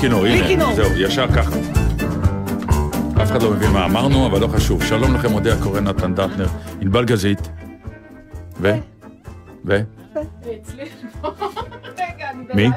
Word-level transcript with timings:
בלי 0.00 0.08
כינור, 0.08 0.26
הנה, 0.26 0.46
כינור. 0.46 0.74
זהו, 0.74 0.90
ישר 0.96 1.26
ככה. 1.28 1.56
אף 3.22 3.30
אחד 3.30 3.42
לא 3.42 3.50
מבין 3.50 3.70
מה 3.70 3.84
אמרנו, 3.84 4.26
אבל 4.26 4.40
לא 4.40 4.46
חשוב. 4.46 4.84
שלום 4.84 5.14
לכם, 5.14 5.34
אודה 5.34 5.54
הקורא 5.54 5.80
נתן 5.80 6.14
דטנר, 6.14 6.46
ענבל 6.80 7.04
גזית. 7.04 7.38
ו? 8.60 8.72
ו? 9.64 9.80
מי? 12.54 12.68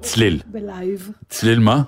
צליל. 0.00 0.40
בלייב. 0.46 1.10
צליל 1.28 1.58
מה? 1.58 1.82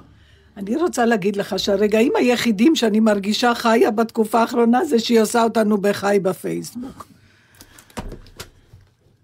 אני 0.57 0.77
רוצה 0.77 1.07
להגיד 1.07 1.37
לך 1.37 1.59
שהרגעים 1.59 2.13
היחידים 2.17 2.77
שאני 2.77 3.01
מרגישה 3.01 3.55
חיה 3.55 3.91
בתקופה 3.91 4.41
האחרונה 4.41 4.85
זה 4.85 4.99
שהיא 4.99 5.21
עושה 5.21 5.43
אותנו 5.43 5.79
בחי 5.79 6.19
בפייסבוק. 6.23 7.07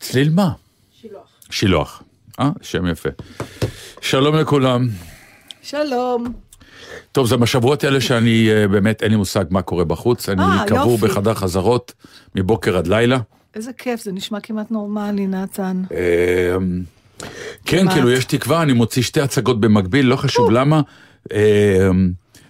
צליל 0.00 0.30
מה? 0.30 0.50
שילוח. 1.00 1.28
שילוח. 1.50 2.02
אה, 2.40 2.50
שם 2.62 2.86
יפה. 2.86 3.08
שלום 4.10 4.36
לכולם. 4.36 4.88
שלום. 5.62 6.32
טוב, 7.12 7.26
זה 7.26 7.36
בשבועות 7.36 7.84
האלה 7.84 8.00
שאני 8.00 8.48
אה, 8.50 8.68
באמת, 8.68 9.02
אין 9.02 9.10
לי 9.10 9.16
מושג 9.16 9.44
מה 9.50 9.62
קורה 9.62 9.84
בחוץ. 9.84 10.28
אני 10.28 10.42
אה, 10.42 10.64
קבור. 10.66 10.98
בחדר 10.98 11.34
חזרות 11.34 11.92
מבוקר 12.34 12.76
עד 12.76 12.86
לילה. 12.86 13.18
איזה 13.54 13.72
כיף, 13.72 14.02
זה 14.02 14.12
נשמע 14.12 14.40
כמעט 14.40 14.70
נורמלי, 14.70 15.26
נתן. 15.26 15.82
אה, 15.92 16.56
כן. 17.64 17.90
כאילו, 17.90 18.10
יש 18.10 18.24
תקווה, 18.24 18.62
אני 18.62 18.72
מוציא 18.72 19.02
שתי 19.02 19.20
הצגות 19.20 19.60
במקביל, 19.60 20.06
לא 20.06 20.16
חשוב 20.16 20.50
למה. 20.50 20.80
אה, 21.32 21.88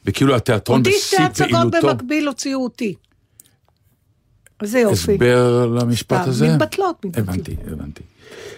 וכאילו 0.05 0.37
התיאטרון 0.37 0.79
אותי 0.79 0.93
שתי 0.93 1.17
בשיא 1.17 1.25
הצגות 1.25 1.51
פעילותו. 1.51 1.89
במקביל 1.89 2.29
הוציאו 2.29 2.65
אותי. 2.65 2.95
איזה 4.63 4.79
יופי. 4.79 5.13
הסבר 5.13 5.67
למשפט 5.67 6.27
הזה? 6.27 6.49
מתבטלות, 6.55 7.05
מתבטלות. 7.05 7.29
הבנתי, 7.29 7.57
הבנתי. 7.67 8.03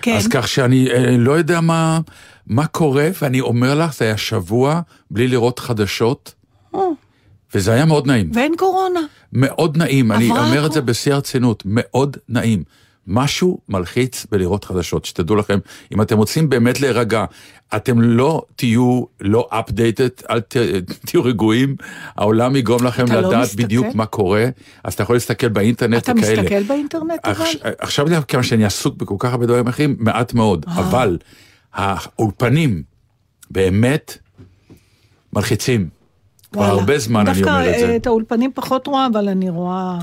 כן. 0.03 0.17
אז 0.17 0.29
כך 0.29 0.49
שאני 0.49 0.91
אה, 0.91 1.17
לא 1.19 1.33
יודע 1.33 1.61
מה, 1.61 2.01
מה 2.47 2.67
קורה, 2.67 3.09
ואני 3.23 3.41
אומר 3.41 3.75
לך, 3.75 3.95
זה 3.95 4.05
היה 4.05 4.17
שבוע 4.17 4.81
בלי 5.11 5.29
לראות 5.29 5.59
חדשות, 5.59 6.35
אה, 6.75 6.81
וזה 7.55 7.73
היה 7.73 7.85
מאוד 7.85 8.07
נעים. 8.07 8.31
ואין 8.35 8.55
קורונה. 8.57 9.01
מאוד 9.33 9.77
נעים, 9.77 10.13
אני 10.13 10.31
אומר 10.31 10.67
את 10.67 10.73
זה. 10.73 10.81
בשיא 10.81 11.15
הרצינות, 11.15 11.63
מאוד 11.67 12.17
נעים. 12.29 12.63
משהו 13.09 13.59
מלחיץ 13.69 14.27
בלראות 14.31 14.65
חדשות, 14.65 15.05
שתדעו 15.05 15.37
לכם, 15.37 15.59
אם 15.95 16.03
אתם 16.03 16.19
רוצים 16.19 16.49
באמת 16.49 16.81
להירגע, 16.81 17.25
אתם 17.77 18.01
לא 18.01 18.43
תהיו 18.57 19.03
לא 19.21 19.49
updated, 19.53 20.27
אל 20.31 20.41
ת, 20.41 20.57
תהיו 21.07 21.25
רגועים, 21.25 21.77
העולם 22.17 22.57
יגרום 22.57 22.85
לכם 22.85 23.05
אתה 23.07 23.21
לא 23.21 23.29
לדעת 23.29 23.43
מסתכל? 23.43 23.63
בדיוק 23.63 23.87
מה 23.95 24.07
קורה, 24.07 24.47
אז 24.85 24.95
אתה 24.95 25.03
יכול 25.03 25.17
להסתכל 25.17 25.49
באינטרנט 25.49 26.03
אתה 26.03 26.13
וכאלה. 26.19 26.43
מסתכל 26.43 26.63
באינטרנט 26.63 27.21
אבל? 27.25 27.35
עכש- 27.35 27.57
עכשיו 27.79 28.07
כמה 28.29 28.43
שאני 28.43 28.65
עסוק 28.65 28.97
בכל 28.97 29.15
כך 29.19 29.33
הרבה 29.33 29.47
דברים 29.47 29.67
אחרים, 29.69 29.97
מעט 29.99 30.35
מאוד, 30.35 30.67
אה. 30.69 30.79
אבל 30.79 31.19
האולפנים 31.75 32.83
באמת 33.51 34.19
מלחיצים. 35.33 35.89
כבר. 36.53 36.65
הרבה 36.65 36.99
זמן 36.99 37.27
אני 37.29 37.43
אומר 37.43 37.61
את 37.61 37.65
דווקא 37.67 37.81
זה. 37.81 37.87
אה, 37.91 37.97
את 37.97 38.07
האולפנים 38.07 38.51
פחות 38.55 38.87
רואה, 38.87 39.07
אבל 39.13 39.29
אני 39.29 39.51
רואה... 39.51 39.99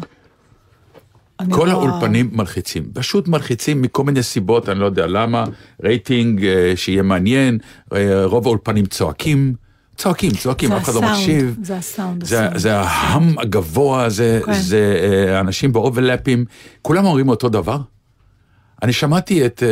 כל 1.38 1.70
רואה- 1.70 1.72
האולפנים 1.72 2.30
מלחיצים, 2.34 2.84
פשוט 2.94 3.28
מלחיצים 3.28 3.82
מכל 3.82 4.04
מיני 4.04 4.24
סיבות, 4.24 4.70
אני 4.70 4.80
לא 4.80 4.86
יודע 4.86 5.08
למה, 5.08 5.44
רייטינג 5.84 6.46
אה, 6.46 6.74
שיהיה 6.76 7.04
מעניין, 7.04 7.58
אה, 7.94 8.26
רוב 8.26 8.48
האולפנים 8.48 8.86
צועקים, 8.86 9.56
צועקים, 9.98 10.32
צועקים, 10.32 10.72
אף 10.72 10.84
אחד 10.84 10.94
לא 10.94 11.02
מקשיב. 11.02 11.58
זה 11.64 11.78
הסאונד, 11.78 12.24
זה, 12.24 12.40
הסאונד. 12.40 12.58
זה 12.58 12.80
ההם 12.80 13.40
הגבוה, 13.40 14.10
זה, 14.10 14.42
כן. 14.46 14.54
זה 14.54 15.00
אה, 15.30 15.40
אנשים 15.40 15.74
באוברלפים, 15.74 16.46
כולם 16.82 17.06
אומרים 17.06 17.30
אותו 17.30 17.50
דבר. 17.50 17.80
אני 18.84 18.94
שמעתי 18.94 19.46
את, 19.46 19.64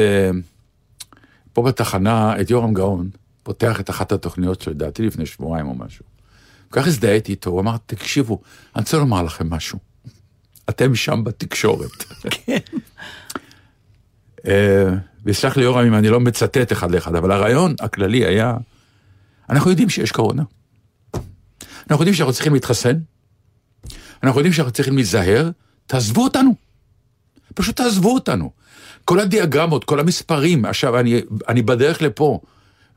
פה 1.53 1.61
בתחנה, 1.63 2.41
את 2.41 2.49
יורם 2.49 2.73
גאון, 2.73 3.09
פותח 3.43 3.79
את 3.79 3.89
אחת 3.89 4.11
התוכניות 4.11 4.61
שלו, 4.61 4.73
לדעתי 4.73 5.03
לפני 5.03 5.25
שבועיים 5.25 5.67
או 5.67 5.75
משהו. 5.75 6.05
כל 6.69 6.79
כך 6.81 6.87
הזדהיתי 6.87 7.31
איתו, 7.31 7.49
הוא 7.49 7.59
אמר, 7.59 7.75
תקשיבו, 7.85 8.41
אני 8.75 8.81
רוצה 8.81 8.97
לומר 8.97 9.23
לכם 9.23 9.49
משהו. 9.49 9.92
אתם 10.69 10.95
שם 10.95 11.23
בתקשורת. 11.23 12.03
כן. 12.29 12.57
אה, 14.47 14.89
ויסלח 15.25 15.57
לי 15.57 15.63
יורם 15.63 15.85
אם 15.85 15.95
אני 15.95 16.09
לא 16.09 16.19
מצטט 16.19 16.71
אחד 16.71 16.91
לאחד, 16.91 17.15
אבל 17.15 17.31
הרעיון 17.31 17.75
הכללי 17.79 18.25
היה, 18.25 18.57
אנחנו 19.49 19.69
יודעים 19.69 19.89
שיש 19.89 20.11
קורונה. 20.11 20.43
אנחנו 21.89 22.03
יודעים 22.03 22.13
שאנחנו 22.13 22.33
צריכים 22.33 22.53
להתחסן, 22.53 22.95
אנחנו 24.23 24.39
יודעים 24.39 24.53
שאנחנו 24.53 24.73
צריכים 24.73 24.95
להיזהר, 24.95 25.49
תעזבו 25.87 26.23
אותנו. 26.23 26.55
פשוט 27.53 27.75
תעזבו 27.75 28.13
אותנו. 28.13 28.51
כל 29.05 29.19
הדיאגרמות, 29.19 29.83
כל 29.83 29.99
המספרים, 29.99 30.65
עכשיו 30.65 30.99
אני, 30.99 31.21
אני 31.49 31.61
בדרך 31.61 32.01
לפה, 32.01 32.39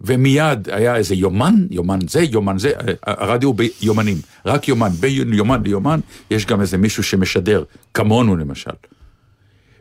ומיד 0.00 0.68
היה 0.70 0.96
איזה 0.96 1.14
יומן, 1.14 1.54
יומן 1.70 1.98
זה, 2.08 2.22
יומן 2.22 2.58
זה, 2.58 2.72
הרדיו 3.02 3.52
ביומנים, 3.54 4.16
רק 4.46 4.68
יומן, 4.68 4.90
בין 5.00 5.32
יומן 5.32 5.62
ליומן, 5.64 6.00
יש 6.30 6.46
גם 6.46 6.60
איזה 6.60 6.78
מישהו 6.78 7.02
שמשדר, 7.02 7.64
כמונו 7.94 8.36
למשל. 8.36 8.70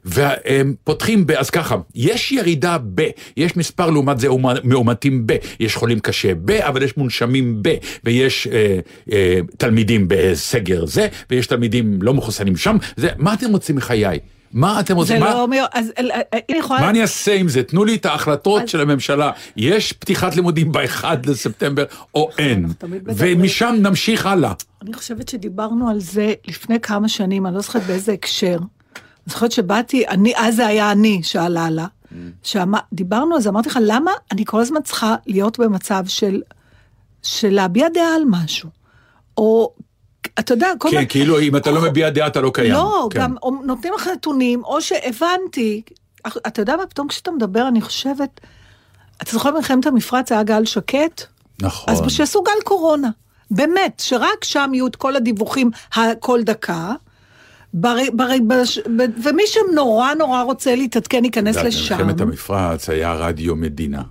והם 0.05 0.73
פותחים 0.83 1.27
ב... 1.27 1.31
אז 1.31 1.49
ככה, 1.49 1.75
יש 1.95 2.31
ירידה 2.31 2.77
ב, 2.95 3.09
יש 3.37 3.57
מספר 3.57 3.89
לעומת 3.89 4.19
זה 4.19 4.27
מאומתים 4.63 5.27
ב, 5.27 5.35
יש 5.59 5.75
חולים 5.75 5.99
קשה 5.99 6.33
ב, 6.45 6.51
אבל 6.51 6.83
יש 6.83 6.97
מונשמים 6.97 7.59
ב, 7.61 7.75
ויש 8.03 8.47
אה, 8.47 8.79
אה, 9.11 9.39
תלמידים 9.57 10.05
בסגר 10.07 10.85
זה, 10.85 11.07
ויש 11.29 11.47
תלמידים 11.47 12.01
לא 12.01 12.13
מחוסנים 12.13 12.57
שם, 12.57 12.77
זה, 12.97 13.09
מה 13.17 13.33
אתם 13.33 13.51
רוצים 13.51 13.75
מחיי? 13.75 14.19
מה 14.55 14.79
אתם 14.79 14.87
זה 14.87 14.93
רוצים? 14.93 15.19
מה, 15.19 15.29
לא 15.29 15.41
אומר, 15.41 15.65
אז 15.73 15.91
אה, 15.97 16.03
אה, 16.33 16.39
אני 16.49 16.57
יכולה... 16.57 16.81
מה 16.81 16.89
אני 16.89 17.01
אעשה 17.01 17.33
עם 17.35 17.47
זה? 17.47 17.63
תנו 17.63 17.85
לי 17.85 17.95
את 17.95 18.05
ההחלטות 18.05 18.61
אז- 18.61 18.69
של 18.69 18.81
הממשלה. 18.81 19.31
יש 19.57 19.93
פתיחת 19.93 20.35
לימודים 20.35 20.71
ב-1 20.71 21.03
לספטמבר 21.25 21.83
או 22.15 22.29
אין. 22.37 22.65
ומשם 23.05 23.75
נמשיך 23.79 24.25
הלאה. 24.25 24.53
אני 24.81 24.93
חושבת 24.93 25.27
שדיברנו 25.29 25.89
על 25.89 25.99
זה 25.99 26.33
לפני 26.47 26.79
כמה 26.79 27.09
שנים, 27.09 27.45
אני 27.45 27.55
לא 27.55 27.61
זוכרת 27.61 27.83
באיזה 27.83 28.13
הקשר. 28.13 28.57
אני 28.57 29.33
זוכרת 29.33 29.51
שבאתי, 29.51 30.07
אני, 30.07 30.33
אז 30.37 30.55
זה 30.55 30.67
היה 30.67 30.91
אני 30.91 31.23
שעלה 31.23 31.69
לה, 31.69 31.85
שדיברנו 32.43 33.35
על 33.35 33.41
זה, 33.41 33.49
אמרתי 33.49 33.69
לך, 33.69 33.79
למה 33.81 34.11
אני 34.31 34.45
כל 34.45 34.61
הזמן 34.61 34.81
צריכה 34.83 35.15
להיות 35.27 35.59
במצב 35.59 36.03
של, 36.07 36.41
של 37.23 37.49
להביע 37.49 37.87
דעה 37.93 38.15
על 38.15 38.23
משהו? 38.27 38.69
או, 39.37 39.73
אתה 40.39 40.53
יודע, 40.53 40.67
כל 40.77 40.89
כן, 40.89 40.97
הזמן... 40.97 41.09
כאילו 41.09 41.39
אם 41.39 41.55
אתה 41.55 41.71
לא 41.71 41.81
מביע 41.81 42.09
דעה 42.09 42.27
אתה 42.27 42.41
לא 42.41 42.51
קיים. 42.53 42.73
לא, 42.73 43.07
כן. 43.11 43.19
גם 43.19 43.35
נותנים 43.63 43.93
לך 43.93 44.07
נתונים, 44.07 44.63
או 44.63 44.81
שהבנתי, 44.81 45.81
אתה 46.27 46.61
יודע 46.61 46.75
מה, 46.75 46.85
פתאום 46.85 47.07
כשאתה 47.07 47.31
מדבר, 47.31 47.67
אני 47.67 47.81
חושבת, 47.81 48.41
אתה 49.21 49.31
זוכר 49.31 49.51
במלחמת 49.51 49.85
המפרץ 49.85 50.31
היה 50.31 50.43
גל 50.43 50.65
שקט? 50.65 51.23
נכון. 51.61 51.93
אז 51.93 52.01
שיעשו 52.07 52.43
גל 52.43 52.63
קורונה. 52.63 53.09
באמת, 53.51 54.01
שרק 54.05 54.43
שם 54.43 54.71
יהיו 54.73 54.87
את 54.87 54.95
כל 54.95 55.15
הדיווחים 55.15 55.71
כל 56.19 56.43
דקה. 56.43 56.93
בר, 57.73 57.95
בר, 58.13 58.29
בש, 58.47 58.79
ב, 58.79 59.03
ומי 59.23 59.43
שנורא 59.45 60.13
נורא 60.13 60.41
רוצה 60.41 60.75
להתעדכן 60.75 61.25
ייכנס 61.25 61.55
יודעת, 61.55 61.65
לשם. 61.65 61.97
במלחמת 61.97 62.21
המפרץ 62.21 62.89
היה 62.89 63.13
רדיו 63.13 63.55
מדינה. 63.55 64.01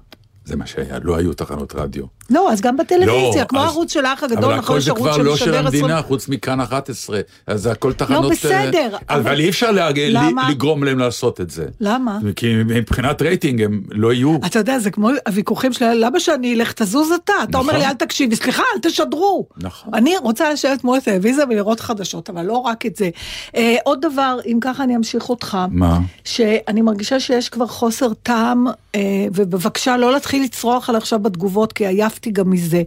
זה 0.44 0.56
מה 0.56 0.66
שהיה, 0.66 0.98
לא 1.02 1.16
היו 1.16 1.34
תחנות 1.34 1.74
רדיו. 1.74 2.04
לא, 2.30 2.52
אז 2.52 2.60
גם 2.60 2.76
בטלוויזיה, 2.76 3.42
לא, 3.42 3.46
כמו 3.48 3.58
אז- 3.58 3.64
הערוץ 3.64 3.92
של 3.92 4.04
האח 4.04 4.22
הגדול, 4.22 4.44
אבל 4.44 4.54
נכון, 4.56 4.64
הכל 4.64 4.78
יש 4.78 4.84
זה 4.84 4.90
ערוץ 4.90 5.02
כבר 5.02 5.16
לא 5.16 5.36
של 5.36 5.44
שמשדר 5.44 5.58
המדינה, 5.58 5.86
20 5.98 6.02
חוץ 6.02 6.28
מכאן 6.28 6.60
11. 6.60 7.20
אז 7.46 7.62
זה 7.62 7.72
הכל 7.72 7.92
תחנות... 7.92 8.30
בסדר, 8.32 8.52
אה, 8.92 8.98
אבל- 9.10 9.20
אבל 9.20 9.40
אי 9.40 9.48
אפשר 9.48 9.70
לה- 9.70 9.90
למה? 10.10 10.50
לגרום 10.50 10.84
להם 10.84 10.98
לעשות 10.98 11.40
את 11.40 11.50
זה. 11.50 11.64
למה? 11.80 12.18
כי 12.36 12.54
מבחינת 12.66 13.22
רייטינג 13.22 13.62
הם 13.62 13.82
לא 13.90 14.12
יהיו. 14.12 14.36
אתה 14.46 14.58
יודע, 14.58 14.78
זה 14.78 14.90
כמו 14.90 15.10
הוויכוחים 15.26 15.72
שלי, 15.72 16.00
למה 16.00 16.20
שאני 16.20 16.54
אלך, 16.54 16.72
תזוז 16.72 17.12
אתה? 17.12 17.32
אתה 17.42 17.58
אומר 17.58 17.72
נכון. 17.72 17.80
לי, 17.84 17.88
אל 17.88 17.94
תקשיבי, 17.94 18.36
סליחה, 18.36 18.62
אל 18.74 18.80
תשדרו. 18.90 19.46
נכון. 19.56 19.94
אני 19.94 20.14
רוצה 20.16 20.52
לשבת 20.52 20.84
מול 20.84 20.98
הטלוויזיה 20.98 21.44
ולראות 21.50 21.80
חדשות, 21.80 22.30
אבל 22.30 22.42
לא 22.46 22.56
רק 22.56 22.86
את 22.86 22.96
זה. 22.96 23.10
אה, 23.56 23.76
עוד 23.84 24.00
דבר, 24.00 24.38
אם 24.46 24.58
ככה 24.60 24.84
אני 24.84 24.96
אמשיך 24.96 25.28
אותך. 25.28 25.58
מה? 25.70 25.98
שאני 26.24 26.80
מרגישה 26.82 27.20
שיש 27.20 27.48
כבר 27.48 27.66
חוסר 27.66 28.08
טעם, 28.22 28.66
אה, 28.94 29.00
ובבקשה 29.34 29.96
לא 29.96 30.12
להתחיל 30.12 30.42
לצרוח 30.42 30.90
על 30.90 30.96
עכשיו 30.96 31.18
בתגובות, 31.18 31.72
כי 31.72 31.86
עייפתי 31.86 32.13
חלפתי 32.14 32.30
גם 32.30 32.50
מזה. 32.50 32.82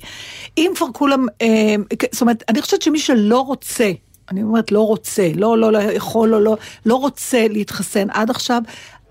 אם 0.57 0.71
כבר 0.75 0.88
כולם, 0.94 1.25
אה, 1.41 1.75
זאת 2.12 2.21
אומרת, 2.21 2.44
אני 2.50 2.62
חושבת 2.62 2.81
שמי 2.81 3.00
שלא 3.00 3.39
רוצה, 3.39 3.91
אני 4.31 4.44
אומרת 4.44 4.71
לא 4.71 4.81
רוצה, 4.81 5.29
לא, 5.35 5.57
לא, 5.57 5.71
לא 5.71 5.79
יכול, 5.79 6.29
לא, 6.29 6.41
לא, 6.41 6.57
לא 6.85 6.95
רוצה 6.95 7.47
להתחסן 7.47 8.09
עד 8.09 8.29
עכשיו, 8.29 8.62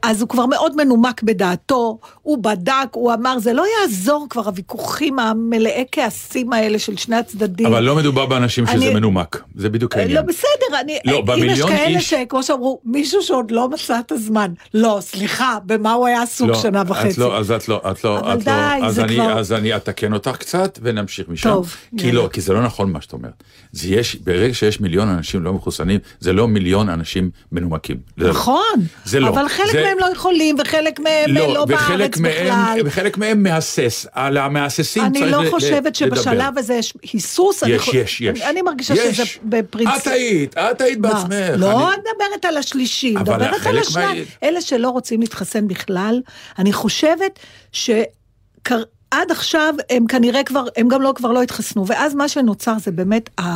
אז 0.07 0.21
הוא 0.21 0.29
כבר 0.29 0.47
מאוד 0.47 0.77
מנומק 0.77 1.23
בדעתו, 1.23 1.99
הוא 2.23 2.39
בדק, 2.43 2.73
הוא 2.93 3.15
אמר, 3.15 3.39
זה 3.39 3.53
לא 3.53 3.65
יעזור 3.81 4.27
כבר 4.31 4.43
הוויכוחים 4.47 5.19
המלאי 5.19 5.85
כעסים 5.93 6.53
האלה 6.53 6.79
של 6.79 6.97
שני 6.97 7.17
הצדדים. 7.17 7.67
אבל 7.67 7.83
לא 7.83 7.97
מדובר 7.97 8.27
באנשים 8.27 8.67
שזה 8.67 8.77
אני- 8.77 8.95
מנומק, 8.95 9.43
זה 9.57 9.69
בדיוק 9.69 9.97
לא, 9.97 10.01
העניין. 10.03 10.27
בסדר, 10.27 10.81
אני, 10.81 10.99
לא, 11.05 11.13
אם 11.13 11.19
יש 11.19 11.25
במיליון 11.27 11.69
כאלה 11.71 11.99
איש- 11.99 12.11
שכמו 12.11 12.43
שאמרו, 12.43 12.81
מישהו 12.85 13.23
שעוד 13.23 13.51
לא 13.51 13.69
מצא 13.69 13.99
את 14.01 14.13
הזמן. 14.13 14.53
לא, 14.75 14.99
סליחה, 15.01 15.59
במה 15.67 15.93
הוא 15.93 16.07
היה 16.07 16.23
עסוק 16.23 16.51
שנה 16.63 16.83
וחצי? 16.87 17.09
את 17.11 17.19
לא, 17.19 17.39
אז 17.39 17.51
את 17.53 17.69
לא, 17.69 17.81
את 17.91 18.05
לא, 18.05 18.19
אבל 18.21 18.33
את 18.33 18.45
די, 18.45 18.51
לא, 18.81 18.87
אז 18.87 18.95
זה 18.95 19.05
אני, 19.05 19.15
כבר- 19.15 19.39
אז 19.39 19.53
אני 19.53 19.77
אתקן 19.77 20.13
אותך 20.13 20.37
קצת 20.39 20.79
ונמשיך 20.83 21.29
משם. 21.29 21.51
טוב, 21.51 21.75
כי. 21.99 22.13
לא, 22.13 22.29
כי 22.33 22.41
זה 22.41 22.53
לא 22.53 22.63
נכון 22.63 22.93
מה 22.93 23.01
שאת 23.01 23.13
אומרת. 23.13 23.43
זה 23.73 23.89
יש, 23.89 24.17
ברגע 24.17 24.55
שיש 24.55 24.81
מיליון 24.81 25.09
אנשים 25.09 25.43
לא 25.43 25.53
מחוסנים, 25.53 26.01
זה 26.21 26.33
לא 26.33 26.49
מיליון 26.49 26.89
אנשים 26.89 27.31
מנומקים. 27.53 27.97
לא. 28.19 28.31
נכון, 28.31 28.63
זה 29.05 29.21
לא. 29.21 29.29
אבל 29.29 29.49
חלק 29.49 29.73
זה- 29.73 29.83
מהם 30.01 30.09
לא 30.09 30.17
יכולים, 30.17 30.57
וחלק 30.59 31.01
מהם 31.01 31.31
לא, 31.35 31.55
לא 31.55 31.65
בארץ 31.65 32.17
מהם, 32.19 32.33
בכלל. 32.33 32.81
וחלק 32.85 33.19
מהם 33.19 33.43
מהסס. 33.43 34.07
על 34.13 34.37
המהססים 34.37 35.03
אני 35.05 35.19
צריך 35.19 35.33
לא 35.33 35.43
ל- 35.43 35.47
ל- 35.47 35.51
חושבת 35.51 35.73
לדבר. 36.01 36.17
שבשלב 36.17 36.59
הזה 36.59 36.75
יש 36.75 36.95
היסוס. 37.13 37.63
אני 37.65 37.73
יש, 37.73 37.89
יש, 37.89 38.21
יש. 38.21 38.41
אני, 38.41 38.51
אני 38.51 38.63
מרגישה 38.63 38.95
יש. 38.95 39.17
שזה 39.17 39.25
בפרינציפ. 39.45 40.03
את 40.03 40.13
היית, 40.13 40.59
את 40.59 40.81
היית? 40.81 41.01
בעצמך. 41.01 41.33
לא, 41.57 41.67
אני- 41.71 41.95
אני 41.95 42.03
מדברת 42.15 42.45
על 42.45 42.57
השלישי, 42.57 43.15
מדברת 43.15 43.67
על 43.67 43.79
השניים. 43.79 44.25
מה- 44.43 44.49
אלה 44.49 44.61
שלא 44.61 44.89
רוצים 44.89 45.21
להתחסן 45.21 45.69
בכלל, 45.69 46.21
אני 46.59 46.73
חושבת 46.73 47.39
שעד 47.73 49.31
עכשיו 49.31 49.75
הם 49.91 50.07
כנראה 50.07 50.45
כבר, 50.45 50.65
הם 50.77 50.89
גם 50.89 51.03
לא, 51.03 51.13
כבר 51.17 51.33
לא 51.33 51.43
התחסנו, 51.43 51.87
ואז 51.87 52.15
מה 52.15 52.29
שנוצר 52.29 52.75
זה 52.79 52.91
באמת 52.91 53.31
ה... 53.41 53.55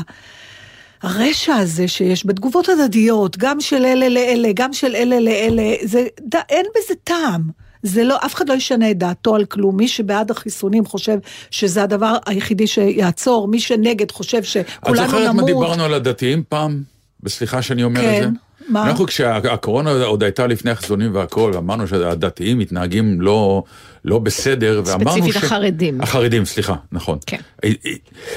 הרשע 1.02 1.54
הזה 1.54 1.88
שיש 1.88 2.26
בתגובות 2.26 2.68
הדדיות, 2.68 3.38
גם 3.38 3.60
של 3.60 3.84
אלה 3.84 4.08
לאלה, 4.08 4.48
גם 4.54 4.72
של 4.72 4.94
אלה 4.96 5.20
לאלה, 5.20 5.74
זה, 5.82 6.06
ד, 6.28 6.34
אין 6.48 6.66
בזה 6.76 6.94
טעם. 7.04 7.42
זה 7.82 8.04
לא, 8.04 8.16
אף 8.26 8.34
אחד 8.34 8.48
לא 8.48 8.54
ישנה 8.54 8.90
את 8.90 8.98
דעתו 8.98 9.34
על 9.34 9.44
כלום. 9.44 9.76
מי 9.76 9.88
שבעד 9.88 10.30
החיסונים 10.30 10.84
חושב 10.84 11.18
שזה 11.50 11.82
הדבר 11.82 12.16
היחידי 12.26 12.66
שיעצור, 12.66 13.48
מי 13.48 13.60
שנגד 13.60 14.10
חושב 14.10 14.38
את 14.38 14.44
שכולנו 14.44 14.96
זוכרת 14.96 15.26
מה 15.26 15.32
נמות. 15.32 15.46
דיברנו 15.46 15.84
על 15.84 15.94
הדתיים 15.94 16.42
פעם? 16.48 16.82
בסליחה 17.22 17.62
שאני 17.62 17.84
אומר 17.84 18.00
כן, 18.00 18.14
את 18.16 18.22
זה. 18.22 18.28
מה? 18.68 18.88
אנחנו 18.88 19.06
כשהקורונה 19.06 19.90
עוד 20.04 20.22
הייתה 20.22 20.46
לפני 20.46 20.70
החיסונים 20.70 21.14
והכל, 21.14 21.52
אמרנו 21.56 21.88
שהדתיים 21.88 22.58
מתנהגים 22.58 23.20
לא, 23.20 23.62
לא 24.04 24.18
בסדר, 24.18 24.82
ואמרנו 24.86 25.10
ספציפית 25.10 25.36
החרדים. 25.36 26.00
החרדים, 26.00 26.44
סליחה, 26.44 26.74
נכון. 26.92 27.18
כן. 27.26 27.40
אה, 27.64 27.70
אה, 27.86 27.90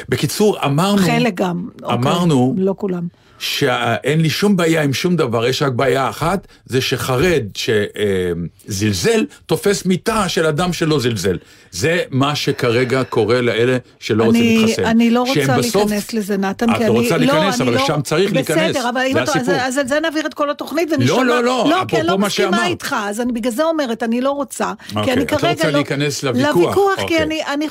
בקיצור, 0.10 0.66
אמרנו... 0.66 0.98
חלק 0.98 1.34
גם. 1.34 1.70
אוקיי, 1.84 1.98
אמרנו 1.98 2.56
לא 2.58 2.74
כולם. 2.78 3.08
שאין 3.40 4.22
לי 4.22 4.30
שום 4.30 4.56
בעיה 4.56 4.84
עם 4.84 4.94
שום 4.94 5.16
דבר, 5.16 5.46
יש 5.48 5.62
רק 5.62 5.72
בעיה 5.72 6.10
אחת, 6.10 6.48
זה 6.66 6.82
שחרד 6.82 7.44
שזלזל, 8.68 9.26
תופס 9.46 9.86
מיטה 9.86 10.30
של 10.30 10.46
אדם 10.46 10.74
שלא 10.74 11.00
זלזל. 11.00 11.38
זה 11.72 12.00
מה 12.12 12.36
שכרגע 12.36 13.04
קורה 13.04 13.42
לאלה 13.42 13.78
שלא 14.00 14.24
רוצים 14.24 14.60
להתחסן. 14.62 14.86
אני 14.86 15.10
לא 15.10 15.20
רוצה 15.22 15.58
בסוף- 15.58 15.92
להיכנס 15.92 16.14
לזה, 16.14 16.38
נתן, 16.38 16.70
את 16.70 16.78
כי 16.78 16.84
לא 16.84 16.90
אני... 16.90 17.00
רוצה 17.00 17.18
להיכנס, 17.18 17.62
אני 17.62 17.70
אבל 17.70 17.78
לא- 17.78 17.84
לשם 17.84 18.02
צריך 18.02 18.34
להיכנס. 18.34 18.58
בסדר, 18.76 18.90
אבל 18.90 19.02
אם 19.08 19.18
אתה... 19.18 19.32
אז. 19.40 19.50
אז 19.60 19.78
על 19.78 19.88
זה 19.88 20.00
נעביר 20.00 20.26
את 20.26 20.34
כל 20.34 20.50
התוכנית 20.50 20.90
ונשמע... 20.92 21.24
לא, 21.24 21.44
לא, 21.44 21.66
לא, 21.70 21.82
כי 21.88 21.98
אני 22.00 22.08
לא 22.08 22.18
מה 22.20 22.28
מסכימה. 22.28 22.66
איתך, 22.66 22.96
אז 23.00 23.22
אני 23.22 23.32
בגלל 23.32 23.52
זה 23.52 23.64
אומרת, 23.64 24.04
אני 24.04 24.22
לא 24.22 24.32
רוצה. 24.32 24.72
כי 24.90 24.96
אוקיי, 24.96 25.14
אני 25.14 25.24
את 25.24 25.32
לא 25.32 25.38
כרגע 25.38 25.52
רוצה 25.54 25.72
להיכנס 25.72 26.24
לוויכוח. 26.24 26.56
לוויכוח, 26.56 26.96
כי 26.96 27.02
אוקיי. 27.04 27.24
אני, 27.24 27.42
אני 27.54 27.68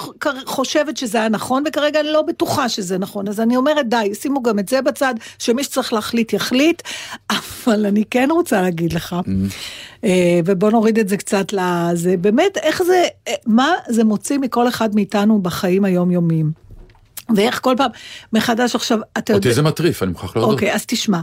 חושבת 0.46 0.96
שזה 0.96 1.18
היה 1.18 1.28
נכון, 1.28 1.64
וכרגע 1.68 2.00
אני 2.00 2.08
לא 2.08 2.22
בטוחה 2.22 2.68
שזה 2.68 2.98
נכון. 2.98 3.28
אז 3.28 3.40
אני 3.40 3.56
אומרת, 3.56 3.88
די, 3.88 4.12
שימו 4.20 4.42
גם 4.42 4.58
את 4.58 4.68
זה 4.68 4.82
בצד, 4.82 5.14
שמי 5.52 5.64
שצריך 5.64 5.92
להחליט, 5.92 6.32
יחליט. 6.32 6.82
אבל 7.36 7.86
אני 7.86 8.04
כן 8.10 8.28
רוצה 8.30 8.62
להגיד 8.62 8.92
לך, 8.92 9.16
אה, 10.04 10.40
ובוא 10.44 10.70
נוריד 10.70 10.98
את 10.98 11.08
זה 11.08 11.16
קצת 11.16 11.52
לזה, 11.52 12.16
באמת, 12.16 12.56
איך 12.56 12.82
זה, 12.82 13.04
אה, 13.28 13.34
מה 13.46 13.72
זה 13.88 14.04
מוציא 14.04 14.38
מכל 14.38 14.68
אחד 14.68 14.94
מאיתנו 14.94 15.42
בחיים 15.42 15.84
היומיומיים. 15.84 16.52
ואיך 17.36 17.60
כל 17.62 17.74
פעם 17.76 17.90
מחדש 18.32 18.74
עכשיו, 18.74 18.98
אתה 19.18 19.34
אותי 19.34 19.52
זה 19.52 19.62
מטריף, 19.62 20.02
אני 20.02 20.10
מוכרח 20.10 20.36
להודות. 20.36 20.54
אוקיי, 20.54 20.74
אז 20.74 20.86
תשמע. 20.86 21.20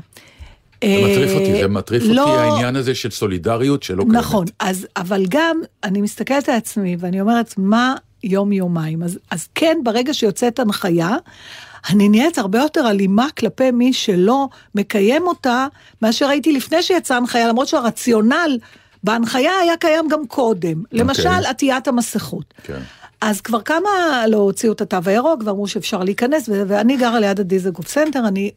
זה 0.84 1.02
מטריף 1.04 1.32
אותי, 1.34 1.62
זה 1.62 1.68
מטריף 1.68 2.04
אותי 2.04 2.14
לא- 2.14 2.40
העניין 2.40 2.76
הזה 2.76 2.96
של 2.96 3.10
סולידריות 3.12 3.84
שלא 3.84 4.04
קיימת. 4.04 4.16
נכון, 4.16 4.46
אז, 4.60 4.88
אבל 4.98 5.26
גם, 5.30 5.62
אני 5.84 6.02
מסתכלת 6.02 6.50
על 6.50 6.56
עצמי 6.56 6.96
ואני 7.00 7.22
אומרת, 7.22 7.54
מה 7.58 7.96
יום-יומיים? 8.24 9.04
אז, 9.04 9.20
אז 9.32 9.48
כן, 9.56 9.78
ברגע 9.84 10.14
שיוצאת 10.14 10.60
הנחיה, 10.60 11.16
אני 11.90 12.10
נהיית 12.10 12.38
הרבה 12.38 12.60
יותר 12.60 12.90
אלימה 12.90 13.28
כלפי 13.38 13.72
מי 13.72 13.94
שלא 13.94 14.48
מקיים 14.76 15.28
אותה, 15.28 15.68
מאשר 16.02 16.28
הייתי 16.28 16.52
לפני 16.52 16.84
שיצאה 16.84 17.18
הנחיה, 17.18 17.48
למרות 17.48 17.68
שהרציונל 17.68 18.58
בהנחיה 19.04 19.52
היה 19.62 19.78
קיים 19.78 20.08
גם 20.08 20.28
קודם. 20.28 20.84
למשל, 20.92 21.46
עטיית 21.50 21.88
המסכות. 21.88 22.54
כן. 22.64 22.80
אז 23.22 23.42
כבר 23.42 23.62
כמה 23.62 23.90
לא 24.28 24.38
הוציאו 24.38 24.74
את 24.74 24.82
התו 24.82 24.98
הירוק 25.06 25.42
ואמרו 25.46 25.68
שאפשר 25.68 26.04
להיכנס, 26.04 26.50
ואני 26.68 26.98
גרה 26.98 27.20
ליד 27.20 27.40
הדיזנגוף 27.40 27.88
סנטר, 27.88 28.28
אני 28.28 28.52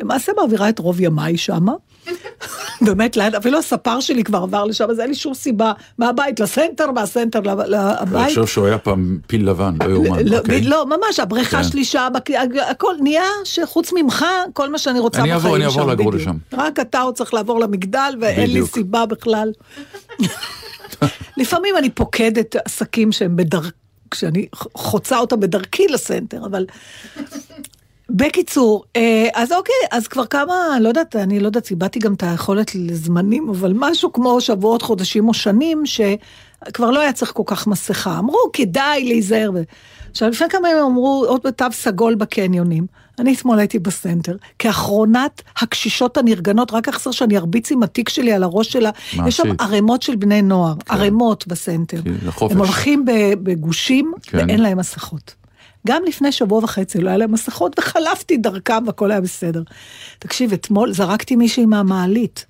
למעשה 0.00 0.32
מעבירה 0.36 0.68
את 0.68 0.78
רוב 0.78 1.00
ימיי 1.00 1.36
שמה. 1.36 1.72
באמת, 2.86 3.16
ליד, 3.16 3.34
אפילו 3.34 3.58
הספר 3.58 4.00
שלי 4.00 4.24
כבר 4.24 4.38
עבר 4.38 4.64
לשם, 4.64 4.90
אז 4.90 5.00
אין 5.00 5.08
לי 5.08 5.14
שום 5.14 5.34
סיבה 5.34 5.72
מהבית 5.98 6.40
לסנטר, 6.40 6.90
מהסנטר 6.90 7.40
ל- 7.40 7.48
אני 7.48 8.10
לבית. 8.10 8.28
חושב 8.28 8.46
שהוא 8.46 8.66
היה 8.66 8.78
פעם 8.78 9.18
פיל 9.26 9.48
לבן, 9.50 9.74
לא 9.84 9.90
יאומן. 9.90 10.18
לא, 10.24 10.38
אוקיי. 10.38 10.60
לא, 10.62 10.86
ממש, 10.86 11.20
הבריכה 11.20 11.56
כן. 11.62 11.68
שלי 11.68 11.84
שם, 11.84 12.08
הכל 12.70 12.94
נהיה 13.00 13.24
שחוץ 13.44 13.92
ממך, 13.92 14.24
כל 14.52 14.70
מה 14.70 14.78
שאני 14.78 14.98
רוצה 14.98 15.18
בחיים 15.18 15.32
אעבור, 15.34 15.56
אני 15.56 15.64
אעבור 15.64 15.82
שם, 15.82 15.90
לגור. 15.90 16.12
לשם. 16.12 16.36
רק 16.52 16.80
אתה 16.80 17.00
עוד 17.00 17.14
צריך 17.14 17.34
לעבור 17.34 17.60
למגדל, 17.60 18.14
ואין 18.20 18.50
לי. 18.50 18.66
סיבה 18.66 19.06
בכלל. 19.06 19.52
לפעמים 21.36 21.76
אני 21.76 21.90
פוקדת 21.90 22.56
עסקים 22.64 23.12
שהם 23.12 23.36
בדרכ... 23.36 23.70
כשאני 24.10 24.46
חוצה 24.74 25.18
אותם 25.18 25.40
בדרכי 25.40 25.86
לסנטר, 25.88 26.46
אבל... 26.46 26.66
בקיצור, 28.14 28.84
אה, 28.96 29.28
אז 29.34 29.52
אוקיי, 29.52 29.74
אז 29.90 30.08
כבר 30.08 30.26
כמה, 30.26 30.54
לא 30.80 30.88
יודעת, 30.88 31.16
אני 31.16 31.40
לא 31.40 31.46
יודעת, 31.46 31.70
איבדתי 31.70 31.98
גם 31.98 32.14
את 32.14 32.22
היכולת 32.22 32.74
לזמנים, 32.74 33.48
אבל 33.48 33.72
משהו 33.76 34.12
כמו 34.12 34.40
שבועות, 34.40 34.82
חודשים 34.82 35.28
או 35.28 35.34
שנים, 35.34 35.82
שכבר 35.86 36.90
לא 36.90 37.00
היה 37.00 37.12
צריך 37.12 37.32
כל 37.32 37.42
כך 37.46 37.66
מסכה. 37.66 38.18
אמרו, 38.18 38.38
כדאי 38.52 39.04
להיזהר. 39.04 39.50
עכשיו, 40.10 40.28
לפני 40.28 40.48
כמה 40.48 40.70
ימים 40.70 40.84
אמרו, 40.84 41.24
עוד 41.28 41.40
בתו 41.44 41.66
סגול 41.72 42.14
בקניונים. 42.14 42.86
אני 43.18 43.34
אתמול 43.34 43.58
הייתי 43.58 43.78
בסנטר, 43.78 44.36
כאחרונת 44.58 45.42
הקשישות 45.56 46.16
הנרגנות, 46.16 46.72
רק 46.72 46.88
אחסר 46.88 47.10
שאני 47.10 47.36
ארביץ 47.36 47.72
עם 47.72 47.82
התיק 47.82 48.08
שלי 48.08 48.32
על 48.32 48.42
הראש 48.42 48.72
שלה. 48.72 48.90
מה 49.16 49.28
יש 49.28 49.36
שם? 49.36 49.48
ערימות 49.58 50.02
של 50.02 50.16
בני 50.16 50.42
נוער, 50.42 50.74
ערימות 50.88 51.46
בסנטר. 51.46 52.02
כי 52.02 52.10
זה 52.24 52.32
חופש. 52.32 52.52
הם 52.52 52.58
הולכים 52.58 53.04
בגושים, 53.42 54.12
כן. 54.22 54.38
ואין 54.38 54.60
להם 54.60 54.78
מסכות. 54.78 55.41
גם 55.86 56.02
לפני 56.06 56.32
שבוע 56.32 56.64
וחצי 56.64 57.00
לא 57.00 57.08
היה 57.08 57.18
להם 57.18 57.32
מסכות, 57.32 57.78
וחלפתי 57.78 58.36
דרכם 58.36 58.86
והכל 58.86 59.10
היה 59.10 59.20
בסדר. 59.20 59.62
תקשיב, 60.18 60.52
אתמול 60.52 60.92
זרקתי 60.92 61.36
מישהי 61.36 61.66
מהמעלית. 61.66 62.46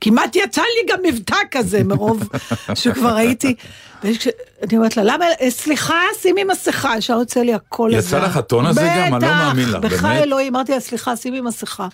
כמעט 0.00 0.36
יצא 0.36 0.62
לי 0.62 0.92
גם 0.92 0.98
מבטא 1.02 1.36
כזה, 1.50 1.84
מרוב 1.84 2.28
שכבר 2.74 3.14
הייתי. 3.14 3.54
ואני 4.02 4.76
אומרת 4.76 4.96
לה, 4.96 5.02
למה, 5.04 5.24
אה, 5.40 5.50
סליחה, 5.50 6.00
שימי 6.22 6.44
מסכה, 6.44 6.98
ישר 6.98 7.12
יוצא 7.12 7.40
לי 7.40 7.54
הקול 7.54 7.94
הזה. 7.94 8.16
יצא 8.16 8.24
לך 8.26 8.36
הטון 8.36 8.66
הזה 8.66 8.80
גם? 8.96 9.14
אני 9.14 9.24
לא 9.24 9.34
מאמין 9.34 9.68
לך, 9.68 9.74
בטח, 9.74 9.80
באמת. 9.80 9.92
בחיי 9.92 10.22
אלוהים, 10.22 10.56
אמרתי 10.56 10.72
לה, 10.72 10.80
סליחה, 10.80 11.16
שימי 11.16 11.40
מסכה. 11.40 11.88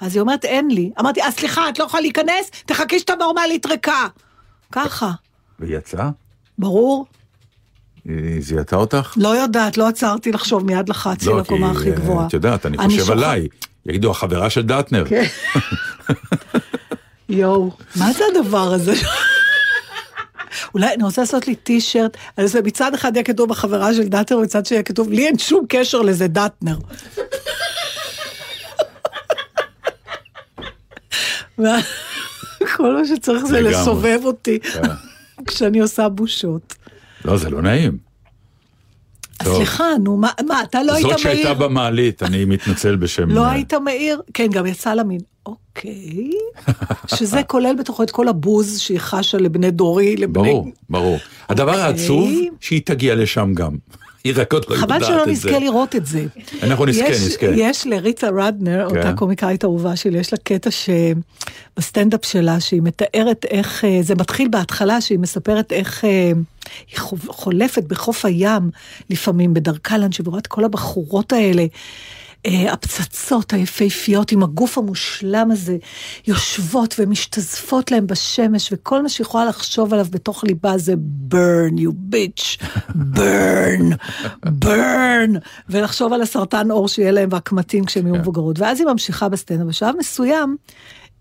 אז 0.00 0.14
היא 0.16 0.20
אומרת, 0.20 0.44
אין 0.44 0.70
לי. 0.70 0.90
אמרתי, 1.00 1.22
אה, 1.22 1.30
סליחה, 1.30 1.68
את 1.68 1.78
לא 1.78 1.84
יכולה 1.84 2.00
להיכנס? 2.00 2.50
תחכי 2.66 2.98
שאתה 2.98 3.14
נורמלית 3.14 3.66
ריקה. 3.66 4.06
ככה, 4.72 5.10
ויצא? 5.60 6.08
ברור. 6.58 7.06
היא 8.04 8.42
זיהתה 8.42 8.76
אותך? 8.76 9.14
לא 9.16 9.28
יודעת, 9.28 9.76
לא 9.76 9.88
עצרתי 9.88 10.32
לחשוב, 10.32 10.64
מיד 10.66 10.88
לחצתי 10.88 11.26
לא, 11.26 11.38
לקומה 11.38 11.70
כי, 11.72 11.76
הכי 11.78 11.90
אה, 11.90 11.96
גבוהה. 11.96 12.26
את 12.26 12.32
יודעת, 12.32 12.66
אני 12.66 12.78
אני 12.78 12.88
חושב 12.88 13.00
שוכח- 13.00 13.10
עליי. 13.12 13.48
יגידו, 13.86 14.10
החברה 14.10 14.50
של 14.50 14.62
דטנר. 14.62 15.04
כן. 15.08 15.24
יואו, 17.28 17.70
מה 17.96 18.12
זה 18.12 18.24
הדבר 18.34 18.72
הזה? 18.74 18.92
אולי 20.74 20.94
אני 20.94 21.02
רוצה 21.04 21.20
לעשות 21.20 21.48
לי 21.48 21.54
טישרט, 21.54 22.16
אז 22.36 22.56
מצד 22.64 22.94
אחד 22.94 23.16
יהיה 23.16 23.24
כתוב 23.24 23.50
החברה 23.52 23.94
של 23.94 24.08
דטנר, 24.08 24.38
ומצד 24.38 24.66
שני 24.66 24.74
יהיה 24.74 24.82
כתוב, 24.82 25.10
לי 25.10 25.26
אין 25.26 25.38
שום 25.38 25.64
קשר 25.68 26.00
לזה 26.02 26.26
דטנר. 26.28 26.76
כל 32.76 32.94
מה 32.96 33.06
שצריך 33.06 33.44
זה. 33.44 33.60
לסובב 33.60 34.20
אותי 34.24 34.60
כן. 34.60 34.80
כשאני 35.46 35.80
עושה 35.80 36.08
בושות. 36.08 36.74
לא, 37.24 37.36
זה 37.36 37.50
לא 37.50 37.62
נעים. 37.62 38.12
סליחה, 39.42 39.84
נו, 40.04 40.16
מה, 40.16 40.30
מה, 40.46 40.62
אתה 40.62 40.82
לא 40.82 40.92
היית 40.92 41.06
זאת 41.06 41.18
שהייתה 41.18 41.54
מעיר? 41.54 41.68
במעלית, 41.68 42.22
אני 42.22 42.44
מתנצל 42.44 42.96
בשם... 42.96 43.30
לא 43.30 43.44
אה, 43.44 43.50
היית 43.50 43.74
מעיר? 43.74 44.20
כן, 44.34 44.46
גם 44.46 44.66
יצא 44.66 44.94
לה 44.94 45.04
מין, 45.04 45.20
אוקיי. 45.46 46.30
שזה 47.06 47.42
כולל 47.42 47.74
בתוכו 47.78 48.02
את 48.02 48.10
כל 48.10 48.28
הבוז 48.28 48.78
שהיא 48.78 48.98
חשה 48.98 49.38
לבני 49.38 49.70
דורי, 49.70 50.16
לבני... 50.16 50.32
ברור, 50.32 50.68
ברור. 50.90 51.18
הדבר 51.48 51.70
אוקיי. 51.70 51.82
העצוב, 51.82 52.30
שהיא 52.60 52.82
תגיע 52.84 53.14
לשם 53.14 53.52
גם. 53.54 53.76
היא 54.24 54.32
רק 54.36 54.52
עוד 54.52 54.64
לא 54.68 54.74
יודעת 54.74 54.88
חבל 54.88 54.96
את 54.96 55.00
זה. 55.00 55.06
שלא 55.06 55.26
נזכה 55.26 55.58
לראות 55.58 55.96
את 55.96 56.06
זה. 56.06 56.26
אנחנו 56.62 56.86
נזכה, 56.86 57.08
יש, 57.08 57.20
נזכה. 57.26 57.46
יש 57.46 57.86
לריטה 57.86 58.28
רדנר, 58.36 58.88
כן. 58.90 58.96
אותה 58.96 59.12
קומיקאית 59.12 59.64
אהובה 59.64 59.96
שלי, 59.96 60.18
יש 60.18 60.32
לה 60.32 60.38
קטע 60.42 60.70
שבסטנדאפ 60.70 62.24
שלה, 62.24 62.60
שהיא 62.60 62.82
מתארת 62.82 63.44
איך, 63.50 63.84
אה, 63.84 63.98
זה 64.02 64.14
מתחיל 64.14 64.48
בהתחלה, 64.48 65.00
שהיא 65.00 65.18
מספרת 65.18 65.72
איך 65.72 66.04
אה, 66.04 66.32
היא 66.90 66.98
חו- 66.98 67.16
חולפת 67.28 67.84
בחוף 67.84 68.24
הים, 68.24 68.70
לפעמים 69.10 69.54
בדרכה 69.54 69.98
לאנשי, 69.98 70.22
ורואה 70.26 70.38
את 70.38 70.46
כל 70.46 70.64
הבחורות 70.64 71.32
האלה. 71.32 71.66
אה, 72.46 72.72
הפצצות 72.72 73.52
היפהפיות 73.52 74.32
עם 74.32 74.42
הגוף 74.42 74.78
המושלם 74.78 75.50
הזה, 75.50 75.76
יושבות 76.26 76.94
ומשתזפות 76.98 77.90
להם 77.90 78.06
בשמש, 78.06 78.68
וכל 78.72 79.02
מה 79.02 79.08
שיכולה 79.08 79.44
לחשוב 79.44 79.92
עליו 79.92 80.06
בתוך 80.10 80.44
ליבה 80.44 80.78
זה 80.78 80.94
burn, 81.30 81.78
you 81.78 82.14
bitch, 82.14 82.62
burn, 83.16 83.94
burn, 84.46 85.38
ולחשוב 85.68 86.12
על 86.12 86.22
הסרטן 86.22 86.70
עור 86.70 86.88
שיהיה 86.88 87.10
להם 87.10 87.28
והקמטים 87.32 87.84
כשהן 87.84 88.06
יהיו 88.06 88.14
כן. 88.14 88.20
מבוגרות. 88.20 88.60
ואז 88.60 88.80
היא 88.80 88.86
ממשיכה 88.86 89.28
בסצנה, 89.28 89.64
בשלב 89.64 89.94
מסוים, 89.98 90.56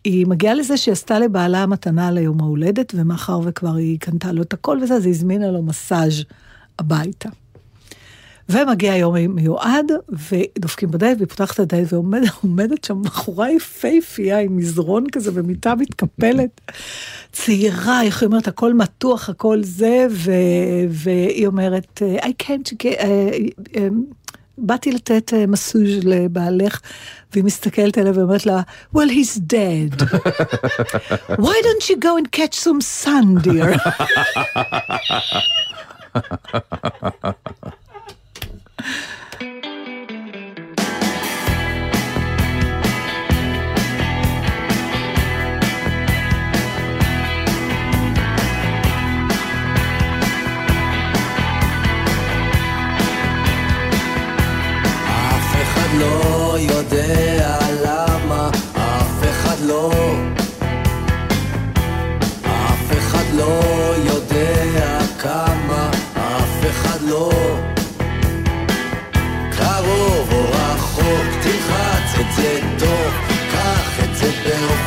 היא 0.04 0.28
מגיעה 0.28 0.54
לזה 0.54 0.78
שהיא 0.78 0.92
עשתה 0.92 1.20
לבעלה 1.20 1.66
מתנה 1.66 2.12
ליום 2.12 2.42
ההולדת, 2.42 2.94
ומאחר 2.96 3.40
וכבר 3.44 3.76
היא 3.76 4.00
קנתה 4.00 4.32
לו 4.32 4.42
את 4.42 4.54
הכל 4.54 4.80
וזה, 4.84 4.94
אז 4.94 5.06
היא 5.06 5.14
הזמינה 5.14 5.52
לו 5.52 5.64
מסאז' 5.64 6.24
הביתה. 6.80 7.30
ומגיע 8.52 8.94
היום 8.94 9.16
מיועד, 9.16 9.92
ודופקים 10.32 10.92
בדלת, 10.92 11.18
והיא 11.18 11.28
פותחת 11.28 11.56
את 11.56 11.60
הדלת, 11.60 11.94
ועומדת 11.94 12.32
עומדת 12.44 12.84
שם 12.84 13.02
בחורה 13.02 13.52
יפהפייה 13.52 14.40
עם 14.40 14.58
מזרון 14.58 15.10
כזה 15.12 15.32
ומיטה 15.34 15.76
מתקפלת. 15.76 16.62
צעירה, 17.32 18.04
איך 18.04 18.22
היא 18.22 18.28
אומרת, 18.28 18.48
הכל 18.48 18.74
מתוח, 18.74 19.30
הכל 19.30 19.64
זה, 19.64 20.08
ו, 20.10 20.32
והיא 20.90 21.48
אומרת, 21.48 22.02
I 22.22 22.44
came 22.44 22.70
to 22.70 22.74
get... 22.74 23.00
Uh, 23.00 23.06
um, 23.74 23.78
באתי 24.58 24.92
לתת 24.92 25.34
uh, 25.34 25.48
מסוז' 25.48 26.04
לבעלך, 26.04 26.80
והיא 27.34 27.44
מסתכלת 27.44 27.98
עליה 27.98 28.12
ואומרת 28.16 28.46
לה, 28.46 28.62
well, 28.96 29.10
he's 29.10 29.38
dead. 29.38 30.04
Why 31.46 31.62
don't 31.68 31.90
you 31.90 31.96
go 31.96 32.18
and 32.18 32.32
catch 32.32 32.56
some 32.56 32.82
sun, 32.82 33.36
dear? 33.44 33.76
אף 38.82 39.22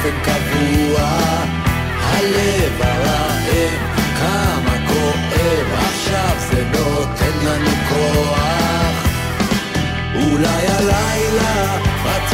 באופן 0.04 0.20
קבוע. 0.24 1.02
הלב 2.00 2.80
הרעב, 2.80 3.72
כמה 4.18 4.76
כואב, 4.86 5.66
עכשיו 5.74 6.36
זה 6.50 6.64
נותן 6.72 7.46
לנו 7.46 7.70
כוח. 7.88 9.06
אולי 10.14 10.66
הלילה 10.68 11.76
את 12.04 12.30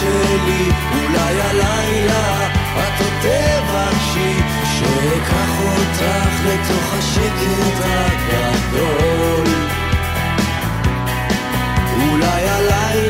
שלי, 0.00 0.70
אולי 0.92 1.40
הלילה 1.40 2.46
את 2.78 3.00
עוד 3.00 3.12
תבקשי 3.20 4.34
שאקח 4.78 5.50
אותך 5.60 6.32
לתוך 6.46 6.94
השקט 6.98 7.84
הגדול. 7.84 9.46
אולי 12.00 12.48
הלילה 12.48 13.03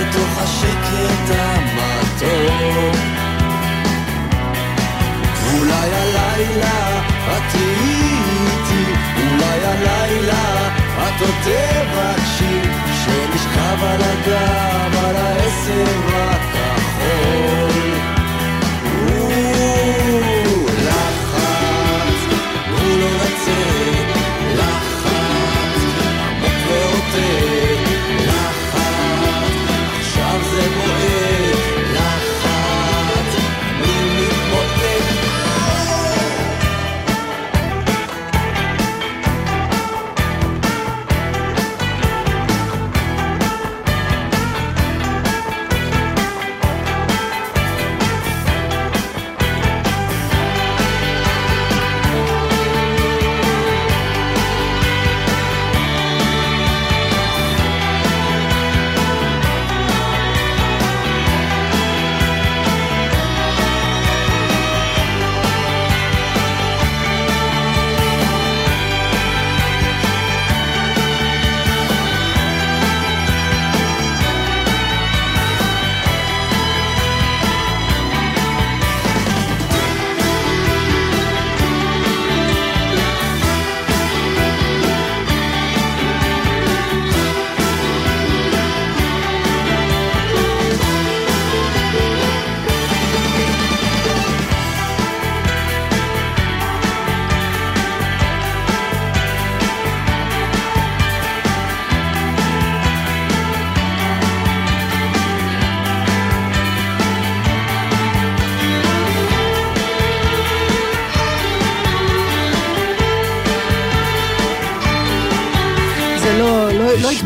לתוך 0.00 0.38
השקט 0.42 1.34
המתוק. 1.38 2.96
אולי 5.52 5.90
הלילה 5.94 7.00
את 7.36 7.42
תהיי 7.52 8.18
איתי, 8.40 8.84
אולי 9.16 9.64
הלילה 9.64 10.68
את 10.98 11.20
עוד 11.20 11.34
תבקשי 11.44 12.60
שנשכב 13.04 13.84
על 13.84 14.02
הגב 14.02 15.04
על 15.04 15.16
העשב 15.16 16.39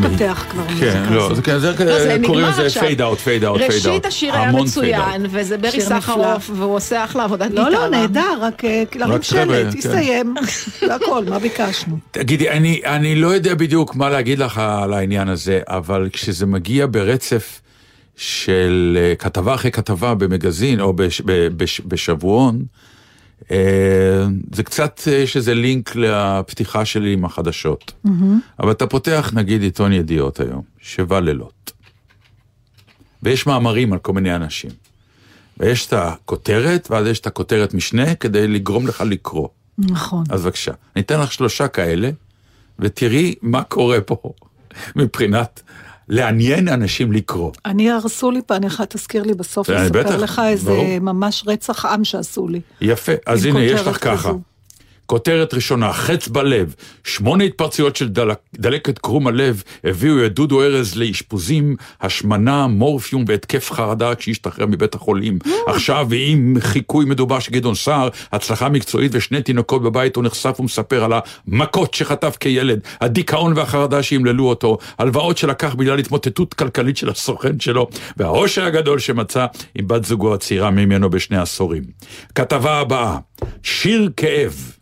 התפתח 0.07 0.47
כבר 0.51 0.63
כן, 0.81 1.03
המוזיקה 1.07 1.55
לא, 1.55 1.59
כן, 1.59 1.59
זה 1.59 1.85
לא, 1.85 1.99
זה 1.99 2.17
קוראים 2.27 2.45
נגמר 2.45 2.51
לזה 2.51 2.67
עכשיו. 2.67 2.83
fade 2.83 3.03
out, 3.03 3.19
fade 3.19 3.45
out, 3.45 3.61
fade 3.61 3.71
out. 3.73 3.91
ראשית 3.91 4.07
השיר 4.07 4.35
היה 4.37 4.53
מצוין, 4.53 5.27
וזה 5.31 5.59
ברי 5.59 5.81
סחרוף, 5.81 6.51
והוא 6.55 6.77
עושה 6.77 7.05
אחלה 7.05 7.25
עבודת 7.25 7.51
גיטרה. 7.51 7.71
לא, 7.71 7.81
לא, 7.81 7.89
נהדר, 7.89 8.39
רק 8.41 8.65
אה, 8.65 8.83
להרים 8.95 9.23
שלט, 9.23 9.49
כן. 9.49 9.71
תסתיים. 9.71 10.35
זה 10.81 10.95
הכל, 10.95 11.25
מה 11.29 11.39
ביקשנו? 11.39 11.99
תגידי, 12.11 12.51
אני, 12.85 13.15
לא 13.15 13.29
יודע 13.29 13.55
בדיוק 13.55 13.97
מה 13.97 14.11
להגיד 14.11 14.39
לך 14.39 14.59
על 14.59 14.93
העניין 14.93 15.29
הזה, 15.29 15.61
אבל 15.69 16.09
כשזה 16.13 16.47
מגיע 16.47 16.87
ברצף 16.91 17.61
של 18.17 18.99
אה, 19.01 19.15
כתבה 19.15 19.55
אחרי 19.55 19.71
כתבה 19.71 20.15
במגזין 20.15 20.81
או 20.81 20.93
בש, 20.93 21.23
ב, 21.25 21.49
בש, 21.57 21.81
בשבועון, 21.87 22.55
אה, 22.57 22.94
זה 24.53 24.63
קצת, 24.63 25.01
אה, 25.07 25.13
יש 25.13 25.37
איזה 25.37 25.55
לינק 25.55 25.97
לפתיחה 25.97 26.85
שלי 26.85 27.13
עם 27.13 27.25
החדשות. 27.25 27.93
אבל 28.61 28.71
אתה 28.71 28.87
פותח 28.87 29.31
נגיד 29.35 29.63
עיתון 29.63 29.93
ידיעות 29.93 30.41
היום, 30.41 30.63
שבע 30.81 31.21
לילות. 31.21 31.73
ויש 33.23 33.47
מאמרים 33.47 33.93
על 33.93 33.99
כל 33.99 34.13
מיני 34.13 34.37
אנשים. 34.37 34.71
ויש 35.59 35.87
את 35.87 35.93
הכותרת, 35.93 36.89
ואז 36.91 37.07
יש 37.07 37.21
את 37.21 37.27
הכותרת 37.27 37.75
משנה 37.75 38.15
כדי 38.15 38.49
לגרום 38.49 38.87
לך 38.87 39.01
לקרוא. 39.07 39.49
נכון. 39.79 40.25
אז 40.31 40.43
בבקשה, 40.43 40.73
אני 40.97 41.03
אתן 41.03 41.21
לך 41.21 41.33
שלושה 41.33 41.69
כאלה, 41.69 42.11
ותראי 42.79 43.35
מה 43.43 43.63
קורה 43.63 44.01
פה 44.01 44.33
מבחינת 44.97 45.63
לעניין 46.09 46.69
אנשים 46.69 47.13
לקרוא. 47.13 47.53
אני 47.67 47.91
הרסו 47.91 48.31
לי 48.31 48.41
אחת, 48.67 48.97
תזכיר 48.97 49.23
לי 49.23 49.35
בסוף 49.35 49.71
אה, 49.71 49.89
בטח, 49.89 49.97
לספר 49.97 50.17
לך 50.17 50.43
איזה 50.49 50.71
ברור. 50.71 50.99
ממש 51.01 51.45
רצח 51.47 51.85
עם 51.85 52.05
שעשו 52.05 52.49
לי. 52.49 52.61
יפה, 52.81 53.13
אז 53.27 53.45
הנה, 53.45 53.63
יש 53.63 53.81
לך 53.81 54.05
ככה. 54.05 54.33
כותרת 55.07 55.55
ראשונה, 55.55 55.93
חץ 55.93 56.29
בלב, 56.29 56.75
שמונה 57.05 57.45
התפרצויות 57.45 57.97
של 57.97 58.09
דלק, 58.09 58.39
דלקת 58.55 58.99
קרום 58.99 59.27
הלב 59.27 59.63
הביאו 59.85 60.27
את 60.27 60.35
דודו 60.35 60.63
ארז 60.63 60.97
לאשפוזים, 60.97 61.77
השמנה, 62.01 62.67
מורפיום 62.67 63.25
והתקף 63.29 63.73
חרדה 63.73 64.15
כשהשתחרר 64.15 64.67
מבית 64.67 64.95
החולים. 64.95 65.39
עכשיו, 65.67 66.09
עם 66.13 66.57
חיקוי 66.61 67.05
מדובר 67.05 67.39
של 67.39 67.53
גדעון 67.53 67.75
סער, 67.75 68.09
הצלחה 68.33 68.69
מקצועית 68.69 69.13
ושני 69.15 69.43
תינוקות 69.43 69.83
בבית, 69.83 70.17
הוא 70.17 70.25
נחשף 70.25 70.61
ומספר 70.61 71.05
על 71.05 71.13
המכות 71.49 71.95
שחטף 71.95 72.37
כילד, 72.41 72.81
הדיכאון 73.01 73.53
והחרדה 73.57 74.03
שימללו 74.03 74.49
אותו, 74.49 74.79
הלוואות 74.99 75.39
שלקח 75.39 75.75
בגלל 75.75 75.99
התמוטטות 75.99 76.55
כלכלית 76.55 76.97
של 76.97 77.09
הסוכן 77.09 77.61
שלו, 77.61 77.89
והעושר 78.17 78.65
הגדול 78.65 78.99
שמצא 78.99 79.47
עם 79.75 79.89
בת 79.89 80.05
זוגו 80.05 80.35
הצעירה 80.35 80.71
ממנו 80.71 81.11
בשני 81.11 81.37
עשורים. 81.39 81.83
כתבה 82.35 82.81
הבאה, 82.81 83.19
שיר 83.63 84.11
כאב. 84.17 84.75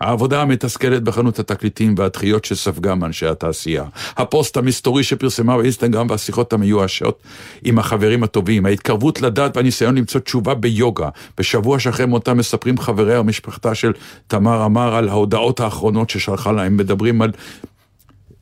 העבודה 0.00 0.42
המתסכלת 0.42 1.02
בחנות 1.02 1.38
התקליטים 1.38 1.94
והדחיות 1.98 2.44
שספגה 2.44 2.94
מאנשי 2.94 3.26
התעשייה. 3.26 3.84
הפוסט 4.16 4.56
המסתורי 4.56 5.04
שפרסמה 5.04 5.56
באינסטגרם 5.56 6.06
והשיחות 6.10 6.52
המיואשות 6.52 7.22
עם 7.64 7.78
החברים 7.78 8.22
הטובים. 8.22 8.66
ההתקרבות 8.66 9.22
לדת 9.22 9.56
והניסיון 9.56 9.94
למצוא 9.94 10.20
תשובה 10.20 10.54
ביוגה. 10.54 11.08
בשבוע 11.38 11.78
שאחרי 11.78 12.06
מותה 12.06 12.34
מספרים 12.34 12.78
חבריה 12.78 13.20
ומשפחתה 13.20 13.74
של 13.74 13.92
תמר 14.26 14.64
אמר 14.66 14.94
על 14.94 15.08
ההודעות 15.08 15.60
האחרונות 15.60 16.10
ששלחה 16.10 16.52
להם. 16.52 16.76
מדברים 16.76 17.22
על... 17.22 17.30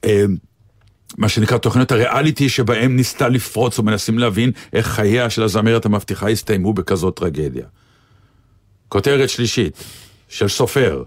אה, 0.04 0.24
מה 1.18 1.28
שנקרא 1.28 1.58
תוכניות 1.58 1.92
הריאליטי 1.92 2.48
שבהם 2.48 2.96
ניסתה 2.96 3.28
לפרוץ 3.28 3.78
ומנסים 3.78 4.18
להבין 4.18 4.50
איך 4.72 4.86
חייה 4.86 5.30
של 5.30 5.42
הזמרת 5.42 5.86
המבטיחה 5.86 6.28
הסתיימו 6.28 6.72
בכזאת 6.72 7.16
טרגדיה. 7.16 7.66
כותרת 8.88 9.28
שלישית, 9.28 9.84
של 10.28 10.48
סופר. 10.48 11.02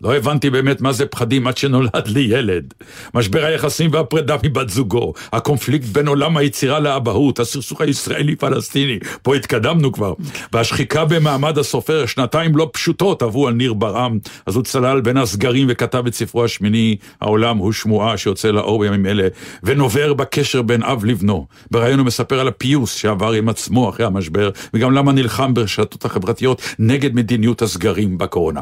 לא 0.00 0.16
הבנתי 0.16 0.50
באמת 0.50 0.80
מה 0.80 0.92
זה 0.92 1.06
פחדים 1.06 1.46
עד 1.46 1.56
שנולד 1.56 2.06
לי 2.06 2.20
ילד. 2.20 2.74
משבר 3.14 3.44
היחסים 3.44 3.90
והפרידה 3.92 4.36
מבת 4.44 4.68
זוגו, 4.68 5.12
הקונפליקט 5.32 5.84
בין 5.84 6.08
עולם 6.08 6.36
היצירה 6.36 6.80
לאבהות, 6.80 7.38
הסכסוך 7.40 7.80
הישראלי-פלסטיני, 7.80 8.98
פה 9.22 9.36
התקדמנו 9.36 9.92
כבר, 9.92 10.14
והשחיקה 10.52 11.04
במעמד 11.04 11.58
הסופר, 11.58 12.06
שנתיים 12.06 12.56
לא 12.56 12.70
פשוטות 12.72 13.22
עברו 13.22 13.48
על 13.48 13.54
ניר 13.54 13.72
ברעם, 13.72 14.18
אז 14.46 14.56
הוא 14.56 14.64
צלל 14.64 15.00
בין 15.00 15.16
הסגרים 15.16 15.66
וכתב 15.70 16.06
את 16.06 16.14
ספרו 16.14 16.44
השמיני, 16.44 16.96
העולם 17.20 17.56
הוא 17.56 17.72
שמועה 17.72 18.16
שיוצא 18.16 18.50
לאור 18.50 18.80
בימים 18.80 19.06
אלה, 19.06 19.28
ונובר 19.62 20.14
בקשר 20.14 20.62
בין 20.62 20.82
אב 20.82 21.04
לבנו. 21.04 21.46
בריאיון 21.70 21.98
הוא 21.98 22.06
מספר 22.06 22.40
על 22.40 22.48
הפיוס 22.48 22.94
שעבר 22.94 23.32
עם 23.32 23.48
עצמו 23.48 23.90
אחרי 23.90 24.06
המשבר, 24.06 24.50
וגם 24.74 24.92
למה 24.92 25.12
נלחם 25.12 25.54
ברשתות 25.54 26.04
החברתיות 26.04 26.62
נגד 26.78 27.14
מדיניות 27.14 27.62
הסגרים 27.62 28.18
בקורונה. 28.18 28.60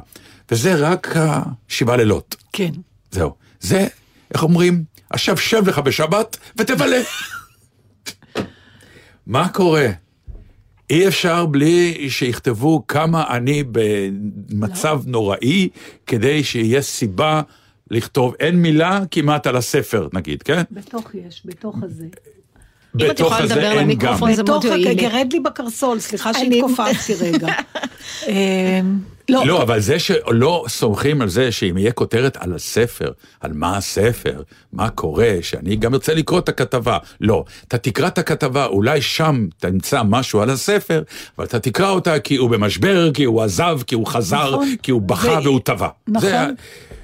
וזה 0.50 0.74
רק 0.74 1.08
השבעה 1.16 1.96
לילות. 1.96 2.36
כן. 2.52 2.70
זהו. 3.10 3.34
זה, 3.60 3.86
איך 4.34 4.42
אומרים? 4.42 4.84
עכשיו 5.10 5.36
שב 5.36 5.68
לך 5.68 5.78
בשבת 5.78 6.36
ותבלה. 6.56 7.00
מה 9.26 9.48
קורה? 9.48 9.86
אי 10.90 11.08
אפשר 11.08 11.46
בלי 11.46 12.06
שיכתבו 12.10 12.86
כמה 12.88 13.36
אני 13.36 13.64
במצב 13.72 15.00
נוראי, 15.06 15.68
כדי 16.06 16.44
שיהיה 16.44 16.82
סיבה 16.82 17.42
לכתוב 17.90 18.34
אין 18.40 18.56
מילה 18.62 19.00
כמעט 19.10 19.46
על 19.46 19.56
הספר, 19.56 20.08
נגיד, 20.12 20.42
כן? 20.42 20.62
בתוך 20.70 21.10
יש, 21.14 21.42
בתוך 21.44 21.76
הזה. 21.82 22.04
אם 22.04 22.08
את 23.06 23.10
בתוך 23.10 23.26
יכולה 23.32 23.40
לדבר 23.44 23.74
למיקרופון. 23.74 24.34
זה 24.34 24.42
מאוד 24.42 24.60
בתוך, 24.60 24.64
יועיל 24.64 24.88
לי. 24.88 24.94
גרד 24.94 25.28
לי 25.32 25.40
בקרסול, 25.40 26.00
סליחה 26.00 26.30
אני- 26.30 26.60
שהתכופפתי 26.60 27.14
רגע. 27.14 27.48
לא, 29.28 29.46
לא, 29.46 29.62
אבל 29.62 29.80
זה 29.80 29.98
שלא 29.98 30.64
סומכים 30.68 31.22
על 31.22 31.28
זה 31.28 31.52
שאם 31.52 31.78
יהיה 31.78 31.92
כותרת 31.92 32.36
על 32.40 32.54
הספר, 32.54 33.10
על 33.40 33.50
מה 33.54 33.76
הספר, 33.76 34.42
מה 34.72 34.90
קורה, 34.90 35.30
שאני 35.42 35.76
גם 35.76 35.94
ארצה 35.94 36.14
לקרוא 36.14 36.38
את 36.38 36.48
הכתבה. 36.48 36.98
לא, 37.20 37.44
אתה 37.68 37.78
תקרא 37.78 38.06
את 38.06 38.18
הכתבה, 38.18 38.66
אולי 38.66 39.02
שם 39.02 39.46
תמצא 39.58 40.02
משהו 40.02 40.40
על 40.40 40.50
הספר, 40.50 41.02
אבל 41.38 41.46
אתה 41.46 41.58
תקרא 41.58 41.90
אותה 41.90 42.18
כי 42.18 42.36
הוא 42.36 42.50
במשבר, 42.50 43.10
כי 43.14 43.24
הוא 43.24 43.42
עזב, 43.42 43.78
כי 43.86 43.94
הוא 43.94 44.06
חזר, 44.06 44.50
נכון. 44.50 44.74
כי 44.82 44.90
הוא 44.90 45.02
בכה 45.02 45.28
ו- 45.40 45.42
והוא 45.42 45.60
טבע. 45.64 45.88
נכון, 46.08 46.28
זה, 46.30 46.46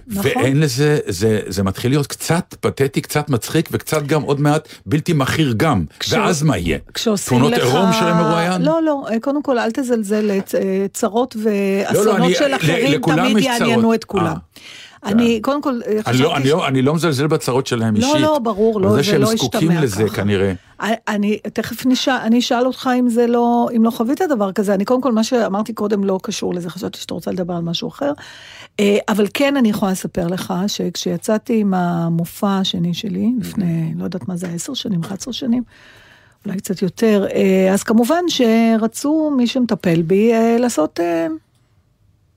נכון. 0.09 0.31
ואין 0.37 0.61
לזה, 0.61 0.99
זה, 1.07 1.41
זה 1.47 1.63
מתחיל 1.63 1.91
להיות 1.91 2.07
קצת 2.07 2.55
פתטי, 2.61 3.01
קצת 3.01 3.29
מצחיק, 3.29 3.69
וקצת 3.73 4.03
גם 4.03 4.23
עוד 4.23 4.41
מעט 4.41 4.69
בלתי 4.87 5.13
מכיר 5.13 5.55
גם. 5.57 5.85
כש- 6.01 6.13
ואז 6.13 6.43
מה 6.43 6.59
יהיה? 6.59 6.79
כשעושים 6.95 7.39
תמונות 7.39 7.53
לך... 7.59 7.65
עירום 7.65 7.93
של 7.93 8.05
המרואיין? 8.05 8.63
לא, 8.63 8.83
לא, 8.83 9.03
קודם 9.23 9.43
כל 9.43 9.59
אל 9.59 9.71
תזלזל, 9.71 10.41
צ- 10.41 10.55
צרות 10.93 11.37
לא, 11.37 12.10
ואסונות 12.11 12.27
אני- 12.27 12.35
של 12.35 12.55
אחרים 12.55 13.01
תמיד. 13.01 13.39
יעניינו 13.39 13.95
את 13.95 14.05
כולם. 14.05 14.27
אה. 14.27 14.33
אני 15.05 15.41
קודם 15.43 15.63
כל 15.63 15.81
אני 15.87 16.03
חשבתי... 16.03 16.23
לא, 16.23 16.37
אני, 16.37 16.49
לא, 16.51 16.69
אני 16.69 16.83
לא 16.83 16.95
מזלזל 16.95 17.27
בצרות 17.27 17.67
שלהם 17.67 17.95
לא, 17.97 18.07
אישית. 18.07 18.21
לא, 18.21 18.39
ברור, 18.39 18.81
לא, 18.81 18.89
זה 18.91 18.97
זה 18.97 19.03
שהם 19.03 19.21
לא 19.21 19.27
זקוקים 19.37 19.69
השתמע 19.71 19.85
לזה 19.85 20.05
ככה. 20.05 20.17
כנראה. 20.17 20.53
אני 21.09 21.39
תכף 21.53 21.87
נשאל, 21.87 22.17
אני 22.23 22.39
אשאל 22.39 22.67
אותך 22.67 22.91
אם 22.99 23.09
זה 23.09 23.27
לא, 23.27 23.69
אם 23.77 23.85
לא 23.85 23.91
חווית 23.91 24.21
דבר 24.23 24.53
כזה. 24.53 24.75
אני 24.75 24.85
קודם 24.85 25.01
כל, 25.01 25.13
מה 25.13 25.25
שאמרתי 25.25 25.73
קודם 25.73 26.05
לא 26.05 26.19
קשור 26.23 26.55
לזה, 26.55 26.71
חשבתי 26.71 26.99
שאתה 26.99 27.15
רוצה 27.15 27.31
לדבר 27.31 27.55
על 27.55 27.63
משהו 27.63 27.89
אחר. 27.89 28.13
אה, 28.81 28.99
אבל 29.09 29.27
כן 29.35 29.57
אני 29.57 29.71
יכולה 29.71 29.93
לספר 29.93 30.27
לך 30.27 30.55
שכשיצאתי 30.67 31.61
עם 31.61 31.75
המופע 31.75 32.59
השני 32.59 32.95
שלי, 32.95 33.33
לפני, 33.41 33.93
לא 33.99 34.05
יודעת 34.05 34.29
מה 34.29 34.37
זה, 34.37 34.47
עשר 34.49 34.75
שנים, 34.75 35.01
11 35.01 35.33
שנים, 35.33 35.63
אולי 36.47 36.57
קצת 36.59 36.83
יותר, 36.83 37.27
אה, 37.35 37.73
אז 37.73 37.83
כמובן 37.83 38.25
שרצו 38.29 39.33
מי 39.37 39.47
שמטפל 39.47 40.03
בי 40.03 40.33
אה, 40.33 40.57
לעשות 40.59 41.01
אה, 41.01 41.27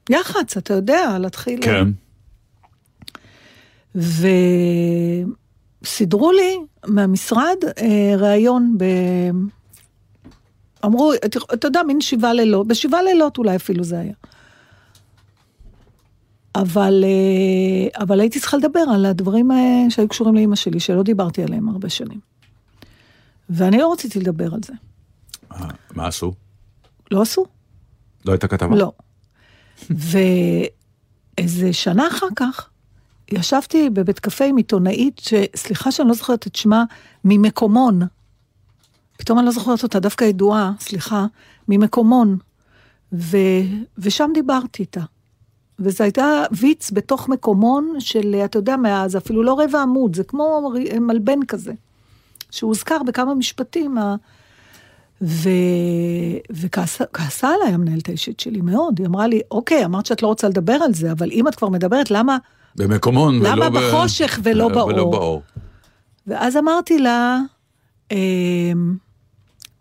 יח"צ, 0.09 0.57
אתה 0.57 0.73
יודע, 0.73 1.17
להתחיל... 1.19 1.59
כן. 1.63 1.87
וסידרו 5.83 6.31
לי 6.31 6.57
מהמשרד 6.87 7.57
אה, 7.77 8.15
ראיון 8.17 8.75
ב... 8.77 8.85
אמרו, 10.85 11.13
אתה, 11.13 11.39
אתה 11.53 11.67
יודע, 11.67 11.83
מין 11.83 12.01
שבעה 12.01 12.33
לילות, 12.33 12.67
בשבעה 12.67 13.03
לילות 13.03 13.37
אולי 13.37 13.55
אפילו 13.55 13.83
זה 13.83 13.99
היה. 13.99 14.13
אבל, 16.55 17.03
אה, 17.03 18.03
אבל 18.03 18.19
הייתי 18.19 18.39
צריכה 18.39 18.57
לדבר 18.57 18.83
על 18.93 19.05
הדברים 19.05 19.51
אה, 19.51 19.85
שהיו 19.89 20.07
קשורים 20.07 20.35
לאימא 20.35 20.55
שלי, 20.55 20.79
שלא 20.79 21.03
דיברתי 21.03 21.43
עליהם 21.43 21.69
הרבה 21.69 21.89
שנים. 21.89 22.19
ואני 23.49 23.77
לא 23.77 23.91
רציתי 23.91 24.19
לדבר 24.19 24.53
על 24.53 24.59
זה. 24.65 24.73
אה, 25.51 25.67
מה 25.95 26.07
עשו? 26.07 26.33
לא 27.11 27.21
עשו? 27.21 27.45
לא 28.25 28.31
הייתה 28.31 28.47
כתבה? 28.47 28.75
לא. 28.75 28.91
ואיזה 29.89 31.73
שנה 31.73 32.07
אחר 32.07 32.27
כך, 32.35 32.69
ישבתי 33.31 33.89
בבית 33.89 34.19
קפה 34.19 34.45
עם 34.45 34.57
עיתונאית, 34.57 35.19
שסליחה 35.19 35.91
שאני 35.91 36.07
לא 36.07 36.13
זוכרת 36.13 36.47
את 36.47 36.55
שמה, 36.55 36.83
ממקומון. 37.25 38.01
פתאום 39.17 39.39
אני 39.39 39.45
לא 39.45 39.51
זוכרת 39.51 39.83
אותה, 39.83 39.99
דווקא 39.99 40.23
ידועה, 40.23 40.71
סליחה, 40.79 41.25
ממקומון. 41.67 42.37
ו... 43.13 43.37
ושם 43.97 44.31
דיברתי 44.33 44.81
איתה. 44.81 45.01
וזה 45.79 46.03
הייתה 46.03 46.43
ויץ 46.51 46.91
בתוך 46.91 47.29
מקומון 47.29 47.95
של, 47.99 48.35
אתה 48.45 48.57
יודע, 48.57 48.77
מה... 48.77 49.07
זה 49.07 49.17
אפילו 49.17 49.43
לא 49.43 49.59
רבע 49.59 49.81
עמוד, 49.81 50.15
זה 50.15 50.23
כמו 50.23 50.73
מלבן 50.99 51.45
כזה, 51.47 51.73
שהוזכר 52.51 53.03
בכמה 53.03 53.35
משפטים. 53.35 53.97
ו... 55.21 55.49
וכעסה 56.49 57.03
כעסה 57.13 57.49
עליי 57.49 57.73
המנהלת 57.73 58.09
האישית 58.09 58.39
שלי 58.39 58.61
מאוד, 58.61 58.99
היא 58.99 59.07
אמרה 59.07 59.27
לי, 59.27 59.41
אוקיי, 59.51 59.85
אמרת 59.85 60.05
שאת 60.05 60.23
לא 60.23 60.27
רוצה 60.27 60.49
לדבר 60.49 60.73
על 60.73 60.93
זה, 60.93 61.11
אבל 61.11 61.31
אם 61.31 61.47
את 61.47 61.55
כבר 61.55 61.69
מדברת, 61.69 62.11
למה... 62.11 62.37
במקומון 62.75 63.39
ולא 63.39 63.49
למה 63.49 63.69
ב... 63.69 63.73
בחושך 63.73 64.39
ולא 64.43 64.69
באור? 64.69 64.87
ולא 64.87 65.05
באור. 65.05 65.41
ואז 66.27 66.57
אמרתי 66.57 66.99
לה, 66.99 67.39
אה, 68.11 68.17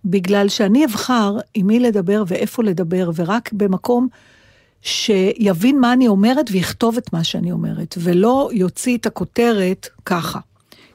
בגלל 0.05 0.49
שאני 0.49 0.85
אבחר 0.85 1.37
עם 1.55 1.66
מי 1.66 1.81
לדבר 1.81 2.25
ואיפה 2.27 2.62
לדבר, 2.62 3.11
ורק 3.14 3.53
במקום 3.53 4.09
שיבין 4.83 5.81
מה 5.81 5.92
אני 5.92 6.09
אומרת 6.09 6.47
ויכתוב 6.53 6.97
את 6.97 7.12
מה 7.12 7.25
שאני 7.25 7.53
אומרת, 7.53 7.95
ולא 7.99 8.51
יוציא 8.53 8.99
את 8.99 9.07
הכותרת 9.07 9.88
ככה. 10.07 10.38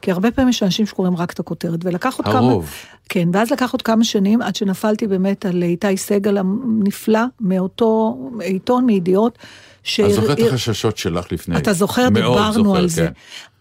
כי 0.02 0.12
הרבה 0.12 0.32
פעמים 0.32 0.50
יש 0.50 0.64
אנשים 0.64 0.86
שקוראים 0.86 1.16
רק 1.16 1.32
את 1.32 1.40
הכותרת, 1.40 1.80
ולקח 1.86 2.16
עוד 2.18 2.26
כמה... 2.26 2.38
הרוב. 2.38 2.72
כן, 3.10 3.30
ואז 3.34 3.52
לקח 3.52 3.72
עוד 3.72 3.82
כמה 3.82 4.04
שנים 4.04 4.42
עד 4.42 4.56
שנפלתי 4.56 5.08
באמת 5.08 5.46
על 5.46 5.64
איתי 5.64 5.98
סגל 5.98 6.38
הנפלא, 6.38 7.20
מאותו 7.42 8.18
עיתון, 8.42 8.86
מידיעות. 8.86 9.38
ש... 9.84 10.00
את 10.00 10.12
זוכרת 10.12 10.40
את 10.40 10.46
החששות 10.48 10.98
שלך 10.98 11.32
לפני. 11.32 11.58
אתה 11.58 11.74
זוכר, 11.74 12.10
דיברנו 12.10 12.64
זוכר, 12.64 12.78
על 12.78 12.88
זה. 12.88 13.08
כן. 13.08 13.12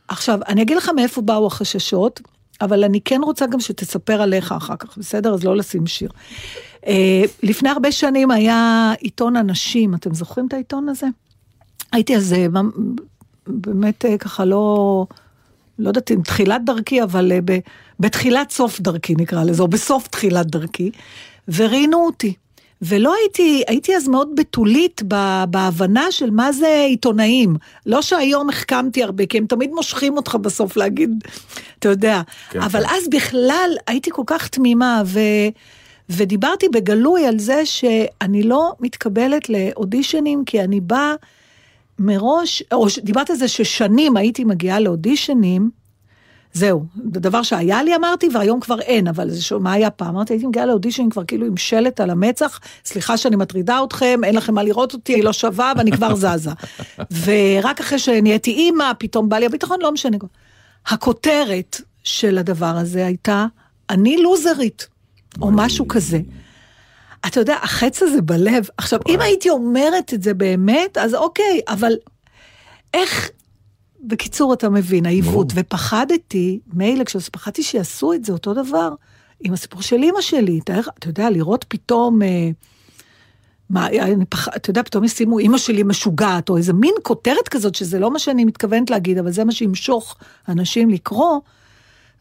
עכשיו, 0.08 0.38
אני 0.48 0.62
אגיד 0.62 0.76
לך 0.76 0.90
מאיפה 0.96 1.20
באו 1.20 1.46
החששות, 1.46 2.20
אבל 2.60 2.84
אני 2.84 3.00
כן 3.00 3.20
רוצה 3.24 3.46
גם 3.46 3.60
שתספר 3.60 4.22
עליך 4.22 4.52
אחר 4.52 4.76
כך, 4.76 4.98
בסדר? 4.98 5.34
אז 5.34 5.44
לא 5.44 5.56
לשים 5.56 5.86
שיר. 5.86 6.10
אה, 6.86 7.22
לפני 7.42 7.68
הרבה 7.68 7.92
שנים 7.92 8.30
היה 8.30 8.92
עיתון 9.00 9.36
הנשים, 9.36 9.94
אתם 9.94 10.14
זוכרים 10.14 10.46
את 10.46 10.52
העיתון 10.52 10.88
הזה? 10.88 11.06
הייתי 11.92 12.16
אז 12.16 12.32
אה, 12.32 12.46
באמת 13.46 14.04
אה, 14.04 14.18
ככה 14.18 14.44
לא, 14.44 15.06
לא 15.78 15.88
יודעת 15.88 16.10
אם 16.10 16.20
תחילת 16.22 16.64
דרכי, 16.64 17.02
אבל 17.02 17.32
אה, 17.32 17.38
ב- 17.44 17.58
בתחילת 18.00 18.50
סוף 18.50 18.80
דרכי 18.80 19.14
נקרא 19.18 19.44
לזה, 19.44 19.62
או 19.62 19.68
בסוף 19.68 20.08
תחילת 20.08 20.46
דרכי, 20.46 20.90
וראיינו 21.48 22.06
אותי. 22.06 22.34
ולא 22.82 23.14
הייתי, 23.14 23.62
הייתי 23.68 23.96
אז 23.96 24.08
מאוד 24.08 24.28
בתולית 24.36 25.02
בהבנה 25.50 26.06
של 26.10 26.30
מה 26.30 26.52
זה 26.52 26.84
עיתונאים. 26.88 27.56
לא 27.86 28.02
שהיום 28.02 28.48
החכמתי 28.48 29.02
הרבה, 29.02 29.26
כי 29.26 29.38
הם 29.38 29.46
תמיד 29.46 29.70
מושכים 29.70 30.16
אותך 30.16 30.34
בסוף 30.34 30.76
להגיד, 30.76 31.24
אתה 31.78 31.88
יודע. 31.88 32.22
כן, 32.50 32.60
אבל 32.60 32.86
כן. 32.86 32.94
אז 32.94 33.08
בכלל 33.10 33.70
הייתי 33.86 34.10
כל 34.10 34.22
כך 34.26 34.48
תמימה, 34.48 35.02
ו... 35.06 35.20
ודיברתי 36.10 36.68
בגלוי 36.68 37.26
על 37.26 37.38
זה 37.38 37.66
שאני 37.66 38.42
לא 38.42 38.72
מתקבלת 38.80 39.48
לאודישנים, 39.48 40.44
כי 40.44 40.60
אני 40.60 40.80
באה 40.80 41.14
מראש, 41.98 42.62
או 42.72 42.86
דיברת 43.02 43.30
על 43.30 43.36
זה 43.36 43.48
ששנים 43.48 44.16
הייתי 44.16 44.44
מגיעה 44.44 44.80
לאודישנים, 44.80 45.70
זהו, 46.52 46.84
זה 47.14 47.20
דבר 47.20 47.42
שהיה 47.42 47.82
לי 47.82 47.96
אמרתי, 47.96 48.28
והיום 48.34 48.60
כבר 48.60 48.80
אין, 48.80 49.08
אבל 49.08 49.30
זה 49.30 49.42
שמה 49.42 49.72
היה 49.72 49.90
פעם? 49.90 50.08
אמרתי, 50.08 50.32
הייתי 50.32 50.46
מגיעה 50.46 50.66
לאודישנים 50.66 51.10
כבר 51.10 51.24
כאילו 51.24 51.46
עם 51.46 51.56
שלט 51.56 52.00
על 52.00 52.10
המצח, 52.10 52.60
סליחה 52.84 53.16
שאני 53.16 53.36
מטרידה 53.36 53.84
אתכם, 53.84 54.20
אין 54.24 54.34
לכם 54.34 54.54
מה 54.54 54.62
לראות 54.62 54.92
אותי, 54.92 55.14
אני 55.14 55.22
לא 55.22 55.32
שווה 55.32 55.72
ואני 55.76 55.92
כבר 55.92 56.14
זזה. 56.22 56.50
ורק 57.24 57.80
אחרי 57.80 57.98
שנהייתי 57.98 58.50
אימא, 58.50 58.92
פתאום 58.98 59.28
בא 59.28 59.38
לי 59.38 59.46
הביטחון, 59.46 59.78
לא 59.80 59.92
משנה. 59.92 60.16
הכותרת 60.86 61.80
של 62.04 62.38
הדבר 62.38 62.76
הזה 62.76 63.06
הייתה, 63.06 63.46
אני 63.90 64.16
לוזרית, 64.16 64.88
או 65.42 65.50
משהו 65.52 65.88
כזה. 65.88 66.20
אתה 67.26 67.40
יודע, 67.40 67.56
החץ 67.62 68.02
הזה 68.02 68.22
בלב, 68.22 68.68
עכשיו, 68.78 69.00
אם 69.08 69.20
הייתי 69.20 69.50
אומרת 69.50 70.14
את 70.14 70.22
זה 70.22 70.34
באמת, 70.34 70.98
אז 70.98 71.14
אוקיי, 71.14 71.60
אבל 71.68 71.92
איך, 72.94 73.30
בקיצור, 74.00 74.52
אתה 74.52 74.68
מבין, 74.68 75.06
העיוות, 75.06 75.52
ופחדתי, 75.54 76.60
מילא, 76.72 77.04
כשפחדתי 77.04 77.62
שיעשו 77.62 78.12
את 78.12 78.24
זה 78.24 78.32
אותו 78.32 78.54
דבר, 78.54 78.94
עם 79.40 79.52
הסיפור 79.52 79.82
של 79.82 80.02
אימא 80.02 80.20
שלי, 80.20 80.60
אתה, 80.64 80.74
אתה 80.98 81.08
יודע, 81.08 81.30
לראות 81.30 81.64
פתאום, 81.68 82.22
אה, 82.22 82.50
מה, 83.70 83.86
אני 83.86 84.24
פח, 84.24 84.48
אתה 84.48 84.70
יודע, 84.70 84.82
פתאום 84.82 85.04
ישימו 85.04 85.38
אימא 85.38 85.58
שלי 85.58 85.82
משוגעת, 85.82 86.48
או 86.48 86.56
איזה 86.56 86.72
מין 86.72 86.94
כותרת 87.02 87.48
כזאת, 87.48 87.74
שזה 87.74 87.98
לא 87.98 88.10
מה 88.10 88.18
שאני 88.18 88.44
מתכוונת 88.44 88.90
להגיד, 88.90 89.18
אבל 89.18 89.32
זה 89.32 89.44
מה 89.44 89.52
שימשוך 89.52 90.16
אנשים 90.48 90.90
לקרוא, 90.90 91.40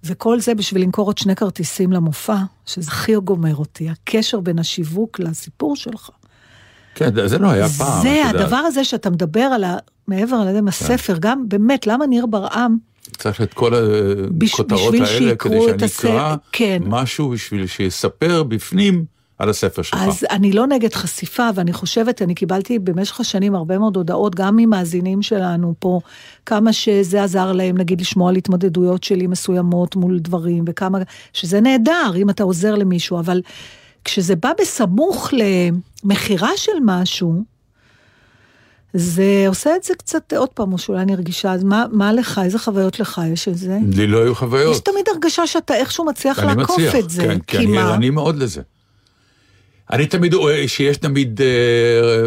וכל 0.05 0.39
זה 0.39 0.55
בשביל 0.55 0.81
למכור 0.81 1.05
עוד 1.09 1.17
שני 1.17 1.35
כרטיסים 1.35 1.91
למופע, 1.91 2.37
שזה 2.65 2.91
הכי 2.91 3.15
גומר 3.15 3.55
אותי, 3.55 3.89
הקשר 3.89 4.39
בין 4.39 4.59
השיווק 4.59 5.19
לסיפור 5.19 5.75
שלך. 5.75 6.09
כן, 6.95 7.27
זה 7.27 7.37
לא 7.37 7.49
היה 7.49 7.69
פעם. 7.69 8.01
זה 8.01 8.21
את 8.21 8.27
יודעת. 8.27 8.41
הדבר 8.41 8.55
הזה 8.55 8.83
שאתה 8.83 9.09
מדבר 9.09 9.41
על 9.41 9.63
ה... 9.63 9.77
מעבר 10.07 10.35
על 10.35 10.55
כן. 10.55 10.67
הספר, 10.67 11.17
גם 11.19 11.49
באמת, 11.49 11.87
למה 11.87 12.05
ניר 12.05 12.25
ברעם, 12.25 12.77
צריך 13.17 13.41
את 13.41 13.53
כל 13.53 13.73
הכותרות 14.53 14.93
האלה 14.93 15.35
כדי 15.35 15.61
שאני 15.65 15.85
הספר, 15.85 16.09
אקרא 16.09 16.35
כן. 16.51 16.81
משהו 16.85 17.29
בשביל 17.29 17.67
שיספר 17.67 18.43
בפנים 18.43 19.05
על 19.39 19.49
הספר 19.49 19.81
שלך. 19.81 19.99
אז 20.07 20.25
אני 20.29 20.51
לא 20.51 20.67
נגד 20.67 20.93
חשיפה, 20.93 21.49
ואני 21.55 21.73
חושבת, 21.73 22.21
אני 22.21 22.35
קיבלתי 22.35 22.79
במשך 22.79 23.19
השנים 23.19 23.55
הרבה 23.55 23.77
מאוד 23.77 23.97
הודעות, 23.97 24.35
גם 24.35 24.55
ממאזינים 24.55 25.21
שלנו 25.21 25.73
פה, 25.79 25.99
כמה 26.45 26.73
שזה 26.73 27.23
עזר 27.23 27.51
להם, 27.51 27.77
נגיד, 27.77 28.01
לשמוע 28.01 28.29
על 28.29 28.35
התמודדויות 28.35 29.03
שלי 29.03 29.27
מסוימות 29.27 29.95
מול 29.95 30.19
דברים, 30.19 30.63
וכמה, 30.67 30.99
שזה 31.33 31.61
נהדר 31.61 32.11
אם 32.15 32.29
אתה 32.29 32.43
עוזר 32.43 32.75
למישהו, 32.75 33.19
אבל 33.19 33.41
כשזה 34.03 34.35
בא 34.35 34.51
בסמוך 34.61 35.33
למכירה 36.03 36.49
של 36.55 36.71
משהו, 36.85 37.43
זה 38.93 39.45
עושה 39.47 39.75
את 39.75 39.83
זה 39.83 39.93
קצת, 39.97 40.33
עוד 40.33 40.49
פעם, 40.49 40.73
או 40.73 40.77
שאולי 40.77 41.01
אני 41.01 41.15
רגישה, 41.15 41.51
אז 41.51 41.63
מה, 41.63 41.85
מה 41.91 42.13
לך, 42.13 42.41
איזה 42.43 42.59
חוויות 42.59 42.99
לך 42.99 43.21
יש 43.33 43.47
את 43.47 43.57
זה? 43.57 43.77
לי 43.91 44.07
לא 44.07 44.23
היו 44.23 44.35
חוויות. 44.35 44.75
יש 44.75 44.81
תמיד 44.81 45.05
הרגשה 45.13 45.47
שאתה 45.47 45.75
איכשהו 45.75 46.05
מצליח 46.05 46.39
לעקוף 46.39 46.69
מצליח, 46.79 46.95
את 46.95 47.09
זה. 47.09 47.21
כן, 47.21 47.39
כי 47.39 47.57
כי 47.57 47.65
אני? 47.65 47.77
ערני 47.77 48.09
מאוד 48.09 48.35
לזה. 48.35 48.61
אני 49.91 50.07
תמיד 50.07 50.33
רואה 50.33 50.67
שיש 50.67 50.97
תמיד 50.97 51.41
אה, 51.41 51.47
אה, 51.47 52.23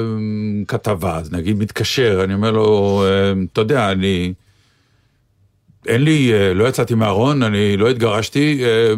כתבה, 0.69 1.17
אז 1.19 1.33
נגיד 1.33 1.59
מתקשר, 1.59 2.21
אני 2.25 2.35
אומר 2.35 2.51
לו, 2.51 3.03
אה, 3.07 3.33
אתה 3.53 3.61
יודע, 3.61 3.93
אני... 3.93 4.33
אין 5.87 6.03
לי, 6.05 6.33
אה, 6.35 6.55
לא 6.55 6.69
יצאתי 6.69 6.95
מהארון, 6.95 7.43
אני 7.43 7.77
לא 7.77 7.91
התגרשתי, 7.91 8.65
אה, 8.65 8.93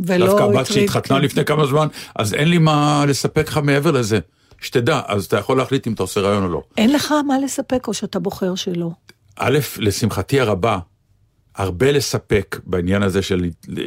ולא 0.00 0.26
דווקא 0.26 0.42
הבת 0.42 0.54
הטריד- 0.54 0.66
שלי 0.66 0.84
התחתנה 0.84 1.18
לפני 1.18 1.44
כמה 1.44 1.66
זמן, 1.66 1.86
אז 2.16 2.34
אין 2.34 2.48
לי 2.48 2.58
מה 2.58 3.04
לספק 3.08 3.48
לך 3.48 3.56
מעבר 3.62 3.90
לזה. 3.90 4.18
שתדע, 4.60 5.00
אז 5.06 5.24
אתה 5.24 5.38
יכול 5.38 5.56
להחליט 5.58 5.86
אם 5.86 5.92
אתה 5.92 6.02
עושה 6.02 6.20
רעיון 6.20 6.42
או 6.44 6.48
לא. 6.48 6.62
אין 6.76 6.92
לך 6.92 7.14
מה 7.26 7.38
לספק, 7.44 7.88
או 7.88 7.94
שאתה 7.94 8.18
בוחר 8.18 8.54
שלא. 8.54 8.90
א', 9.36 9.58
לשמחתי 9.78 10.40
הרבה, 10.40 10.78
הרבה 11.56 11.92
לספק 11.92 12.58
בעניין 12.66 13.02
הזה 13.02 13.22
של 13.22 13.44
ל- 13.68 13.80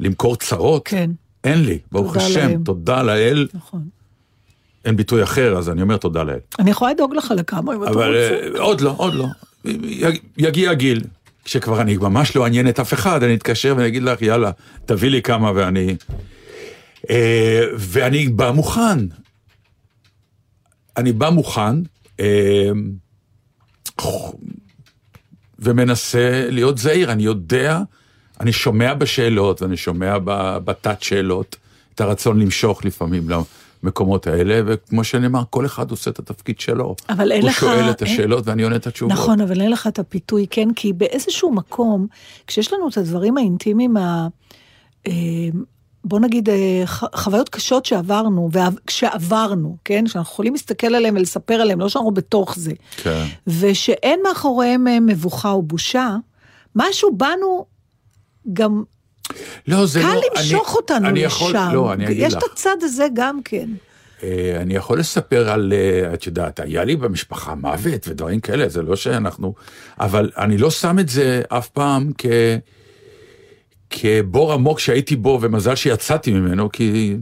למכור 0.00 0.36
צרות. 0.36 0.88
כן, 0.88 1.10
אין 1.46 1.62
לי, 1.64 1.78
ברוך 1.92 2.16
השם, 2.16 2.48
לאל. 2.48 2.56
תודה 2.64 3.02
לאל, 3.02 3.48
נכון. 3.54 3.88
אין 4.84 4.96
ביטוי 4.96 5.22
אחר, 5.22 5.58
אז 5.58 5.70
אני 5.70 5.82
אומר 5.82 5.96
תודה 5.96 6.22
לאל. 6.22 6.38
אני 6.58 6.70
יכולה 6.70 6.90
לדאוג 6.92 7.14
לך 7.14 7.34
לכמה 7.36 7.74
אם 7.74 7.82
אתה 7.82 7.90
אבל 7.90 8.06
רוצה. 8.08 8.56
אה, 8.58 8.60
עוד 8.60 8.80
לא, 8.80 8.94
עוד 8.96 9.14
לא. 9.14 9.26
יג- 9.84 10.18
יגיע 10.36 10.70
הגיל, 10.70 11.00
כשכבר 11.44 11.80
אני 11.80 11.96
ממש 11.96 12.36
לא 12.36 12.44
אעניין 12.44 12.68
את 12.68 12.80
אף 12.80 12.94
אחד, 12.94 13.22
אני 13.22 13.34
אתקשר 13.34 13.74
ואני 13.76 13.88
אגיד 13.88 14.02
לך, 14.02 14.22
יאללה, 14.22 14.50
תביא 14.86 15.08
לי 15.10 15.22
כמה 15.22 15.52
ואני... 15.54 15.96
אה, 17.10 17.60
ואני 17.78 18.28
בא 18.28 18.50
מוכן. 18.50 18.98
אני 20.96 21.12
בא 21.12 21.30
מוכן, 21.30 21.74
אה, 22.20 22.70
ומנסה 25.58 26.46
להיות 26.50 26.78
זהיר, 26.78 27.12
אני 27.12 27.22
יודע, 27.22 27.80
אני 28.40 28.52
שומע 28.52 28.94
בשאלות 28.94 29.62
ואני 29.62 29.76
שומע 29.76 30.18
בתת 30.64 31.02
שאלות 31.02 31.56
את 31.94 32.00
הרצון 32.00 32.40
למשוך 32.40 32.84
לפעמים 32.84 33.28
למקומות 33.82 34.26
האלה, 34.26 34.60
וכמו 34.66 35.04
שאני 35.04 35.26
אמר, 35.26 35.42
כל 35.50 35.66
אחד 35.66 35.90
עושה 35.90 36.10
את 36.10 36.18
התפקיד 36.18 36.60
שלו. 36.60 36.94
אבל 37.08 37.32
אין 37.32 37.42
הוא 37.42 37.50
לך- 37.50 37.60
שואל 37.60 37.90
את 37.90 38.02
אין- 38.02 38.12
השאלות 38.12 38.46
ואני 38.48 38.62
עונה 38.62 38.76
את 38.76 38.86
התשובות. 38.86 39.12
נכון, 39.12 39.40
אבל 39.40 39.60
אין 39.60 39.70
לך 39.70 39.86
את 39.86 39.98
הפיתוי, 39.98 40.46
כן? 40.50 40.68
כי 40.76 40.92
באיזשהו 40.92 41.52
מקום, 41.52 42.06
כשיש 42.46 42.72
לנו 42.72 42.88
את 42.88 42.96
הדברים 42.96 43.36
האינטימיים, 43.36 43.96
ה... 43.96 44.28
אה, 45.06 45.12
בוא 46.04 46.20
נגיד, 46.20 46.48
אה, 46.48 46.82
חוויות 47.14 47.48
קשות 47.48 47.84
שעברנו, 47.86 48.50
וכשעברנו, 48.52 49.76
כן? 49.84 50.06
שאנחנו 50.06 50.32
יכולים 50.32 50.52
להסתכל 50.52 50.94
עליהם 50.94 51.14
ולספר 51.16 51.54
עליהם, 51.54 51.80
לא 51.80 51.88
שאנחנו 51.88 52.10
בתוך 52.10 52.54
זה. 52.56 52.72
כן. 52.96 53.24
ושאין 53.46 54.20
מאחוריהם 54.28 54.88
אה, 54.88 55.00
מבוכה 55.00 55.50
או 55.50 55.62
בושה, 55.62 56.16
משהו 56.76 57.16
בנו 57.16 57.66
גם 58.52 58.82
לא, 59.66 59.86
זה 59.86 60.00
קל 60.00 60.14
לא... 60.14 60.20
למשוך 60.36 60.68
אני, 60.68 60.76
אותנו 60.76 61.08
אני 61.08 61.24
לשם. 61.24 61.26
יכול, 61.26 61.54
לא, 61.72 61.92
אני 61.92 62.06
אגיד 62.06 62.16
יש 62.18 62.34
לך. 62.34 62.44
את 62.44 62.52
הצד 62.52 62.76
הזה 62.82 63.06
גם 63.14 63.42
כן. 63.44 63.70
אה, 64.22 64.58
אני 64.60 64.74
יכול 64.74 64.98
לספר 64.98 65.50
על, 65.50 65.72
אה, 65.76 66.14
את 66.14 66.26
יודעת, 66.26 66.60
היה 66.60 66.84
לי 66.84 66.96
במשפחה 66.96 67.54
מוות 67.54 68.08
ודברים 68.08 68.40
כאלה, 68.40 68.68
זה 68.68 68.82
לא 68.82 68.96
שאנחנו... 68.96 69.54
אבל 70.00 70.30
אני 70.36 70.58
לא 70.58 70.70
שם 70.70 70.98
את 70.98 71.08
זה 71.08 71.42
אף 71.48 71.68
פעם 71.68 72.10
כ... 72.18 72.26
כבור 73.90 74.52
עמוק 74.52 74.80
שהייתי 74.80 75.16
בו, 75.16 75.38
ומזל 75.42 75.74
שיצאתי 75.74 76.32
ממנו, 76.32 76.72
כי 76.72 77.16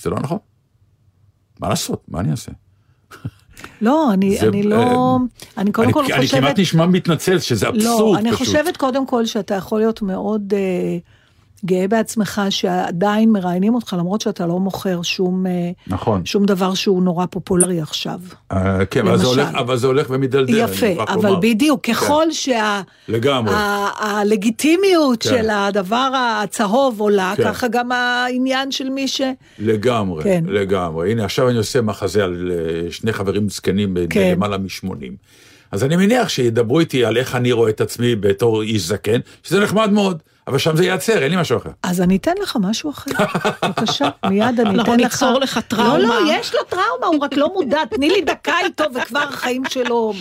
זה 0.00 0.10
לא 0.10 0.16
נכון. 0.20 0.38
מה 1.60 1.68
לעשות? 1.68 2.04
מה 2.08 2.20
אני 2.20 2.30
אעשה? 2.30 2.52
לא, 3.80 4.12
אני, 4.12 4.36
זה, 4.38 4.48
אני 4.48 4.62
לא... 4.62 5.18
אני 5.58 5.72
קודם 5.72 5.86
אני, 5.86 5.92
כל 5.92 6.04
אני 6.12 6.26
חושבת... 6.26 6.40
כמעט 6.40 6.58
נשמע 6.58 6.86
מתנצל, 6.86 7.38
שזה 7.38 7.68
אבסורד 7.68 8.14
לא, 8.14 8.18
אני 8.18 8.28
פשוט. 8.32 8.46
חושבת 8.46 8.76
קודם 8.76 9.06
כל 9.06 9.26
שאתה 9.26 9.54
יכול 9.54 9.78
להיות 9.80 10.02
מאוד 10.02 10.54
אה, 10.56 10.98
גאה 11.66 11.88
בעצמך 11.88 12.42
שעדיין 12.50 13.30
מראיינים 13.32 13.74
אותך, 13.74 13.96
למרות 13.98 14.20
שאתה 14.20 14.46
לא 14.46 14.58
מוכר 14.60 15.02
שום, 15.02 15.46
אה, 15.46 15.70
נכון. 15.86 16.24
שום 16.24 16.44
דבר 16.46 16.74
שהוא 16.74 17.02
נורא 17.02 17.26
פופולרי 17.30 17.80
עכשיו. 17.80 18.20
אה, 18.52 18.86
כן, 18.86 19.06
אבל 19.06 19.18
זה. 19.18 19.26
הולך- 19.26 19.54
אבל 19.54 19.76
זה 19.76 19.86
הולך 19.86 20.06
ומדלדל. 20.10 20.54
אני 20.62 20.72
יפה, 20.72 21.02
אבל 21.12 21.28
לומר. 21.28 21.40
בדיוק, 21.40 21.86
ככל 21.86 22.24
לגמרי. 23.08 23.52
שהלגיטימיות 23.54 25.22
כן. 25.22 25.28
של 25.28 25.50
הדבר 25.50 26.10
הצהוב 26.42 27.00
עולה, 27.00 27.34
כן. 27.36 27.44
ככה 27.44 27.68
גם 27.68 27.92
העניין 27.92 28.70
של 28.72 28.88
מי 28.90 29.08
ש... 29.08 29.20
לגמרי, 29.58 30.22
כן. 30.24 30.44
לגמרי. 30.48 31.12
הנה, 31.12 31.24
עכשיו 31.24 31.48
אני 31.48 31.58
עושה 31.58 31.80
מחזה 31.82 32.24
על 32.24 32.52
אה, 32.54 32.92
שני 32.92 33.12
חברים 33.12 33.48
זקנים 33.48 33.94
כן. 34.10 34.30
בלמעלה 34.32 34.58
מ-80. 34.58 34.88
אז 35.74 35.84
אני 35.84 35.96
מניח 35.96 36.28
שידברו 36.28 36.80
איתי 36.80 37.04
על 37.04 37.16
איך 37.16 37.34
אני 37.34 37.52
רואה 37.52 37.70
את 37.70 37.80
עצמי 37.80 38.16
בתור 38.16 38.62
איש 38.62 38.82
זקן, 38.82 39.20
שזה 39.42 39.60
נחמד 39.60 39.90
מאוד, 39.90 40.22
אבל 40.46 40.58
שם 40.58 40.76
זה 40.76 40.84
ייעצר, 40.84 41.22
אין 41.22 41.30
לי 41.30 41.40
משהו 41.40 41.58
אחר. 41.58 41.70
אז 41.82 42.00
אני 42.00 42.16
אתן 42.16 42.32
לך 42.42 42.56
משהו 42.60 42.90
אחר, 42.90 43.10
בבקשה, 43.64 44.08
מיד 44.26 44.60
אני 44.60 44.70
אנחנו 44.70 44.82
אתן 44.82 45.00
לך. 45.00 45.12
ניצור 45.22 45.40
לך 45.40 45.60
טראומה. 45.68 45.98
לא, 45.98 46.24
לא, 46.24 46.32
יש 46.32 46.54
לו 46.54 46.60
טראומה, 46.68 47.06
הוא 47.06 47.24
רק 47.24 47.36
לא 47.36 47.52
מודע, 47.54 47.78
תני 47.90 48.08
לי 48.08 48.20
דקה 48.20 48.52
איתו 48.64 48.84
וכבר 48.94 49.18
החיים 49.28 49.62
שלו. 49.68 50.12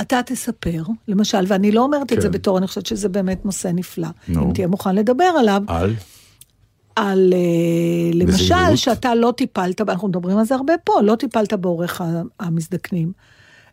אתה 0.00 0.20
תספר, 0.26 0.82
למשל, 1.08 1.44
ואני 1.48 1.72
לא 1.72 1.80
אומרת 1.80 2.12
את 2.12 2.20
זה 2.20 2.28
כן. 2.28 2.34
בתור, 2.34 2.58
אני 2.58 2.66
חושבת 2.66 2.86
שזה 2.86 3.08
באמת 3.08 3.44
נושא 3.44 3.70
נפלא. 3.74 4.08
אם 4.28 4.52
תהיה 4.54 4.66
מוכן 4.66 4.94
לדבר 4.94 5.24
עליו, 5.38 5.62
על? 5.66 5.94
על, 6.96 7.32
אה, 7.32 8.10
למשל. 8.14 8.76
שאתה 8.76 9.14
לא 9.14 9.32
טיפלת, 9.36 9.80
אנחנו 9.80 10.08
מדברים 10.08 10.38
על 10.38 10.44
זה 10.44 10.54
הרבה 10.54 10.72
פה, 10.84 11.00
לא 11.02 11.14
טיפלת 11.14 11.52
בעורך 11.52 12.00
המזדקנים. 12.40 13.12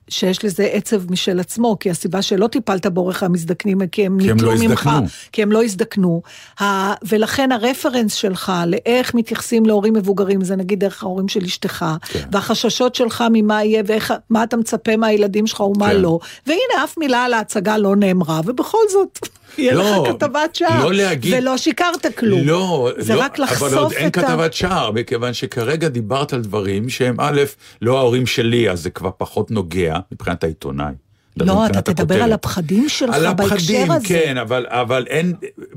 שיש 0.10 0.46
לזה 0.46 0.64
עצב 0.64 1.12
משל 1.12 1.40
עצמו, 1.40 1.78
כי 1.80 1.90
הסיבה 1.90 2.22
שלא 2.22 2.48
טיפלת 2.48 2.86
בעורך 2.86 3.24
המזדקנים, 3.24 3.88
כי 3.88 4.06
הם 4.06 4.18
ניטלו 4.18 4.52
לא 4.56 4.60
ממך. 4.60 4.90
כי 5.32 5.42
הם 5.42 5.52
לא 5.52 5.64
הזדקנו. 5.64 6.22
ה- 6.62 6.94
ולכן 7.08 7.52
הרפרנס 7.52 8.14
שלך 8.14 8.52
לאיך 8.68 9.14
מתייחסים 9.16 9.66
להורים 9.66 9.94
מבוגרים, 9.94 10.44
זה 10.44 10.56
נגיד 10.56 10.80
דרך 10.80 11.04
ההורים 11.04 11.28
של 11.28 11.44
אשתך, 11.44 11.86
כן. 12.10 12.20
והחששות 12.32 12.96
שלך 12.96 13.24
ממה 13.32 13.64
יהיה 13.64 13.84
ואיך, 13.86 14.14
מה 14.30 14.44
אתה 14.44 14.58
מצפה 14.58 14.98
מהילדים 14.98 15.48
שלך 15.48 15.60
ומה 15.60 15.90
כן. 15.90 15.98
לא. 16.02 16.20
והנה, 16.48 16.84
אף 16.84 16.98
מילה 16.98 17.24
על 17.24 17.34
ההצגה 17.34 17.78
לא 17.78 17.96
נאמרה, 17.96 18.42
ובכל 18.46 18.78
זאת, 18.92 19.20
יהיה 19.60 19.74
לא, 19.74 20.04
לך 20.08 20.16
כתבת 20.16 20.56
שער. 20.56 20.84
לא 20.84 20.94
להגיד- 20.94 21.34
ולא 21.38 21.58
שיקרת 21.58 22.06
כלום. 22.18 22.48
לא, 22.48 22.90
זה 22.98 23.16
לא, 23.16 23.22
רק 23.22 23.40
לחשוף 23.40 23.64
אבל 23.64 23.78
עוד 23.78 23.92
אין 23.94 24.08
את 24.08 24.18
ה- 24.18 24.22
כתבת 24.22 24.54
שער, 24.54 24.92
מכיוון 24.92 25.34
שכרגע 25.34 25.88
דיברת 25.88 26.34
על 26.34 26.42
דברים 26.42 26.90
שהם 26.90 27.16
א', 27.20 27.42
לא 27.82 27.98
ההורים 27.98 28.26
שלי, 28.26 28.70
אז 28.70 28.82
זה 28.84 28.90
כבר 28.90 29.10
פחות 29.18 29.52
נוגע 29.52 29.96
מבחינת 30.12 30.44
העיתונאי. 30.44 30.94
לא, 31.38 31.66
אתה 31.66 31.82
תדבר 31.82 32.04
הכותרת. 32.04 32.22
על 32.22 32.34
הפחדים 32.34 32.90
שלך 32.90 33.16
על 33.16 33.34
בהקשר 33.34 33.46
הפחדים, 33.56 33.92
הזה. 33.92 34.08
כן, 34.08 34.38
אבל, 34.38 34.66
אבל 34.70 35.06
אין, 35.10 35.34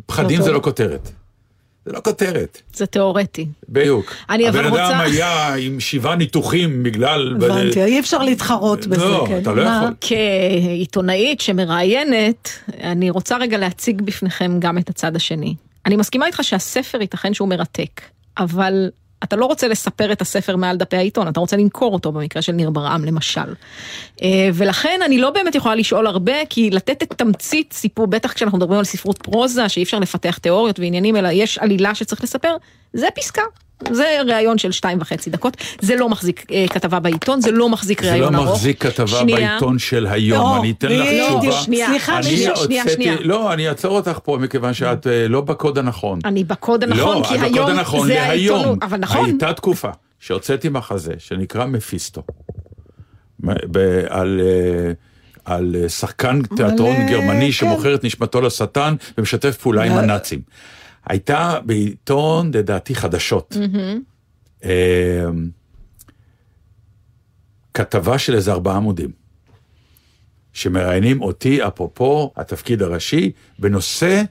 פחדים 0.06 0.38
לא 0.38 0.44
זה. 0.44 0.52
לא 0.52 0.60
כותרת. 0.62 1.10
זה 1.86 1.92
לא 1.92 2.00
כותרת, 2.04 2.62
זה 2.74 2.86
תיאורטי. 2.86 3.46
בדיוק. 3.68 4.14
אני 4.30 4.48
אבל 4.48 4.58
הבן 4.66 4.74
אדם 4.76 4.84
רוצה- 4.84 5.00
היה 5.00 5.54
עם 5.54 5.80
שבעה 5.80 6.16
ניתוחים 6.16 6.82
בגלל... 6.82 7.36
הבנתי, 7.36 7.84
אי 7.84 8.00
אפשר 8.00 8.18
להתחרות 8.22 8.86
בזה, 8.86 9.04
לא, 9.04 9.24
כן. 9.28 9.38
אתה 9.42 9.52
לא 9.52 9.64
מה? 9.64 9.80
יכול. 9.82 9.94
כעיתונאית 10.00 11.40
שמראיינת, 11.40 12.48
אני 12.82 13.10
רוצה 13.10 13.36
רגע 13.36 13.58
להציג 13.58 14.02
בפניכם 14.02 14.56
גם 14.58 14.78
את 14.78 14.88
הצד 14.90 15.16
השני. 15.16 15.54
אני 15.86 15.96
מסכימה 15.96 16.26
איתך 16.26 16.40
שהספר 16.44 17.00
ייתכן 17.00 17.34
שהוא 17.34 17.48
מרתק, 17.48 18.00
אבל 18.38 18.90
אתה 19.22 19.36
לא 19.36 19.46
רוצה 19.46 19.68
לספר 19.68 20.12
את 20.12 20.20
הספר 20.20 20.56
מעל 20.56 20.76
דפי 20.76 20.96
העיתון, 20.96 21.28
אתה 21.28 21.40
רוצה 21.40 21.56
למכור 21.56 21.92
אותו 21.92 22.12
במקרה 22.12 22.42
של 22.42 22.52
ניר 22.52 22.70
ברעם 22.70 23.04
למשל. 23.04 23.54
אה, 24.22 24.48
ולכן 24.54 25.00
אני 25.04 25.18
לא 25.18 25.30
באמת 25.30 25.54
יכולה 25.54 25.74
לשאול 25.74 26.06
הרבה, 26.06 26.46
כי 26.50 26.70
לתת 26.70 27.02
את 27.02 27.12
תמצית 27.12 27.72
סיפור, 27.72 28.06
בטח 28.06 28.32
כשאנחנו 28.32 28.58
מדברים 28.58 28.78
על 28.78 28.84
ספרות 28.84 29.18
פרוזה, 29.18 29.68
שאי 29.68 29.82
אפשר 29.82 29.98
לפתח 29.98 30.38
תיאוריות 30.38 30.78
ועניינים, 30.78 31.16
אלא 31.16 31.28
יש 31.28 31.58
עלילה 31.58 31.94
שצריך 31.94 32.22
לספר, 32.22 32.56
זה 32.92 33.06
פסקה. 33.14 33.42
זה 33.90 34.18
ראיון 34.26 34.58
של 34.58 34.72
שתיים 34.72 34.98
וחצי 35.00 35.30
דקות, 35.30 35.56
זה 35.80 35.96
לא 35.96 36.08
מחזיק 36.08 36.46
אה, 36.52 36.64
כתבה 36.70 37.00
בעיתון, 37.00 37.40
זה 37.40 37.50
לא 37.50 37.68
מחזיק 37.68 38.02
זה 38.02 38.06
לא 38.06 38.12
ראיון 38.12 38.34
ארוך. 38.34 38.48
מחזיק 38.48 38.82
כתבה 38.82 39.06
שנייה. 39.06 39.50
בעיתון 39.50 39.78
של 39.78 40.06
היום, 40.06 40.40
לא, 40.40 40.60
אני 40.60 40.70
אתן 40.70 40.88
לך 40.88 41.06
בדיוק, 41.06 41.40
תשובה. 41.40 41.52
שנייה, 41.52 41.86
סליחה, 41.86 42.18
אני 42.18 42.22
שנייה, 42.22 42.56
שנייה, 42.56 42.84
שנייה. 42.88 43.16
לא, 43.20 43.52
אני 43.52 43.68
אעצור 43.68 43.96
אותך 43.96 44.18
פה 44.22 44.38
מכיוון 44.40 44.74
שאת 44.74 45.06
אה, 45.06 45.28
לא 45.28 45.40
בקוד 45.40 45.78
הנכון. 45.78 46.18
אני 46.24 46.44
בקוד 46.44 46.84
הנכון, 46.84 47.18
לא, 47.18 47.24
כי 47.28 47.34
את 47.34 47.40
בקוד 47.40 47.54
היום 47.54 47.70
הנכון 47.70 48.06
זה 48.06 48.14
להיום. 48.14 48.56
העיתונות, 48.56 48.82
אבל 48.82 48.98
נכון, 48.98 49.24
הייתה 49.24 49.52
תקופה 49.52 49.90
שהוצאתי 50.20 50.68
מחזה 50.68 51.12
שנקרא 51.18 51.66
מפיסטו. 51.66 52.22
על... 54.08 54.40
אה, 54.40 54.92
על 55.44 55.76
אה, 55.82 55.88
שחקן 55.88 56.42
תיאטרון 56.56 56.96
גרמני 57.10 57.46
כן. 57.46 57.52
שמוכר 57.52 57.94
את 57.94 58.04
נשמתו 58.04 58.40
לשטן 58.40 58.94
ומשתף 59.18 59.56
פעולה 59.56 59.82
עם 59.82 59.92
אה. 59.92 59.98
הנאצים. 59.98 60.40
הייתה 61.06 61.58
בעיתון, 61.66 62.50
לדעתי, 62.54 62.94
חדשות. 62.94 63.56
אה, 64.64 65.28
כתבה 67.74 68.18
של 68.18 68.34
איזה 68.34 68.52
ארבעה 68.52 68.76
עמודים, 68.76 69.10
שמראיינים 70.52 71.22
אותי, 71.22 71.66
אפרופו 71.66 72.32
התפקיד 72.36 72.82
הראשי, 72.82 73.32
בנושא 73.58 74.22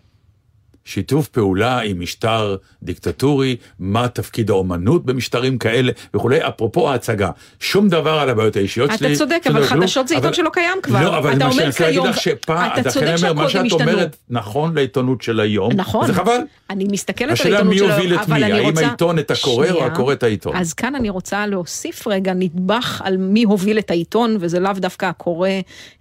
שיתוף 0.85 1.27
פעולה 1.27 1.79
עם 1.79 1.99
משטר 1.99 2.55
דיקטטורי, 2.83 3.55
מה 3.79 4.07
תפקיד 4.07 4.49
האומנות 4.49 5.05
במשטרים 5.05 5.57
כאלה 5.57 5.91
וכולי, 6.13 6.47
אפרופו 6.47 6.89
ההצגה. 6.91 7.29
שום 7.59 7.89
דבר 7.89 8.19
על 8.19 8.29
הבעיות 8.29 8.55
האישיות 8.55 8.89
אתה 8.89 8.97
שלי. 8.97 9.15
צודק, 9.15 9.41
שום 9.43 9.55
אבל 9.55 9.67
כלום, 9.67 9.81
חדשות 9.81 10.07
זה 10.07 10.15
עיתון 10.15 10.33
שלא 10.33 10.49
קיים 10.53 10.77
כבר. 10.83 11.03
לא, 11.03 11.17
אבל 11.17 11.33
אתה 11.33 11.45
מה 11.45 11.53
שאני 11.53 11.67
רוצה 11.67 11.83
להגיד 11.83 12.03
לך 12.03 12.17
שפעם, 12.21 12.79
אתה 12.79 12.89
צודק 12.89 13.07
אני 13.07 13.29
אומר, 13.29 13.33
מה 13.33 13.49
שאת 13.49 13.65
השתנו. 13.65 13.81
אומרת 13.81 14.17
נכון 14.29 14.75
לעיתונות 14.75 15.21
של 15.21 15.39
היום, 15.39 15.71
נכון. 15.73 16.07
זה 16.07 16.13
חבל. 16.13 16.39
אני 16.69 16.85
מסתכלת 16.91 17.27
על 17.27 17.33
השאלה 17.33 17.57
העיתונות 17.57 17.73
מי 17.73 17.79
של 17.79 17.91
היום, 17.91 18.13
את 18.13 18.25
אבל 18.25 18.37
מי, 18.37 18.45
אני 18.45 18.53
האם 18.53 18.65
רוצה... 18.65 18.87
העיתון 18.87 19.19
את 19.19 19.31
הקורא 19.31 19.71
או. 19.71 19.85
הקורא 19.85 20.13
את 20.13 20.23
העיתון? 20.23 20.55
אז 20.55 20.73
כאן 20.73 20.95
אני 20.95 21.09
רוצה 21.09 21.47
להוסיף 21.47 22.07
רגע 22.07 22.33
נדבך 22.33 23.01
על 23.05 23.17
מי 23.17 23.43
הוביל 23.43 23.79
את 23.79 23.91
העיתון, 23.91 24.37
וזה 24.39 24.59
לאו 24.59 24.73
דווקא 24.73 25.05
הקורא 25.05 25.49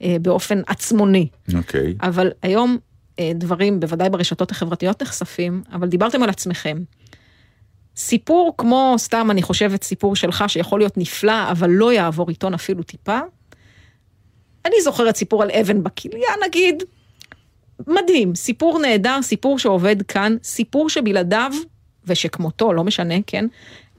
אה, 0.02 0.16
באופן 0.22 0.62
עצמוני. 0.66 1.28
אוקיי. 1.54 1.94
אבל 2.02 2.30
היום 2.42 2.78
דברים, 3.34 3.80
בוודאי 3.80 4.10
ברשתות 4.10 4.50
החברתיות 4.50 5.02
נחשפים, 5.02 5.62
אבל 5.72 5.88
דיברתם 5.88 6.22
על 6.22 6.30
עצמכם. 6.30 6.78
סיפור 7.96 8.54
כמו, 8.58 8.94
סתם 8.98 9.30
אני 9.30 9.42
חושבת, 9.42 9.82
סיפור 9.82 10.16
שלך 10.16 10.44
שיכול 10.48 10.80
להיות 10.80 10.98
נפלא, 10.98 11.50
אבל 11.50 11.70
לא 11.70 11.92
יעבור 11.92 12.28
עיתון 12.28 12.54
אפילו 12.54 12.82
טיפה. 12.82 13.18
אני 14.66 14.74
זוכרת 14.82 15.16
סיפור 15.16 15.42
על 15.42 15.50
אבן 15.50 15.82
בכליה 15.82 16.28
נגיד, 16.46 16.82
מדהים, 17.86 18.34
סיפור 18.34 18.78
נהדר, 18.78 19.22
סיפור 19.22 19.58
שעובד 19.58 20.02
כאן, 20.02 20.36
סיפור 20.42 20.88
שבלעדיו, 20.88 21.52
ושכמותו, 22.04 22.72
לא 22.72 22.84
משנה, 22.84 23.14
כן, 23.26 23.46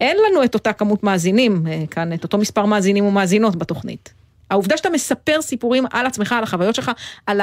אין 0.02 0.18
לנו 0.18 0.44
את 0.44 0.54
אותה 0.54 0.74
כמות 0.74 1.04
מאזינים 1.04 1.68
אה, 1.68 1.84
כאן, 1.92 2.14
את 2.14 2.24
אותו 2.24 2.38
מספר 2.38 2.66
מאזינים 2.66 3.06
ומאזינות 3.06 3.56
בתוכנית. 3.56 4.14
העובדה 4.50 4.78
שאתה 4.78 4.90
מספר 4.90 5.42
סיפורים 5.42 5.86
על 5.92 6.06
עצמך, 6.06 6.32
על 6.32 6.44
החוויות 6.44 6.76
שלך, 6.76 6.92
על 7.26 7.42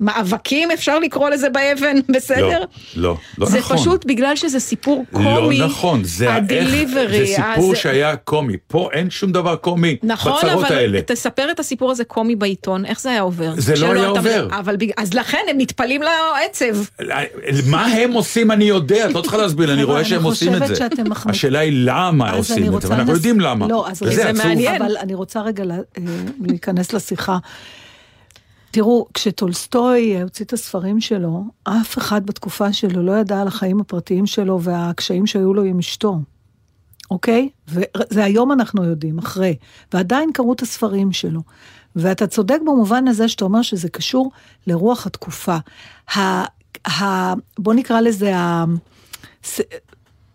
המאבקים, 0.00 0.70
אפשר 0.70 0.98
לקרוא 0.98 1.30
לזה 1.30 1.48
באבן, 1.50 1.96
בסדר? 2.16 2.60
לא, 2.60 2.66
לא, 2.96 3.16
לא 3.38 3.46
זה 3.46 3.58
נכון. 3.58 3.76
פשוט 3.76 4.04
בגלל 4.06 4.36
שזה 4.36 4.60
סיפור 4.60 5.04
לא 5.12 5.18
קומי. 5.18 5.58
נכון, 5.58 6.04
זה 6.04 6.34
הדליברי, 6.34 7.26
זה 7.26 7.32
סיפור 7.54 7.72
אז- 7.72 7.78
שהיה 7.78 8.16
קומי, 8.16 8.56
פה 8.66 8.88
אין 8.92 9.10
שום 9.10 9.32
דבר 9.32 9.56
קומי 9.56 9.96
נכון, 10.02 10.32
בצרות 10.38 10.64
אבל 10.64 10.74
האלה. 10.76 11.00
תספר 11.02 11.50
את 11.50 11.60
הסיפור 11.60 11.90
הזה 11.90 12.04
קומי 12.04 12.36
בעיתון, 12.36 12.84
איך 12.84 13.00
זה 13.00 13.10
היה 13.10 13.20
עובר? 13.20 13.52
זה 13.56 13.74
לא 13.80 13.86
היה 13.92 14.00
אתה- 14.02 14.08
עובר. 14.08 14.48
אבל 14.58 14.76
בג- 14.76 14.90
אז 14.96 15.14
לכן 15.14 15.38
הם 15.50 15.56
נטפלים 15.60 16.00
לעצב. 16.02 16.64
מה 17.66 17.86
הם 17.86 18.12
עושים 18.12 18.50
אני 18.50 18.64
יודע, 18.64 19.06
את 19.10 19.14
לא 19.14 19.20
צריכה 19.20 19.36
להסביר 19.36 19.72
אני 19.72 19.82
רואה 19.84 20.04
שהם 20.04 20.22
עושים 20.24 20.54
את 20.54 20.62
חושבת 20.62 20.76
זה. 20.96 21.06
השאלה 21.26 21.58
היא 21.58 21.72
למה 21.84 22.24
אז 22.26 22.30
אני 22.32 22.38
עושים 22.38 22.64
את 22.64 22.68
רוצה 22.68 22.86
זה, 22.88 22.94
ואנחנו 22.94 23.12
יודעים 23.12 23.40
למה. 23.40 23.66
לא, 23.68 23.88
אז 23.88 23.98
זה. 23.98 24.32
מעניין. 24.32 24.82
אבל 24.82 24.96
אני 25.00 25.14
רוצה 25.14 25.40
רגע 25.40 25.64
אה, 25.64 25.76
להיכנס 26.46 26.92
לשיחה. 26.92 27.38
תראו, 28.76 29.06
כשטולסטוי 29.14 30.22
הוציא 30.22 30.44
את 30.44 30.52
הספרים 30.52 31.00
שלו, 31.00 31.44
אף 31.64 31.98
אחד 31.98 32.26
בתקופה 32.26 32.72
שלו 32.72 33.02
לא 33.02 33.12
ידע 33.12 33.40
על 33.40 33.48
החיים 33.48 33.80
הפרטיים 33.80 34.26
שלו 34.26 34.62
והקשיים 34.62 35.26
שהיו 35.26 35.54
לו 35.54 35.64
עם 35.64 35.78
אשתו, 35.78 36.18
אוקיי? 37.10 37.48
וזה 37.68 38.24
היום 38.24 38.52
אנחנו 38.52 38.84
יודעים, 38.84 39.18
אחרי. 39.18 39.56
ועדיין 39.92 40.32
קראו 40.32 40.52
את 40.52 40.62
הספרים 40.62 41.12
שלו. 41.12 41.40
ואתה 41.96 42.26
צודק 42.26 42.58
במובן 42.60 43.08
הזה 43.08 43.28
שאתה 43.28 43.44
אומר 43.44 43.62
שזה 43.62 43.88
קשור 43.88 44.30
לרוח 44.66 45.06
התקופה. 45.06 45.56
ה, 46.16 46.20
ה, 46.88 47.34
בוא 47.58 47.74
נקרא 47.74 48.00
לזה 48.00 48.36
ה... 48.36 48.64
ס- 49.44 49.60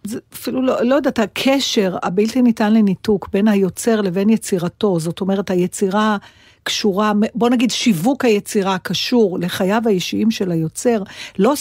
זה 0.04 0.20
אפילו 0.34 0.62
לא, 0.62 0.82
לא 0.82 0.96
יודעת, 0.96 1.20
הקשר 1.20 1.98
הבלתי 2.04 2.42
ניתן 2.42 2.74
לניתוק 2.74 3.30
בין 3.34 3.48
היוצר 3.48 4.02
לבין 4.02 4.30
יצירתו, 4.30 5.00
זאת 5.00 5.22
אומרת, 5.22 5.50
היצירה 5.50 6.18
קשורה, 6.64 7.12
בוא 7.36 7.50
נגיד 7.50 7.72
שיווק 7.72 8.26
היצירה 8.26 8.78
קשור 8.78 9.40
לחייו 9.40 9.82
האישיים 9.86 10.32
של 10.32 10.52
היוצר, 10.52 11.04
לא, 11.40 11.54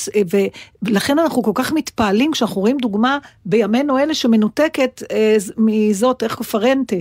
ולכן 0.82 1.18
אנחנו 1.18 1.42
כל 1.42 1.52
כך 1.54 1.72
מתפעלים 1.72 2.32
כשאנחנו 2.32 2.60
רואים 2.60 2.76
דוגמה 2.78 3.18
בימינו 3.46 3.98
אלה 3.98 4.14
שמנותקת 4.14 5.02
אה, 5.12 5.36
מזאת, 5.56 6.22
איך 6.22 6.42
פרנטה. 6.42 6.96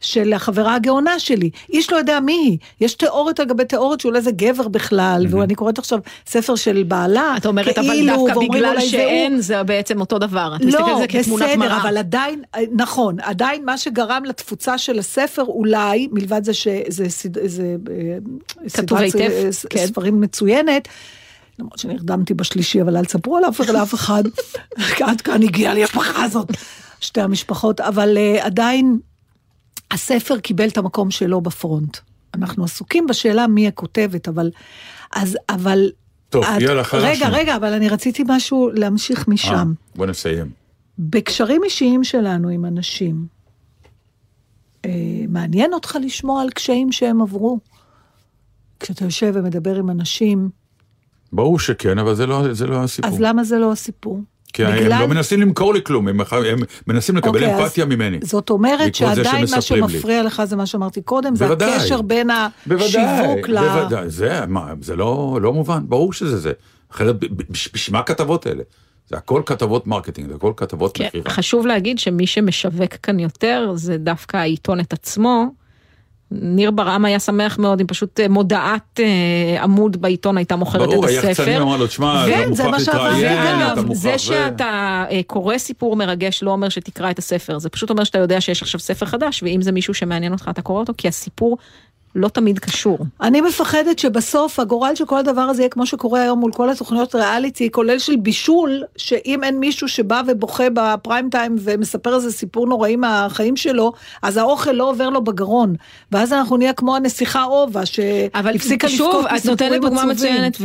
של 0.00 0.32
החברה 0.32 0.74
הגאונה 0.74 1.18
שלי. 1.18 1.50
איש 1.72 1.92
לא 1.92 1.96
יודע 1.96 2.20
מי 2.20 2.32
היא. 2.32 2.58
יש 2.80 2.94
תיאוריות 2.94 3.40
על 3.40 3.46
גבי 3.46 3.64
תיאוריות 3.64 4.00
שאולי 4.00 4.20
זה 4.20 4.30
גבר 4.30 4.68
בכלל, 4.68 5.26
ואני 5.30 5.54
קוראת 5.54 5.78
עכשיו 5.78 5.98
ספר 6.26 6.54
של 6.56 6.82
בעלה, 6.88 7.34
את 7.36 7.46
אומרת, 7.46 7.78
אבל 7.78 7.88
כאילו, 7.88 8.06
דווקא 8.16 8.30
ואומרים 8.32 8.50
בגלל 8.50 8.64
אולי 8.74 8.88
זה 8.90 8.96
הוא. 8.96 9.04
שאין, 9.06 9.40
זה 9.40 9.62
בעצם 9.62 10.00
אותו 10.00 10.18
דבר. 10.18 10.52
את 10.56 10.60
מסתכלת 10.64 10.84
על 10.86 10.92
לא, 10.92 10.98
זה 11.00 11.06
כתמונת 11.06 11.42
בסדר, 11.46 11.56
מראה. 11.58 11.82
אבל 11.82 11.96
עדיין, 11.96 12.42
נכון, 12.72 13.16
עדיין 13.20 13.64
מה 13.64 13.78
שגרם 13.78 14.22
לתפוצה 14.24 14.78
של 14.78 14.98
הספר 14.98 15.42
אולי, 15.42 16.08
מלבד 16.12 16.44
זה 16.44 16.54
שזה 16.54 17.04
סד- 17.08 17.46
זה, 17.46 17.76
אה, 17.90 18.18
סדרת 18.68 19.00
היטב, 19.00 19.18
אה, 19.20 19.50
כן. 19.70 19.86
ספרים 19.86 20.20
מצוינת, 20.20 20.88
למרות 21.58 21.78
שנרדמתי 21.78 22.34
בשלישי, 22.34 22.82
אבל 22.82 22.96
אל 22.96 23.04
תספרו 23.04 23.36
עליו 23.36 23.52
לאף 23.72 23.94
אחד, 23.94 24.22
עד 25.08 25.20
כאן 25.20 25.42
הגיעה 25.42 25.74
לי 25.74 25.84
הפחה 25.84 26.24
הזאת, 26.24 26.48
שתי 27.00 27.20
המשפחות, 27.20 27.80
אבל 27.80 28.16
אה, 28.18 28.46
עדיין 28.46 28.98
הספר 29.90 30.38
קיבל 30.40 30.68
את 30.68 30.78
המקום 30.78 31.10
שלו 31.10 31.40
בפרונט. 31.40 31.96
אנחנו 32.34 32.64
עסוקים 32.64 33.06
בשאלה 33.06 33.46
מי 33.46 33.68
הכותבת, 33.68 34.28
אבל... 34.28 34.50
אז, 35.16 35.38
אבל... 35.48 35.90
טוב, 36.28 36.44
את- 36.44 36.60
יאללה, 36.62 36.84
חלשנו. 36.84 37.08
רגע, 37.08 37.28
רגע, 37.28 37.56
אבל 37.56 37.72
אני 37.72 37.88
רציתי 37.88 38.22
משהו 38.28 38.70
להמשיך 38.74 39.18
אה, 39.18 39.24
משם. 39.28 39.72
בוא 39.94 40.06
נסיים. 40.06 40.50
בקשרים 40.98 41.64
אישיים 41.64 42.04
שלנו 42.04 42.48
עם 42.48 42.64
אנשים, 42.64 43.26
אה, 44.84 44.90
מעניין 45.28 45.72
אותך 45.72 45.98
לשמוע 46.02 46.42
על 46.42 46.50
קשיים 46.50 46.92
שהם 46.92 47.22
עברו? 47.22 47.58
כשאתה 48.80 49.04
יושב 49.04 49.32
ומדבר 49.34 49.76
עם 49.76 49.90
אנשים, 49.90 50.50
ברור 51.32 51.58
שכן, 51.58 51.98
אבל 51.98 52.14
זה 52.14 52.26
לא, 52.26 52.52
זה 52.54 52.66
לא 52.66 52.82
הסיפור. 52.84 53.10
אז 53.10 53.20
למה 53.20 53.44
זה 53.44 53.58
לא 53.58 53.72
הסיפור? 53.72 54.20
כי 54.52 54.64
הם 54.64 55.00
לא 55.00 55.08
מנסים 55.08 55.40
למכור 55.40 55.74
לי 55.74 55.82
כלום, 55.82 56.08
הם, 56.08 56.20
הם 56.20 56.58
מנסים 56.86 57.16
לקבל 57.16 57.28
אוקיי, 57.28 57.54
אז 57.54 57.60
אמפתיה 57.60 57.84
ממני. 57.84 58.18
זאת 58.22 58.50
אומרת 58.50 58.78
זה 58.78 58.98
שעדיין 58.98 59.40
מה 59.40 59.46
שמספרים 59.46 59.84
לי. 59.84 59.92
שמפריע 59.92 60.22
לך 60.22 60.42
זה 60.44 60.56
מה 60.56 60.66
שאמרתי 60.66 61.02
קודם, 61.02 61.36
זה 61.36 61.46
בוודאי. 61.46 61.74
הקשר 61.76 62.02
בין 62.02 62.30
השיווק 62.30 63.48
ל... 63.48 63.60
בוודאי, 63.60 64.10
זה, 64.10 64.46
מה, 64.48 64.72
זה 64.80 64.96
לא, 64.96 65.38
לא 65.42 65.52
מובן, 65.52 65.80
ברור 65.88 66.12
שזה 66.12 66.38
זה. 66.38 66.52
אחרת, 66.92 67.16
ב- 67.18 67.26
ב- 67.26 67.42
בשביל 67.50 67.92
מה 67.92 67.98
הכתבות 67.98 68.46
האלה? 68.46 68.62
זה 69.08 69.16
הכל 69.16 69.42
כתבות 69.46 69.86
marketing, 69.86 70.28
זה 70.28 70.34
הכל 70.34 70.52
כתבות 70.56 70.96
כן, 70.96 71.06
מכירה. 71.06 71.30
חשוב 71.30 71.66
להגיד 71.66 71.98
שמי 71.98 72.26
שמשווק 72.26 72.94
כאן 73.02 73.18
יותר 73.20 73.72
זה 73.74 73.96
דווקא 73.98 74.36
העיתונת 74.36 74.92
עצמו. 74.92 75.59
ניר 76.30 76.70
ברעם 76.70 77.04
היה 77.04 77.18
שמח 77.18 77.58
מאוד 77.58 77.80
אם 77.80 77.86
פשוט 77.86 78.20
אה, 78.20 78.28
מודעת 78.28 79.00
אה, 79.00 79.62
עמוד 79.62 79.96
בעיתון 79.96 80.36
הייתה 80.36 80.56
מוכרת 80.56 80.88
ברור, 80.88 81.04
את 81.04 81.10
הספר. 81.10 81.26
היחצנים 81.28 81.62
אמר 81.62 81.76
לו, 81.76 81.86
תשמע, 81.86 82.24
כן, 82.26 82.52
אתה 82.54 82.64
מוכרח 82.64 82.78
להתראיין. 82.78 83.72
אתה 83.72 83.82
מוכרח... 83.82 83.96
זה 83.96 84.12
ו- 84.14 84.18
שאתה 84.18 85.04
אה, 85.10 85.20
קורא 85.26 85.58
סיפור 85.58 85.96
מרגש 85.96 86.42
לא 86.42 86.50
אומר 86.50 86.68
שתקרא 86.68 87.10
את 87.10 87.18
הספר, 87.18 87.58
זה 87.58 87.68
פשוט 87.68 87.90
אומר 87.90 88.04
שאתה 88.04 88.18
יודע 88.18 88.40
שיש 88.40 88.62
עכשיו 88.62 88.80
ספר 88.80 89.06
חדש, 89.06 89.42
ואם 89.42 89.62
זה 89.62 89.72
מישהו 89.72 89.94
שמעניין 89.94 90.32
אותך 90.32 90.48
אתה 90.50 90.62
קורא 90.62 90.80
אותו, 90.80 90.92
כי 90.96 91.08
הסיפור 91.08 91.58
לא 92.14 92.28
תמיד 92.28 92.58
קשור. 92.58 92.98
אני 93.20 93.40
מפחדת 93.40 93.98
שבסוף 93.98 94.60
הגורל 94.60 94.94
של 94.94 95.04
כל 95.04 95.18
הדבר 95.18 95.40
הזה 95.40 95.62
יהיה 95.62 95.68
כמו 95.68 95.86
שקורה 95.86 96.20
היום 96.20 96.38
מול 96.38 96.52
כל 96.52 96.70
התוכניות 96.70 97.14
ריאליטי, 97.14 97.70
כולל 97.70 97.98
של 97.98 98.16
בישול, 98.16 98.82
שאם 98.96 99.44
אין 99.44 99.58
מישהו 99.58 99.88
שבא 99.88 100.22
ובוכה 100.26 100.64
בפריים 100.74 101.30
טיים 101.30 101.56
ומספר 101.58 102.14
איזה 102.14 102.32
סיפור 102.32 102.66
נוראי 102.66 102.96
מהחיים 102.96 103.56
שלו, 103.56 103.92
אז 104.22 104.36
האוכל 104.36 104.72
לא 104.72 104.90
עובר 104.90 105.10
לו 105.10 105.24
בגרון. 105.24 105.74
ואז 106.12 106.32
אנחנו 106.32 106.56
נהיה 106.56 106.72
כמו 106.72 106.96
הנסיכה 106.96 107.44
אובה, 107.44 107.80
אבל 108.34 108.52
שהפסיקה 108.52 108.88
שוב, 108.88 109.08
לבכות 109.08 109.26
את 109.26 109.32
מסיפורים 109.32 109.72
נותנת 109.72 109.82
דוגמה 109.82 110.12
עצובים. 110.12 110.34
מצוינת, 110.34 110.56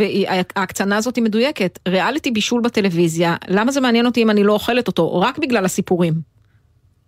וההקצנה 0.56 0.98
הזאת 0.98 1.16
היא 1.16 1.24
מדויקת. 1.24 1.80
ריאליטי 1.88 2.32
בישול 2.32 2.62
בטלוויזיה, 2.62 3.36
למה 3.48 3.72
זה 3.72 3.82
מעניין 3.82 4.06
אותי 4.06 4.24
אם 4.24 4.30
אני 4.30 4.44
לא 4.44 4.54
אוכלת 4.54 4.88
אותו? 4.88 5.20
רק 5.20 5.38
בגלל 5.38 5.66
הסיפורים. 5.66 6.35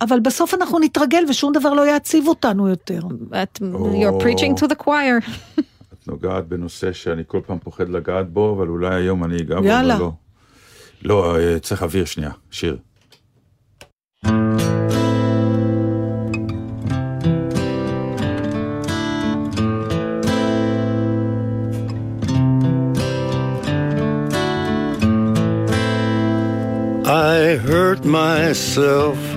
אבל 0.02 0.20
בסוף 0.20 0.54
אנחנו 0.54 0.80
נתרגל 0.80 1.24
ושום 1.30 1.54
דבר 1.54 1.74
לא 1.74 1.88
יעציב 1.88 2.28
אותנו 2.28 2.68
יותר. 2.68 3.00
את, 3.44 3.60
you're 3.62 4.24
preaching 4.24 4.62
to 4.62 4.68
the 4.68 4.84
choir. 4.84 5.30
את 5.94 6.08
נוגעת 6.08 6.48
בנושא 6.48 6.94
שאני 6.94 7.24
כל 7.28 7.40
פעם 7.46 7.60
פוחד 7.60 7.90
לגעת 7.90 8.30
בו, 8.30 8.54
אבל 8.58 8.68
אולי 8.68 8.96
היום 8.96 9.24
אני 9.24 9.38
אגע 9.38 9.56
בו. 9.56 9.68
אבל 9.70 9.86
לא. 10.00 10.12
לא, 11.04 11.40
אה, 11.40 11.60
צריך 11.60 11.84
אוויר 11.84 12.06
שנייה, 12.06 12.32
שיר. 12.52 12.78
I 27.06 27.56
hurt 27.56 28.04
myself 28.04 29.37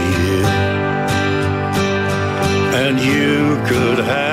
you 2.99 3.55
could 3.67 3.99
have 3.99 4.30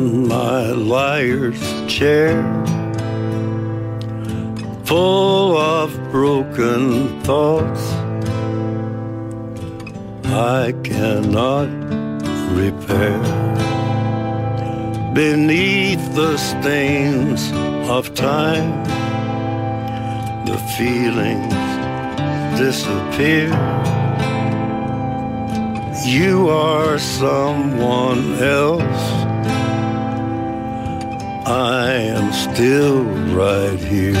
upon 0.00 0.28
my 0.28 0.70
liar's 0.70 1.60
chair, 1.86 2.42
full 4.84 5.56
of 5.56 5.90
broken 6.10 7.20
thoughts 7.22 7.82
I 10.26 10.72
cannot 10.84 11.68
repair. 12.56 13.20
Beneath 15.14 16.14
the 16.14 16.36
stains 16.36 17.50
of 17.90 18.14
time, 18.14 18.70
the 20.46 20.58
feelings 20.78 21.60
disappear. 22.58 23.50
You 26.06 26.48
are 26.48 26.98
someone 26.98 28.34
else 28.38 29.09
am 32.00 32.32
still 32.32 33.04
right 33.36 33.78
here. 33.78 34.14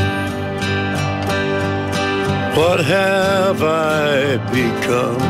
What 2.56 2.80
have 2.80 3.62
I 3.62 4.36
become? 4.52 5.20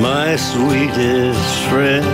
My 0.00 0.36
sweetest 0.36 1.54
friend, 1.68 2.06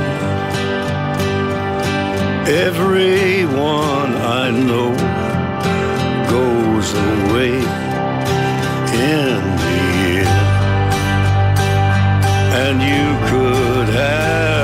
everyone 2.46 4.10
I 4.42 4.50
know 4.50 4.90
goes 6.34 6.88
away 6.94 7.56
in 9.14 9.40
the 9.64 9.78
end, 10.20 10.38
and 12.62 12.76
you 12.90 13.06
could 13.28 13.88
have. 13.94 14.59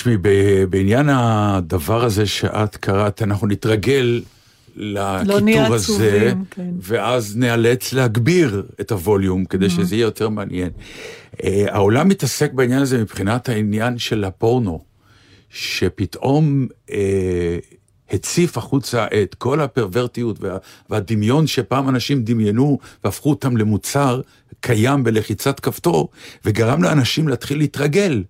תשמעי, 0.00 0.16
בעניין 0.70 1.08
הדבר 1.08 2.04
הזה 2.04 2.26
שאת 2.26 2.76
קראת, 2.76 3.22
אנחנו 3.22 3.46
נתרגל 3.46 4.22
נהיה 4.76 5.22
לכיתוב 5.22 5.72
הזה, 5.72 5.74
עצובים, 5.74 6.44
כן. 6.50 6.70
ואז 6.80 7.36
נאלץ 7.36 7.92
להגביר 7.92 8.66
את 8.80 8.92
הווליום 8.92 9.44
כדי 9.44 9.66
Mm-hmm. 9.66 9.70
שזה 9.70 9.96
יהיה 9.96 10.02
יותר 10.02 10.28
מעניין. 10.28 10.70
אה, 11.44 11.66
העולם 11.68 12.08
מתעסק 12.08 12.52
בעניין 12.52 12.82
הזה 12.82 12.98
מבחינת 12.98 13.48
העניין 13.48 13.98
של 13.98 14.24
הפורנו, 14.24 14.84
שפתאום 15.50 16.66
אה, 16.90 17.58
הציף 18.10 18.58
החוצה 18.58 19.06
את 19.22 19.34
כל 19.34 19.60
הפרוורטיות 19.60 20.36
וה, 20.40 20.56
והדמיון 20.90 21.46
שפעם 21.46 21.88
אנשים 21.88 22.22
דמיינו 22.22 22.78
והפכו 23.04 23.30
אותם 23.30 23.56
למוצר 23.56 24.20
קיים 24.60 25.04
בלחיצת 25.04 25.60
כפתור, 25.60 26.08
וגרם 26.44 26.82
לאנשים 26.82 27.28
להתחיל 27.28 27.58
להתרגל 27.58 28.22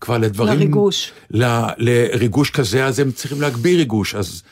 כבר 0.00 0.18
לדברים... 0.18 0.58
לריגוש. 0.58 1.12
ל, 1.30 1.44
לריגוש 1.78 2.50
כזה, 2.50 2.86
אז 2.86 2.98
הם 2.98 3.12
צריכים 3.12 3.40
להגביר 3.40 3.78
ריגוש. 3.78 4.14
אז 4.14 4.42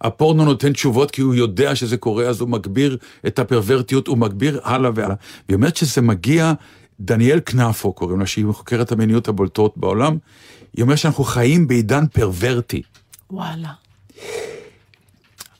הפורנו 0.00 0.44
נותן 0.44 0.72
תשובות 0.72 1.10
כי 1.10 1.22
הוא 1.22 1.34
יודע 1.34 1.74
שזה 1.74 1.96
קורה, 1.96 2.26
אז 2.26 2.40
הוא 2.40 2.48
מגביר 2.48 2.96
את 3.26 3.38
הפרוורטיות, 3.38 4.06
הוא 4.06 4.18
מגביר 4.18 4.60
הלאה 4.64 4.90
והלאה. 4.94 5.16
והיא 5.48 5.56
אומרת 5.56 5.76
שזה 5.76 6.00
מגיע, 6.00 6.52
דניאל 7.00 7.40
כנפו 7.46 7.92
קוראים 7.92 8.20
לה, 8.20 8.26
שהיא 8.26 8.46
חוקרת 8.52 8.92
המיניות 8.92 9.28
הבולטות 9.28 9.76
בעולם, 9.76 10.18
היא 10.76 10.82
אומרת 10.82 10.98
שאנחנו 10.98 11.24
חיים 11.24 11.68
בעידן 11.68 12.06
פרוורטי. 12.06 12.82
וואלה. 13.30 13.70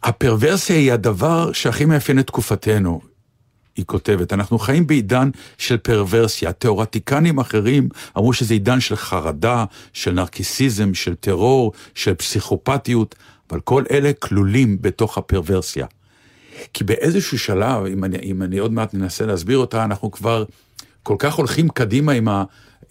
הפרוורסיה 0.03 0.77
היא 0.77 0.93
הדבר 0.93 1.53
שהכי 1.53 1.85
מאפיין 1.85 2.19
את 2.19 2.27
תקופתנו. 2.27 3.01
היא 3.77 3.85
כותבת, 3.85 4.33
אנחנו 4.33 4.59
חיים 4.59 4.87
בעידן 4.87 5.31
של 5.59 5.77
פרוורסיה. 5.77 6.53
תיאורטיקנים 6.53 7.39
אחרים 7.39 7.89
אמרו 8.17 8.33
שזה 8.33 8.55
עידן 8.55 8.81
של 8.81 8.97
חרדה, 8.97 9.65
של 9.93 10.13
נרקיסיזם, 10.13 10.95
של 10.95 11.15
טרור, 11.15 11.73
של 11.95 12.15
פסיכופתיות, 12.15 13.15
אבל 13.51 13.61
כל 13.61 13.85
אלה 13.91 14.13
כלולים 14.13 14.79
בתוך 14.81 15.19
הפרוורסיה. 15.19 15.87
כי 16.73 16.85
באיזשהו 16.85 17.39
שלב, 17.39 17.87
אם 17.87 18.05
אני, 18.05 18.19
אם 18.23 18.43
אני 18.43 18.59
עוד 18.59 18.73
מעט 18.73 18.95
ננסה 18.95 19.27
להסביר 19.27 19.59
אותה, 19.59 19.85
אנחנו 19.85 20.11
כבר 20.11 20.45
כל 21.03 21.17
כך 21.19 21.35
הולכים 21.35 21.69
קדימה 21.69 22.13
עם, 22.13 22.29
ה, 22.29 22.45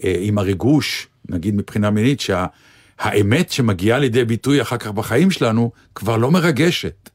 אה, 0.04 0.16
עם 0.20 0.38
הריגוש, 0.38 1.08
נגיד 1.30 1.56
מבחינה 1.56 1.90
מינית, 1.90 2.20
שהאמת 2.20 3.52
שמגיעה 3.52 4.00
לידי 4.00 4.26
ביטוי 4.26 4.62
אחר 4.62 4.78
כך 4.78 4.88
בחיים 4.88 5.32
שלנו, 5.32 5.72
כבר 5.96 6.18
לא 6.18 6.32
מרגשת. 6.32 7.10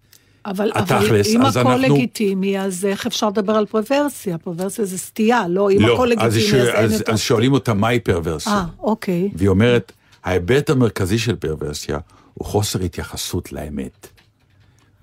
אבל, 0.47 0.71
אבל 0.75 0.83
התכלס, 0.83 1.27
אם 1.29 1.43
אז 1.43 1.57
הכל 1.57 1.71
אנחנו- 1.73 1.95
לגיטימי, 1.95 2.61
אז 2.61 2.85
איך 2.85 3.07
אפשר 3.07 3.29
לדבר 3.29 3.53
על 3.53 3.67
פרוורסיה? 3.67 4.39
פרוורסיה 4.39 4.85
זה 4.85 4.99
סטייה, 4.99 5.49
לא, 5.49 5.71
אם 5.71 5.81
לא, 5.81 5.95
הכל 5.95 6.13
אז, 6.19 6.37
לגיטימי, 6.37 6.51
ש... 6.51 6.55
אז 6.55 6.93
אז, 6.93 7.01
יותר... 7.01 7.13
אז 7.13 7.21
שואלים 7.21 7.53
אותה 7.53 7.75
מהי 7.75 8.01
פרוורסיה. 8.01 8.53
אה, 8.53 8.65
אוקיי. 8.79 9.31
והיא 9.35 9.49
אומרת, 9.49 9.93
ההיבט 10.25 10.71
המרכזי 10.71 11.19
של 11.19 11.37
פרוורסיה 11.37 11.99
הוא 12.35 12.47
חוסר 12.47 12.81
התייחסות 12.83 13.53
לאמת. 13.53 14.07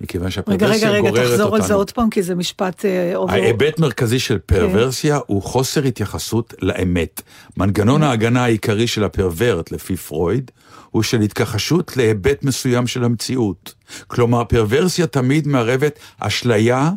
מכיוון 0.01 0.25
רגע, 0.25 0.31
שהפרוורסיה 0.31 0.69
רגע, 0.89 0.89
רגע, 0.89 1.09
גוררת 1.09 1.31
תחזור 1.31 1.55
על 1.55 1.61
זה 1.61 1.65
אותנו. 1.65 1.77
עוד 1.77 1.91
פעם, 1.91 2.09
כי 2.09 2.21
זה 2.23 2.35
משפט... 2.35 2.85
אה, 2.85 3.15
עובר- 3.15 3.33
ההיבט 3.33 3.79
מרכזי 3.79 4.19
של 4.19 4.37
פרוורסיה 4.37 5.19
הוא 5.27 5.41
חוסר 5.41 5.83
התייחסות 5.83 6.53
לאמת. 6.61 7.21
מנגנון 7.57 8.03
ההגנה 8.03 8.43
העיקרי 8.43 8.87
של 8.87 9.03
הפרוורט, 9.03 9.71
לפי 9.71 9.95
פרויד, 9.95 10.51
הוא 10.89 11.03
של 11.03 11.21
התכחשות 11.21 11.97
להיבט 11.97 12.43
מסוים 12.43 12.87
של 12.87 13.03
המציאות. 13.03 13.73
כלומר, 14.07 14.43
פרוורסיה 14.43 15.07
תמיד 15.07 15.47
מערבת 15.47 15.99
אשליה 16.19 16.91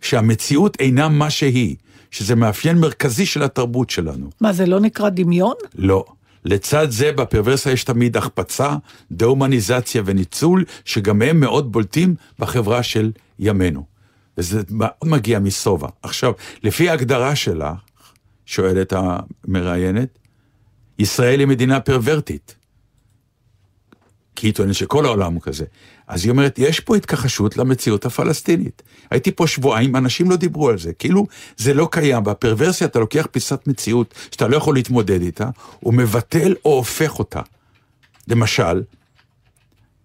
שהמציאות 0.00 0.76
אינה 0.80 1.08
מה 1.08 1.30
שהיא, 1.30 1.76
שזה 2.10 2.34
מאפיין 2.34 2.78
מרכזי 2.78 3.26
של 3.26 3.42
התרבות 3.42 3.90
שלנו. 3.90 4.30
מה, 4.40 4.52
זה 4.52 4.66
לא 4.66 4.80
נקרא 4.80 5.08
דמיון? 5.08 5.54
לא. 5.74 6.04
לצד 6.44 6.90
זה 6.90 7.12
בפרוורסיה 7.12 7.72
יש 7.72 7.84
תמיד 7.84 8.16
החפצה, 8.16 8.76
דה-הומניזציה 9.10 10.02
וניצול, 10.04 10.64
שגם 10.84 11.22
הם 11.22 11.40
מאוד 11.40 11.72
בולטים 11.72 12.14
בחברה 12.38 12.82
של 12.82 13.12
ימינו. 13.38 13.84
וזה 14.38 14.62
מאוד 14.70 14.92
מגיע 15.04 15.38
משובע. 15.38 15.88
עכשיו, 16.02 16.32
לפי 16.62 16.88
ההגדרה 16.88 17.36
שלך, 17.36 17.74
שואלת 18.46 18.92
המראיינת, 18.96 20.18
ישראל 20.98 21.40
היא 21.40 21.46
מדינה 21.46 21.80
פרוורטית. 21.80 22.54
כי 24.36 24.46
היא 24.46 24.54
טוענת 24.54 24.74
שכל 24.74 25.04
העולם 25.04 25.34
הוא 25.34 25.42
כזה. 25.42 25.64
אז 26.06 26.24
היא 26.24 26.30
אומרת, 26.30 26.58
יש 26.58 26.80
פה 26.80 26.96
התכחשות 26.96 27.56
למציאות 27.56 28.06
הפלסטינית. 28.06 28.82
הייתי 29.10 29.32
פה 29.32 29.46
שבועיים, 29.46 29.96
אנשים 29.96 30.30
לא 30.30 30.36
דיברו 30.36 30.68
על 30.68 30.78
זה. 30.78 30.92
כאילו, 30.92 31.26
זה 31.56 31.74
לא 31.74 31.88
קיים. 31.90 32.24
בפרוורסיה 32.24 32.86
אתה 32.86 32.98
לוקח 32.98 33.26
פיסת 33.30 33.66
מציאות 33.66 34.14
שאתה 34.30 34.48
לא 34.48 34.56
יכול 34.56 34.74
להתמודד 34.74 35.22
איתה, 35.22 35.50
ומבטל 35.82 36.54
או 36.64 36.74
הופך 36.74 37.18
אותה. 37.18 37.40
למשל, 38.28 38.82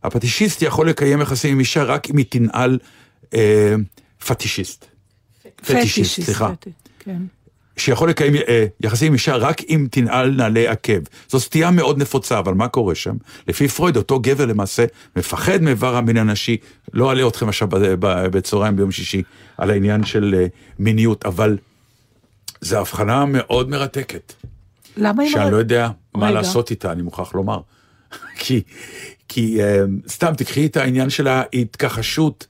הפטישיסט 0.03 0.61
יכול 0.61 0.89
לקיים 0.89 1.21
יחסים 1.21 1.51
עם 1.51 1.59
אישה 1.59 1.83
רק 1.83 2.09
אם 2.09 2.17
היא 2.17 2.25
תנעל 2.29 2.79
אה, 3.33 3.75
פטישיסט. 4.27 4.85
פטישיסט, 5.55 6.21
סליחה. 6.21 6.55
פטי, 6.55 6.71
כן. 6.99 7.21
שיכול 7.77 8.09
לקיים 8.09 8.35
אה, 8.35 8.65
יחסים 8.81 9.07
עם 9.07 9.13
אישה 9.13 9.35
רק 9.35 9.61
אם 9.69 9.87
תנעל 9.91 10.31
נעלי 10.31 10.67
עקב. 10.67 10.99
זו 11.29 11.39
סטייה 11.39 11.71
מאוד 11.71 11.97
נפוצה, 11.97 12.39
אבל 12.39 12.53
מה 12.53 12.67
קורה 12.67 12.95
שם? 12.95 13.15
לפי 13.47 13.67
פרויד, 13.67 13.97
אותו 13.97 14.19
גבר 14.19 14.45
למעשה 14.45 14.85
מפחד 15.15 15.61
מאיבר 15.61 15.95
המין 15.95 16.17
הנשי. 16.17 16.57
לא 16.93 17.09
אעלה 17.09 17.27
אתכם 17.27 17.49
עכשיו 17.49 17.67
בצהריים 18.01 18.75
ביום 18.75 18.91
שישי 18.91 19.23
על 19.57 19.69
העניין 19.69 20.05
של 20.05 20.35
אה, 20.37 20.47
מיניות, 20.79 21.25
אבל 21.25 21.57
זו 22.61 22.77
הבחנה 22.79 23.25
מאוד 23.25 23.69
מרתקת, 23.69 24.33
למה 24.97 25.23
אם... 25.23 25.29
שאני 25.29 25.51
לא 25.51 25.57
יודע 25.57 25.89
מה 26.15 26.25
רגע. 26.25 26.35
לעשות 26.35 26.71
איתה, 26.71 26.91
אני 26.91 27.01
מוכרח 27.01 27.35
לומר. 27.35 27.59
כי, 28.39 28.61
כי 29.27 29.63
אה, 29.63 29.81
סתם, 30.07 30.33
תקחי 30.37 30.65
את 30.65 30.77
העניין 30.77 31.09
של 31.09 31.27
ההתכחשות. 31.27 32.47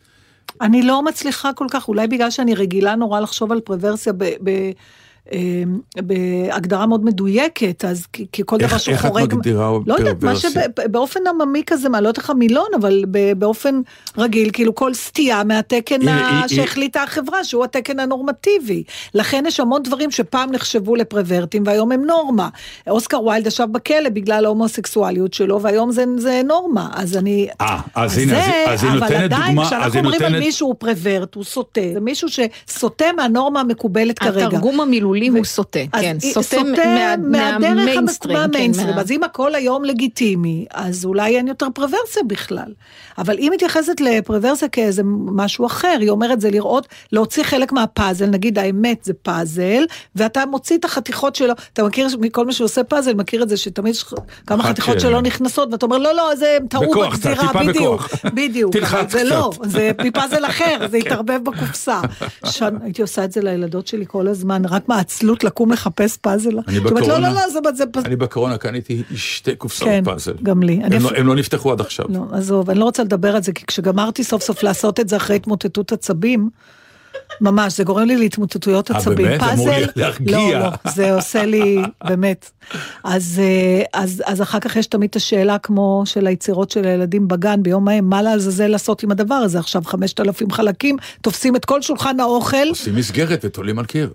אני 0.61 0.81
לא 0.81 1.03
מצליחה 1.03 1.53
כל 1.53 1.67
כך, 1.71 1.87
אולי 1.87 2.07
בגלל 2.07 2.31
שאני 2.31 2.55
רגילה 2.55 2.95
נורא 2.95 3.19
לחשוב 3.19 3.51
על 3.51 3.59
פרוורסיה 3.59 4.13
ב... 4.13 4.23
ב 4.23 4.71
בהגדרה 6.01 6.85
מאוד 6.85 7.05
מדויקת, 7.05 7.85
אז 7.85 8.05
כי, 8.13 8.41
כל 8.45 8.57
איך- 8.59 8.69
דבר 8.69 8.77
שהוא 8.77 8.93
איך 8.93 9.05
את 9.05 9.11
חורג... 9.11 9.33
מגדירה 9.35 9.71
לא 9.85 9.93
יודעת, 9.93 10.13
מה 10.13 10.19
פרוורסיה? 10.19 10.49
שבאופן 10.87 11.19
עממי 11.27 11.63
כזה, 11.67 11.89
מה, 11.89 12.01
לא 12.01 12.07
יודעת 12.07 12.17
איך 12.21 12.29
המילון, 12.29 12.67
אבל 12.79 13.03
באופן 13.37 13.81
רגיל, 14.17 14.49
כאילו 14.53 14.75
כל 14.75 14.93
סטייה 14.93 15.43
מהתקן 15.43 16.07
ה- 16.07 16.43
שהחליטה 16.47 17.03
החברה, 17.03 17.43
שהוא 17.43 17.63
התקן 17.63 17.99
הנורמטיבי. 17.99 18.83
לכן 19.13 19.43
יש 19.47 19.59
המון 19.59 19.83
דברים 19.83 20.11
שפעם 20.11 20.51
נחשבו 20.51 20.95
לפרוורטים 20.95 21.63
והיום 21.65 21.91
הם 21.91 22.05
נורמה. 22.05 22.49
אוסקר 22.89 23.23
ויילד 23.23 23.47
ישב 23.47 23.67
בכלא 23.71 24.09
בגלל 24.09 24.45
ההומוסקסואליות 24.45 25.33
שלו, 25.33 25.61
והיום 25.61 25.91
זה, 25.91 26.03
זה 26.17 26.41
נורמה. 26.45 26.89
אז 26.93 27.17
אני... 27.17 27.47
אה, 27.61 27.79
אז 27.95 28.17
הנה, 28.17 28.37
אז 28.39 28.47
היא- 28.47 28.67
אז 28.67 28.83
היא 28.83 28.91
אבל 28.91 28.99
נותנת 28.99 29.21
עדיין, 29.33 29.45
דוגמה, 29.55 29.65
כשאנחנו 29.67 29.99
אומרים 29.99 30.21
על 30.21 30.27
נותנת- 30.29 30.43
מישהו 30.45 30.67
הוא 30.67 30.75
פרוורט, 30.79 31.35
הוא 31.35 31.43
סוטה, 31.43 31.81
זה 31.93 31.99
מישהו 31.99 32.27
שסוטה 32.29 33.05
מהנורמה 33.17 33.59
המקובלת 33.59 34.19
כרגע. 34.19 34.47
התרגום 34.47 34.79
המילולי 34.81 35.12
הוא 35.37 35.45
סוטה, 35.45 35.79
אז 35.93 36.01
כן, 36.01 36.17
היא- 36.21 36.33
סוטה 36.33 36.63
מה- 36.63 36.69
מה- 37.17 37.17
מהדרך 37.17 37.69
מהמיינסטרים, 37.69 38.37
המק- 38.37 38.43
כן, 38.43 38.51
מהמיינסטרים. 38.51 38.95
מה- 38.95 39.01
אז 39.01 39.11
אם 39.11 39.23
הכל 39.23 39.55
היום 39.55 39.85
לגיטימי, 39.85 40.65
אז 40.73 41.05
אולי 41.05 41.37
אין 41.37 41.47
יותר 41.47 41.67
פרוורסיה 41.73 42.23
בכלל. 42.27 42.73
אבל 43.17 43.37
היא 43.37 43.51
מתייחסת 43.51 44.01
לפרוורסיה 44.01 44.67
כאיזה 44.67 45.01
משהו 45.25 45.65
אחר, 45.65 45.97
היא 45.99 46.09
אומרת 46.09 46.41
זה 46.41 46.51
לראות, 46.51 46.87
להוציא 47.11 47.43
חלק 47.43 47.71
מהפאזל, 47.71 48.25
נגיד 48.25 48.59
האמת 48.59 49.03
זה 49.03 49.13
פאזל, 49.13 49.83
ואתה 50.15 50.45
מוציא 50.45 50.77
את 50.77 50.85
החתיכות 50.85 51.35
שלו, 51.35 51.53
אתה 51.73 51.83
מכיר, 51.83 52.07
מכל 52.19 52.45
מי 52.45 52.53
שעושה 52.53 52.83
פאזל, 52.83 53.13
מכיר 53.13 53.43
את 53.43 53.49
זה 53.49 53.57
שתמיד 53.57 53.93
יש 53.93 54.05
כמה 54.47 54.63
חתיכות 54.63 54.99
ש- 54.99 55.03
שלא 55.03 55.21
נכנסות, 55.21 55.69
ואתה 55.71 55.85
אומר 55.85 55.97
לא, 55.97 56.13
לא, 56.15 56.35
זה 56.35 56.57
טעו 56.69 56.81
בגזירה, 57.09 57.51
בדיוק. 57.67 58.01
בדיוק, 58.33 58.75
אבל 58.75 59.09
זה 59.09 59.23
לא. 59.23 59.51
זה 59.63 59.91
מפאזל 60.03 60.45
אחר, 60.45 60.77
זה 60.91 60.97
התערבב 61.05 61.39
בקופסה. 61.43 62.01
הייתי 62.83 63.01
עושה 63.01 63.23
את 63.23 63.31
זה 63.31 63.41
לילדות 63.41 63.87
שלי 63.87 64.05
כל 64.07 64.27
הזמן, 64.27 64.65
רק 64.65 64.83
מעצלות 65.03 65.43
לקום 65.43 65.71
לחפש 65.71 66.17
פאזל. 66.17 66.49
אני 66.67 66.79
לא, 66.79 66.83
בקורונה- 66.91 67.19
לא, 67.19 67.35
לא, 67.35 67.49
זה... 67.49 67.59
זה 67.75 67.83
אני 68.05 68.15
בקורונה 68.15 68.57
קניתי 68.57 69.03
שתי 69.15 69.55
קופסאות 69.55 69.89
כן, 69.89 70.03
פאזל. 70.05 70.33
גם 70.43 70.63
לי. 70.63 70.79
הם, 70.83 70.91
לא, 70.91 70.97
אפ- 71.09 71.13
הם 71.17 71.27
לא 71.27 71.35
נפתחו 71.35 71.71
עד 71.71 71.81
עכשיו. 71.81 72.05
לא, 72.09 72.21
עזוב, 72.31 72.69
אני 72.69 72.79
לא 72.79 72.85
רוצה 72.85 73.03
לדבר 73.03 73.35
על 73.35 73.43
זה, 73.43 73.51
כי 73.53 73.65
כשגמרתי 73.65 74.23
סוף 74.23 74.43
סוף 74.43 74.63
לעשות 74.63 74.99
את 74.99 75.09
זה 75.09 75.15
אחרי 75.17 75.35
התמוטטות 75.35 75.91
עצבים, 75.91 76.49
ממש, 77.41 77.77
זה 77.77 77.83
גורם 77.83 78.07
לי 78.07 78.17
להתמוטטויות 78.17 78.91
אה, 78.91 78.97
עצבים. 78.97 79.15
באמת? 79.27 79.41
אמור 79.43 79.67
פאזל, 79.73 79.87
להרגיע. 79.95 80.59
לא, 80.59 80.59
לא, 80.59 80.91
זה 80.91 81.13
עושה 81.13 81.45
לי, 81.45 81.77
באמת. 82.07 82.51
אז, 83.03 83.41
אה, 83.43 84.01
אז, 84.01 84.23
אז 84.25 84.41
אחר 84.41 84.59
כך 84.59 84.75
יש 84.75 84.87
תמיד 84.87 85.09
את 85.09 85.15
השאלה 85.15 85.57
כמו 85.57 86.01
של 86.05 86.27
היצירות 86.27 86.71
של 86.71 86.85
הילדים 86.85 87.27
בגן 87.27 87.63
ביום 87.63 87.87
ההם, 87.87 88.09
מה 88.09 88.21
לעזאזל 88.21 88.67
לעשות 88.67 89.03
עם 89.03 89.11
הדבר 89.11 89.35
הזה? 89.35 89.59
עכשיו 89.59 89.81
5,000 89.85 90.51
חלקים, 90.51 90.97
תופסים 91.21 91.55
את 91.55 91.65
כל 91.65 91.81
שולחן 91.81 92.19
האוכל, 92.19 92.67
עושים 92.69 92.95
מסגרת 92.95 93.39
ותולים 93.45 93.79
על 93.79 93.85
קיר. 93.85 94.09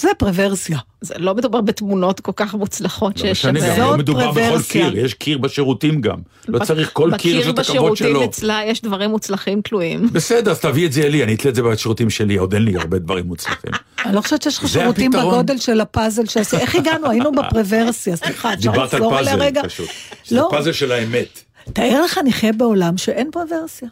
זה 0.00 0.08
פרוורסיה. 0.18 0.78
זה 1.00 1.14
לא 1.18 1.34
מדובר 1.34 1.60
בתמונות 1.60 2.20
כל 2.20 2.32
כך 2.36 2.54
מוצלחות 2.54 3.16
לא 3.16 3.22
שיש 3.22 3.46
משנה, 3.46 3.60
שם. 3.76 3.80
לא 3.82 3.96
מדובר 3.96 4.30
בכל 4.32 4.40
פרוורסיה. 4.40 4.90
קיר, 4.90 4.98
יש 5.04 5.14
קיר 5.14 5.38
בשירותים 5.38 6.00
גם. 6.00 6.18
לא 6.48 6.58
בק- 6.58 6.64
צריך 6.66 6.90
כל 6.92 7.10
קיר 7.18 7.40
יש 7.40 7.46
את 7.46 7.58
הכבוד 7.58 7.58
בקיר 7.58 7.74
שלו. 7.74 7.92
בשירותים 7.92 8.28
אצלה 8.28 8.60
יש 8.66 8.82
דברים 8.82 9.10
מוצלחים 9.10 9.60
תלויים. 9.60 10.08
בסדר, 10.12 10.50
אז 10.50 10.60
תביא 10.60 10.86
את 10.86 10.92
זה 10.92 11.02
אלי, 11.02 11.24
אני 11.24 11.34
אתלה 11.34 11.50
את 11.50 11.54
זה 11.54 11.62
בשירותים 11.62 12.10
שלי, 12.10 12.36
עוד 12.36 12.54
אין 12.54 12.62
לי 12.64 12.76
הרבה 12.76 12.98
דברים 12.98 13.26
מוצלחים. 13.26 13.70
אני 14.04 14.14
לא 14.14 14.20
חושבת 14.20 14.42
שיש 14.42 14.58
לך 14.58 14.62
זה 14.66 14.68
שירותים 14.68 15.10
הפתרון. 15.14 15.34
בגודל 15.34 15.58
של 15.58 15.80
הפאזל 15.80 16.26
שעשית. 16.26 16.60
איך 16.60 16.74
הגענו? 16.74 17.10
היינו 17.10 17.32
בפרוורסיה, 17.38 18.16
סליחה, 18.16 18.54
אפשר 18.54 18.70
דיברת 18.72 18.94
על 18.94 19.00
לחזור 19.00 19.18
עליה 19.18 19.32
פאזל, 19.32 19.42
רגע? 19.44 19.62
פשוט. 19.64 19.88
שזה 20.24 20.36
לא, 20.36 20.48
פאזל 20.50 20.72
של 20.72 20.92
האמת. 20.92 21.40
תאר 21.72 22.02
לך 22.04 22.18
נחיה 22.24 22.52
בעולם 22.52 22.96
שאין 22.98 23.30
פרוורסיה. 23.32 23.88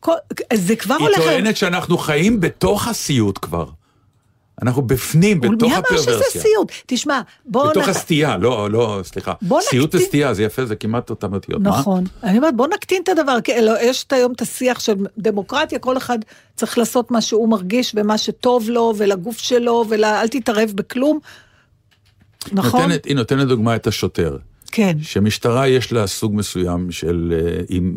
כל- 0.00 0.12
זה 0.54 0.76
כבר 0.76 0.94
היא 0.94 1.02
הולך... 1.06 1.18
טוענת 1.18 1.56
שאנחנו 1.56 1.98
חיים 1.98 2.40
בתוך 2.40 2.88
הסיוט 2.88 3.38
כבר. 3.42 3.64
אנחנו 4.62 4.82
בפנים, 4.82 5.40
בתוך 5.40 5.62
מי 5.62 5.76
אמר 5.76 5.82
שזה 5.98 6.10
הפרוורסיה. 6.10 6.42
סיוט? 6.42 6.72
תשמע, 6.86 7.20
בוא... 7.46 7.70
בתוך 7.70 7.86
נ- 7.86 7.90
הסטייה, 7.90 8.36
לא, 8.36 8.70
לא, 8.70 9.00
סליחה. 9.04 9.32
סיוט 9.60 9.94
נקטין- 9.94 10.00
וסטייה, 10.06 10.34
זה 10.34 10.42
יפה, 10.42 10.66
זה 10.66 10.76
כמעט 10.76 11.10
אותם 11.10 11.34
אותיות. 11.34 11.60
מה? 11.62 11.70
נכון. 11.70 12.04
אני 12.22 12.38
אומרת, 12.38 12.56
בוא 12.56 12.66
נקטין 12.68 13.02
את 13.02 13.08
הדבר, 13.08 13.40
כי 13.40 13.52
לא, 13.62 13.72
יש 13.82 14.04
את 14.04 14.12
היום 14.12 14.32
את 14.32 14.40
השיח 14.40 14.80
של 14.80 14.94
דמוקרטיה, 15.18 15.78
כל 15.78 15.96
אחד 15.96 16.18
צריך 16.56 16.78
לעשות 16.78 17.10
מה 17.10 17.20
שהוא 17.20 17.48
מרגיש 17.48 17.92
ומה 17.96 18.18
שטוב 18.18 18.70
לו 18.70 18.94
ולגוף 18.96 19.38
שלו, 19.38 19.84
ואל 19.88 20.28
תתערב 20.28 20.70
בכלום. 20.74 21.18
נכון? 22.52 22.80
נותנת, 22.82 23.04
היא 23.04 23.16
נותנת 23.16 23.48
דוגמה 23.48 23.76
את 23.76 23.86
השוטר. 23.86 24.36
כן. 24.72 24.96
שמשטרה 25.02 25.68
יש 25.68 25.92
לה 25.92 26.06
סוג 26.06 26.34
מסוים 26.34 26.90
של 26.90 27.34
אה, 27.36 27.60
עם 27.68 27.94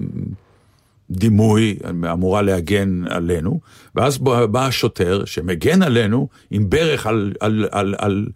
דימוי, 1.12 1.78
אמורה 1.90 2.42
להגן 2.42 3.04
עלינו, 3.10 3.60
ואז 3.96 4.18
בא, 4.18 4.68
השוטר 4.68 5.26
שמגן 5.26 5.82
עלינו 5.82 6.28
עם 6.52 6.70
ברך 6.70 7.08
על, 7.08 7.34
על, 7.40 7.68
על, 7.72 7.96
על, 7.98 8.28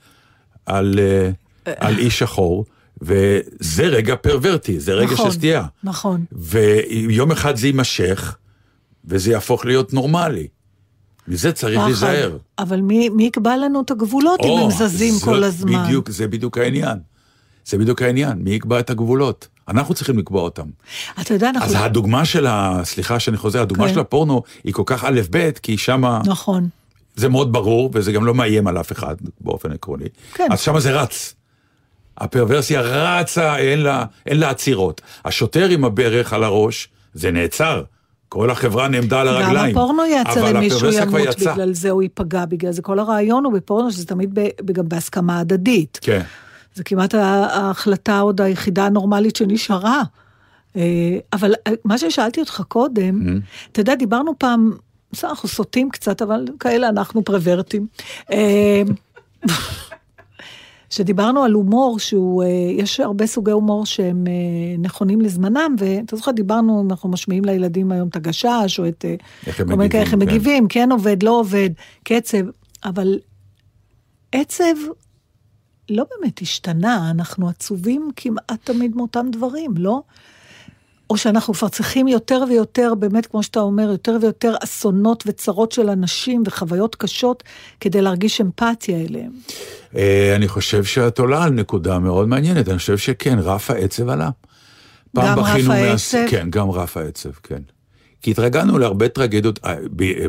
על, 0.65 0.99
אה, 0.99 1.29
על 1.77 1.97
איש 1.97 2.19
שחור, 2.19 2.65
וזה 3.01 3.83
רגע 3.83 4.15
פרוורטי, 4.15 4.79
זה 4.79 4.93
רגע 4.93 5.13
נכון, 5.13 5.31
של 5.31 5.37
סטייה. 5.37 5.65
נכון. 5.83 6.25
ויום 6.31 7.31
אחד 7.31 7.55
זה 7.55 7.67
יימשך, 7.67 8.37
וזה 9.05 9.31
יהפוך 9.31 9.65
להיות 9.65 9.93
נורמלי. 9.93 10.47
מזה 11.27 11.51
צריך 11.51 11.77
פחד. 11.77 11.85
להיזהר. 11.85 12.37
אבל 12.59 12.81
מי, 12.81 13.09
מי 13.09 13.23
יקבע 13.23 13.57
לנו 13.57 13.81
את 13.81 13.91
הגבולות 13.91 14.39
אם 14.43 14.49
או, 14.49 14.59
הם 14.59 14.71
זזים 14.71 15.13
כל 15.23 15.43
הזמן? 15.43 15.83
בדיוק, 15.83 16.09
זה 16.09 16.27
בדיוק 16.27 16.57
העניין. 16.57 16.97
זה 17.65 17.77
בדיוק 17.77 18.01
העניין, 18.01 18.37
מי 18.37 18.51
יקבע 18.51 18.79
את 18.79 18.89
הגבולות? 18.89 19.47
אנחנו 19.67 19.93
צריכים 19.93 20.17
לקבוע 20.17 20.41
אותם. 20.41 20.65
אתה 21.21 21.33
יודע, 21.33 21.49
אנחנו... 21.49 21.65
אז 21.65 21.75
הדוגמה 21.79 22.25
של 22.25 22.47
ה... 22.47 22.81
סליחה 22.83 23.19
שאני 23.19 23.37
חוזר, 23.37 23.61
הדוגמה 23.61 23.87
כן. 23.87 23.93
של 23.93 23.99
הפורנו 23.99 24.43
היא 24.63 24.73
כל 24.73 24.83
כך 24.85 25.03
א' 25.03 25.21
ב', 25.31 25.51
כי 25.51 25.77
שמה 25.77 26.21
נכון. 26.25 26.69
זה 27.15 27.29
מאוד 27.29 27.53
ברור, 27.53 27.89
וזה 27.93 28.11
גם 28.11 28.25
לא 28.25 28.33
מאיים 28.33 28.67
על 28.67 28.79
אף 28.79 28.91
אחד 28.91 29.15
באופן 29.41 29.71
עקרוני. 29.71 30.05
כן. 30.33 30.47
אז 30.51 30.59
שמה 30.59 30.79
זה 30.79 31.01
רץ. 31.01 31.33
הפרוורסיה 32.17 32.81
רצה, 32.81 33.57
אין 33.57 33.79
לה, 33.79 34.05
אין 34.25 34.39
לה 34.39 34.49
עצירות. 34.49 35.01
השוטר 35.25 35.69
עם 35.69 35.85
הברך 35.85 36.33
על 36.33 36.43
הראש, 36.43 36.89
זה 37.13 37.31
נעצר. 37.31 37.83
כל 38.29 38.49
החברה 38.49 38.87
נעמדה 38.87 39.21
על 39.21 39.27
גם 39.27 39.35
הרגליים. 39.35 39.77
הפורנו 39.77 40.05
ייעצר 40.05 40.51
אם 40.51 40.59
מישהו 40.59 40.93
ימות. 40.93 41.39
בגלל 41.53 41.73
זה, 41.73 41.89
הוא 41.89 42.03
ייפגע 42.03 42.45
בגלל 42.45 42.71
זה. 42.71 42.81
כל 42.81 42.99
הרעיון 42.99 43.45
הוא 43.45 43.53
בפורנו 43.53 43.91
שזה 43.91 44.05
תמיד 44.05 44.39
ב, 44.39 44.71
גם 44.71 44.89
בהסכמה 44.89 45.39
הדדית. 45.39 45.99
כן. 46.01 46.21
זה 46.77 46.83
כמעט 46.83 47.13
ההחלטה 47.13 48.19
עוד 48.19 48.41
היחידה 48.41 48.85
הנורמלית 48.85 49.35
שנשארה. 49.35 50.03
אה, 50.75 51.17
אבל 51.33 51.53
אה, 51.67 51.71
מה 51.85 51.97
ששאלתי 51.97 52.39
אותך 52.39 52.61
קודם, 52.67 53.39
אתה 53.71 53.81
יודע, 53.81 53.95
דיברנו 53.95 54.39
פעם, 54.39 54.71
בסדר, 55.11 55.29
אנחנו 55.29 55.49
סוטים 55.49 55.89
קצת, 55.89 56.21
אבל 56.21 56.45
כאלה 56.59 56.89
אנחנו 56.89 57.23
פרוורטים. 57.23 57.87
אה, 58.31 58.81
שדיברנו 60.89 61.43
על 61.43 61.51
הומור, 61.51 61.99
שהוא, 61.99 62.43
יש 62.77 62.99
הרבה 62.99 63.27
סוגי 63.27 63.51
הומור 63.51 63.85
שהם 63.85 64.23
נכונים 64.79 65.21
לזמנם, 65.21 65.75
ואתה 65.79 66.15
זוכר, 66.15 66.31
דיברנו, 66.31 66.85
אנחנו 66.89 67.09
משמיעים 67.09 67.45
לילדים 67.45 67.91
היום 67.91 68.07
את 68.07 68.15
הגשש, 68.15 68.79
או 68.79 68.87
את... 68.87 69.05
איך 69.47 69.59
הם 69.59 69.89
כאלה, 69.89 70.03
איך 70.03 70.13
הם 70.13 70.19
מגיבים, 70.19 70.43
כן. 70.43 70.63
מגיבים, 70.63 70.67
כן 70.67 70.91
עובד, 70.91 71.23
לא 71.23 71.39
עובד, 71.39 71.69
קצב, 72.03 72.37
אבל 72.85 73.19
עצב 74.31 74.75
לא 75.89 76.05
באמת 76.09 76.41
השתנה, 76.41 77.11
אנחנו 77.11 77.49
עצובים 77.49 78.11
כמעט 78.15 78.59
תמיד 78.63 78.95
מאותם 78.95 79.27
דברים, 79.31 79.73
לא? 79.77 80.01
או 81.09 81.17
שאנחנו 81.17 81.53
כבר 81.53 81.67
צריכים 81.67 82.07
יותר 82.07 82.43
ויותר, 82.49 82.93
באמת, 82.99 83.25
כמו 83.25 83.43
שאתה 83.43 83.59
אומר, 83.59 83.89
יותר 83.91 84.17
ויותר 84.21 84.55
אסונות 84.63 85.23
וצרות 85.27 85.71
של 85.71 85.89
אנשים 85.89 86.43
וחוויות 86.45 86.95
קשות 86.95 87.43
כדי 87.79 88.01
להרגיש 88.01 88.41
אמפתיה 88.41 88.97
אליהם. 88.97 89.31
אה, 89.95 90.33
אני 90.35 90.47
חושב 90.47 90.83
שאת 90.83 91.19
עולה 91.19 91.43
על 91.43 91.49
נקודה 91.49 91.99
מאוד 91.99 92.27
מעניינת, 92.27 92.69
אני 92.69 92.77
חושב 92.77 92.97
שכן, 92.97 93.39
רף 93.39 93.71
העצב 93.71 94.09
עלה. 94.09 94.29
גם 95.17 95.39
רף 95.39 95.69
העצב? 95.69 96.25
כן, 96.29 96.47
גם 96.49 96.69
רף 96.69 96.97
העצב, 96.97 97.31
כן. 97.43 97.61
כי 98.21 98.31
התרגלנו 98.31 98.77
להרבה 98.77 99.07
טרגדיות, 99.09 99.59
אה, 99.65 99.75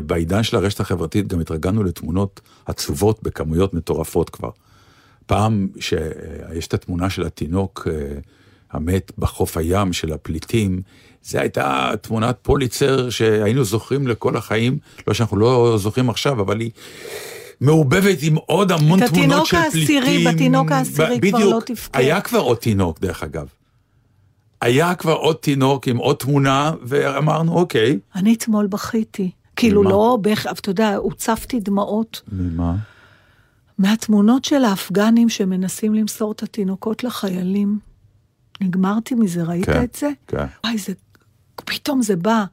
בעידן 0.05 0.43
של 0.43 0.57
הרשת 0.57 0.79
החברתית 0.79 1.27
גם 1.27 1.39
התרגלנו 1.39 1.83
לתמונות 1.83 2.41
עצובות 2.65 3.23
בכמויות 3.23 3.73
מטורפות 3.73 4.29
כבר. 4.29 4.49
פעם 5.29 5.67
שיש 5.79 6.67
את 6.67 6.73
התמונה 6.73 7.09
של 7.09 7.25
התינוק 7.25 7.87
אה, 7.91 8.19
המת 8.71 9.11
בחוף 9.17 9.57
הים 9.57 9.93
של 9.93 10.13
הפליטים, 10.13 10.81
זו 11.23 11.39
הייתה 11.39 11.91
תמונת 12.01 12.37
פוליצר 12.41 13.09
שהיינו 13.09 13.63
זוכרים 13.63 14.07
לכל 14.07 14.37
החיים, 14.37 14.77
לא 15.07 15.13
שאנחנו 15.13 15.37
לא 15.37 15.75
זוכרים 15.77 16.09
עכשיו, 16.09 16.41
אבל 16.41 16.59
היא 16.59 16.71
מעובבת 17.61 18.17
עם 18.21 18.35
עוד 18.35 18.71
המון 18.71 18.99
תמונות 19.07 19.09
התינוק 19.09 19.45
של 19.45 19.57
פליטים. 19.71 20.03
העשירי, 20.03 20.33
בתינוק 20.33 20.71
העשירי 20.71 21.19
כבר 21.19 21.39
לא 21.39 21.45
בדיוק. 21.45 21.63
תבכה. 21.63 21.99
היה 21.99 22.21
כבר 22.21 22.39
עוד 22.39 22.57
תינוק, 22.57 22.99
דרך 22.99 23.23
אגב. 23.23 23.47
היה 24.61 24.95
כבר 24.95 25.13
עוד 25.13 25.35
תינוק 25.35 25.87
עם 25.87 25.97
עוד 25.97 26.15
תמונה, 26.15 26.73
ואמרנו, 26.81 27.53
אוקיי. 27.53 27.99
אני 28.15 28.33
אתמול 28.33 28.67
בכיתי. 28.67 29.31
כאילו? 29.55 29.83
לא, 29.83 30.17
אתה 30.51 30.69
יודע, 30.69 30.95
הוצפתי 30.95 31.59
דמעות 31.59 32.21
ממה? 32.31 32.75
מהתמונות 33.79 34.45
של 34.45 34.63
האפגנים 34.65 35.29
שמנסים 35.29 35.93
למסור 35.93 36.31
את 36.31 36.43
התינוקות 36.43 37.03
לחיילים. 37.03 37.79
נגמרתי 38.61 39.15
מזה, 39.15 39.43
ראית 39.43 39.65
כן, 39.65 39.83
את 39.83 39.95
זה? 39.99 40.09
כן. 40.27 40.45
וואי, 40.63 40.77
זה... 40.77 40.93
פתאום 41.65 42.01
זה 42.01 42.15
בא. 42.15 42.43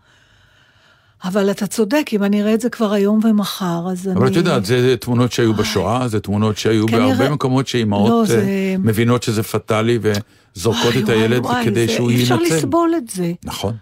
אבל 1.25 1.51
אתה 1.51 1.67
צודק, 1.67 2.07
אם 2.13 2.23
אני 2.25 2.43
אראה 2.43 2.55
את 2.55 2.61
זה 2.61 2.71
כבר 2.71 2.93
היום 2.93 3.21
ומחר, 3.25 3.87
אז 3.93 4.09
אני... 4.09 4.17
אבל 4.17 4.27
את 4.29 4.37
יודעת, 4.37 4.65
זה 4.65 4.95
תמונות 5.01 5.33
שהיו 5.33 5.55
בשואה, 5.55 6.09
זה 6.09 6.21
תמונות 6.21 6.57
שהיו 6.59 6.87
כנראה- 6.87 7.07
בהרבה 7.09 7.31
מקומות 7.31 7.67
שאימהות 7.69 8.09
לא, 8.11 8.21
אה, 8.21 8.27
זה- 8.27 8.77
מבינות 8.79 9.23
שזה 9.23 9.43
פטאלי 9.43 9.99
וזורקות 10.03 10.95
את 11.05 11.09
הילד 11.09 11.45
וואי, 11.45 11.65
כדי 11.65 11.87
זה- 11.87 11.93
שהוא 11.93 12.11
אי 12.11 12.23
אפשר. 12.23 12.37
לסבול 12.37 12.93
את 12.97 13.09
זה. 13.11 13.33
נכון. 13.45 13.75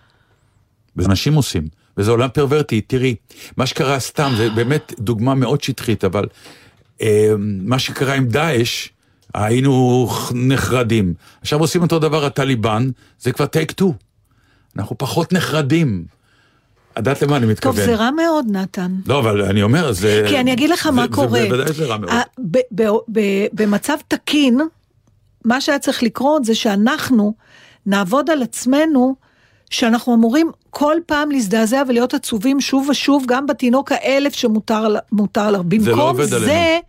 וזה 0.97 1.09
אנשים 1.09 1.35
עושים, 1.35 1.63
וזה 1.97 2.11
עולם 2.11 2.29
פרוורטי, 2.29 2.81
תראי, 2.81 3.15
מה 3.57 3.67
שקרה 3.67 4.01
סתם, 4.01 4.33
זה 4.37 4.51
באמת 4.51 4.93
דוגמה 5.01 5.35
מאוד 5.35 5.63
שטחית, 5.63 6.05
אבל 6.05 6.23
אה, 6.23 6.29
מה 7.39 7.79
שקרה 7.79 8.15
עם 8.15 8.29
דאעש, 8.29 8.89
היינו 9.35 10.09
נחרדים. 10.35 11.15
עכשיו 11.41 11.61
עושים 11.61 11.83
אותו 11.83 11.99
דבר 11.99 12.25
הטליבן, 12.25 12.91
זה 13.21 13.33
כבר 13.33 13.47
טייק 13.47 13.73
טו. 13.73 13.95
אנחנו 14.77 14.99
פחות 14.99 15.33
נחרדים. 15.33 16.05
את 16.93 16.99
יודעת 16.99 17.23
למה 17.23 17.37
אני 17.37 17.47
מתכוון? 17.47 17.77
טוב, 17.77 17.85
זה 17.85 17.95
רע 17.95 18.11
מאוד, 18.11 18.47
נתן. 18.51 18.93
לא, 19.07 19.19
אבל 19.19 19.43
אני 19.43 19.63
אומר, 19.63 19.93
זה... 19.93 20.25
כי 20.29 20.41
אני 20.41 20.53
אגיד 20.53 20.71
לך 20.71 20.85
זה- 20.85 20.91
מה 20.91 21.03
זה 21.03 21.09
קורה. 21.15 21.41
בוודאי 21.49 21.73
זה 21.73 21.85
רע 21.85 21.97
מאוד. 21.97 22.11
ה- 22.13 22.23
ב- 22.51 22.59
ב- 22.83 22.89
ב- 23.13 23.47
במצב 23.53 23.97
תקין, 24.09 24.61
מה 25.45 25.61
שהיה 25.61 25.79
צריך 25.79 26.03
לקרות 26.03 26.45
זה 26.45 26.55
שאנחנו 26.55 27.35
נעבוד 27.87 28.31
על 28.31 28.43
עצמנו, 28.43 29.15
שאנחנו 29.71 30.15
אמורים 30.15 30.51
כל 30.71 30.97
פעם 31.07 31.31
להזדעזע 31.31 31.83
ולהיות 31.89 32.15
עצובים 32.15 32.61
שוב 32.61 32.89
ושוב, 32.89 33.25
גם 33.29 33.47
בתינוק 33.47 33.93
האלף 33.93 34.33
שמותר 34.35 34.89
לה- 34.89 35.01
לה. 35.51 35.59
במקום 35.62 35.99
עובד 36.01 36.25
זה... 36.25 36.37
עלינו. 36.37 36.81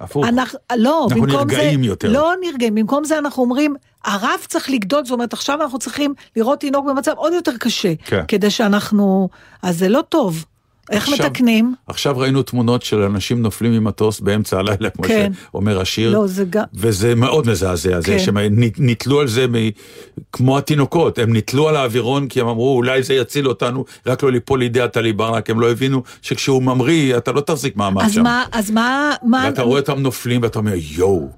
הפוך. 0.00 0.24
אנחנו, 0.26 0.58
לא, 0.76 1.06
אנחנו 1.10 1.22
במקום 1.22 1.40
נרגעים 1.50 1.82
זה, 1.82 1.88
יותר. 1.88 2.08
לא 2.12 2.32
נרגעים, 2.40 2.74
במקום 2.74 3.04
זה 3.04 3.18
אנחנו 3.18 3.42
אומרים, 3.42 3.74
הרף 4.04 4.46
צריך 4.46 4.70
לגדול, 4.70 5.04
זאת 5.04 5.10
אומרת, 5.12 5.32
עכשיו 5.32 5.62
אנחנו 5.62 5.78
צריכים 5.78 6.14
לראות 6.36 6.60
תינוק 6.60 6.86
במצב 6.86 7.12
עוד 7.16 7.32
יותר 7.32 7.52
קשה, 7.60 7.92
כן. 8.04 8.22
כדי 8.28 8.50
שאנחנו, 8.50 9.28
אז 9.62 9.78
זה 9.78 9.88
לא 9.88 10.02
טוב. 10.08 10.44
איך 10.90 11.08
עכשיו- 11.08 11.26
מתקנים? 11.26 11.74
עכשיו 11.86 12.18
ראינו 12.18 12.42
תמונות 12.42 12.82
של 12.82 13.02
אנשים 13.02 13.42
נופלים 13.42 13.72
ממטוס 13.72 14.20
באמצע 14.20 14.58
הלילה, 14.58 14.90
כמו 14.90 15.04
כן. 15.04 15.32
שאומר 15.52 15.80
השיר. 15.80 16.10
לא, 16.12 16.26
זה 16.26 16.44
גם... 16.50 16.64
וזה 16.74 17.14
מאוד 17.14 17.46
מזעזע, 17.48 18.00
זה 18.00 18.06
כן. 18.06 18.18
שהם 18.18 18.38
נ- 18.38 18.70
נתלו 18.78 19.20
על 19.20 19.28
זה 19.28 19.46
מ... 19.48 19.54
כמו 20.32 20.58
התינוקות, 20.58 21.18
הם 21.18 21.36
נתלו 21.36 21.68
על 21.68 21.76
האווירון 21.76 22.28
כי 22.28 22.40
הם 22.40 22.46
אמרו 22.48 22.76
אולי 22.76 23.02
זה 23.02 23.14
יציל 23.14 23.48
אותנו, 23.48 23.84
רק 24.06 24.22
לא 24.22 24.32
ליפול 24.32 24.58
לידי 24.58 24.80
הטליבן, 24.80 25.24
רק 25.28 25.50
הם 25.50 25.60
לא 25.60 25.70
הבינו 25.70 26.02
שכשהוא 26.22 26.62
ממריא 26.62 27.16
אתה 27.16 27.32
לא 27.32 27.40
תחזיק 27.40 27.76
מעמד 27.76 28.04
אז 28.04 28.12
שם. 28.14 28.22
מה, 28.22 28.44
אז 28.52 28.70
מה, 28.70 29.14
מה, 29.22 29.44
ואתה 29.46 29.62
רואה 29.62 29.80
אותם 29.80 29.98
נופלים 29.98 30.42
ואתה 30.42 30.58
אומר 30.58 30.72
יואו, 30.96 31.28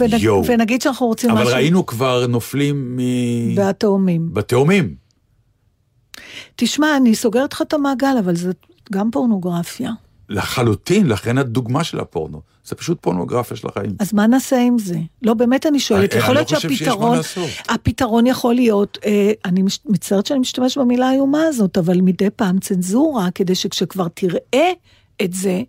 ונג, 0.00 0.22
יואו. 0.22 0.44
ונגיד 0.46 0.82
שאנחנו 0.82 1.06
רוצים 1.06 1.30
אבל 1.30 1.42
משהו, 1.42 1.54
ראינו 1.54 1.86
כבר 1.86 2.26
נופלים 2.26 2.96
מ... 2.96 3.00
והתאומים. 3.56 4.28
בתאומים. 4.32 5.07
תשמע, 6.56 6.96
אני 6.96 7.14
סוגרת 7.14 7.52
לך 7.52 7.62
את 7.62 7.72
המעגל, 7.74 8.16
אבל 8.18 8.36
זה 8.36 8.52
גם 8.92 9.10
פורנוגרפיה. 9.10 9.90
לחלוטין, 10.28 11.06
לכן 11.06 11.38
הדוגמה 11.38 11.84
של 11.84 12.00
הפורנו. 12.00 12.40
זה 12.64 12.74
פשוט 12.74 12.98
פורנוגרפיה 13.00 13.56
של 13.56 13.68
החיים. 13.68 13.90
אז 14.00 14.12
מה 14.14 14.26
נעשה 14.26 14.60
עם 14.60 14.78
זה? 14.78 14.96
לא, 15.22 15.34
באמת 15.34 15.66
אני 15.66 15.80
שואלת, 15.80 16.12
אני- 16.12 16.20
יכול 16.22 16.36
אני 16.36 16.44
להיות 16.46 16.50
לא 16.52 16.56
מה 16.56 16.76
שהפתרון. 16.76 17.18
הפתרון 17.68 18.26
יכול 18.26 18.54
להיות, 18.54 18.98
אה, 19.04 19.32
אני 19.44 19.62
מש- 19.62 19.80
מצטערת 19.86 20.26
שאני 20.26 20.40
משתמשת 20.40 20.78
במילה 20.78 21.08
האיומה 21.08 21.42
הזאת, 21.42 21.78
אבל 21.78 22.00
מדי 22.00 22.30
פעם 22.36 22.58
צנזורה, 22.58 23.28
כדי 23.34 23.54
שכשכבר 23.54 24.08
תראה 24.08 24.70
את 25.22 25.32
זה, 25.32 25.62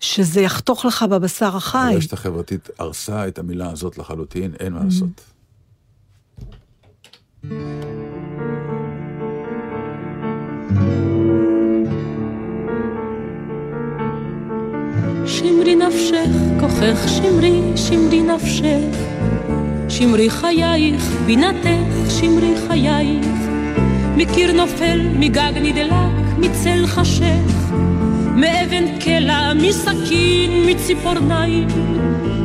שזה 0.00 0.40
יחתוך 0.40 0.84
לך 0.84 1.02
בבשר 1.02 1.56
החי. 1.56 1.78
הרשת 1.94 2.12
החברתית 2.12 2.68
הרסה 2.78 3.28
את 3.28 3.38
המילה 3.38 3.70
הזאת 3.70 3.98
לחלוטין, 3.98 4.52
אין 4.60 4.72
מה 4.72 4.80
לעשות. 4.84 5.20
שמרי 15.26 15.74
נפשך, 15.74 16.30
כוחך 16.60 17.08
שמרי, 17.08 17.60
שמרי 17.76 18.22
נפשך. 18.22 18.96
שמרי 19.88 20.30
חייך, 20.30 21.02
בינתך, 21.26 22.10
שמרי 22.10 22.54
חייך. 22.68 23.26
מקיר 24.16 24.52
נופל, 24.52 25.00
מגג 25.18 25.52
נדלק, 25.62 26.38
מצל 26.38 26.86
חשך. 26.86 27.72
מאבן 28.36 28.98
קלע, 29.00 29.52
מסכין, 29.54 30.50
מציפורניים. 30.70 31.68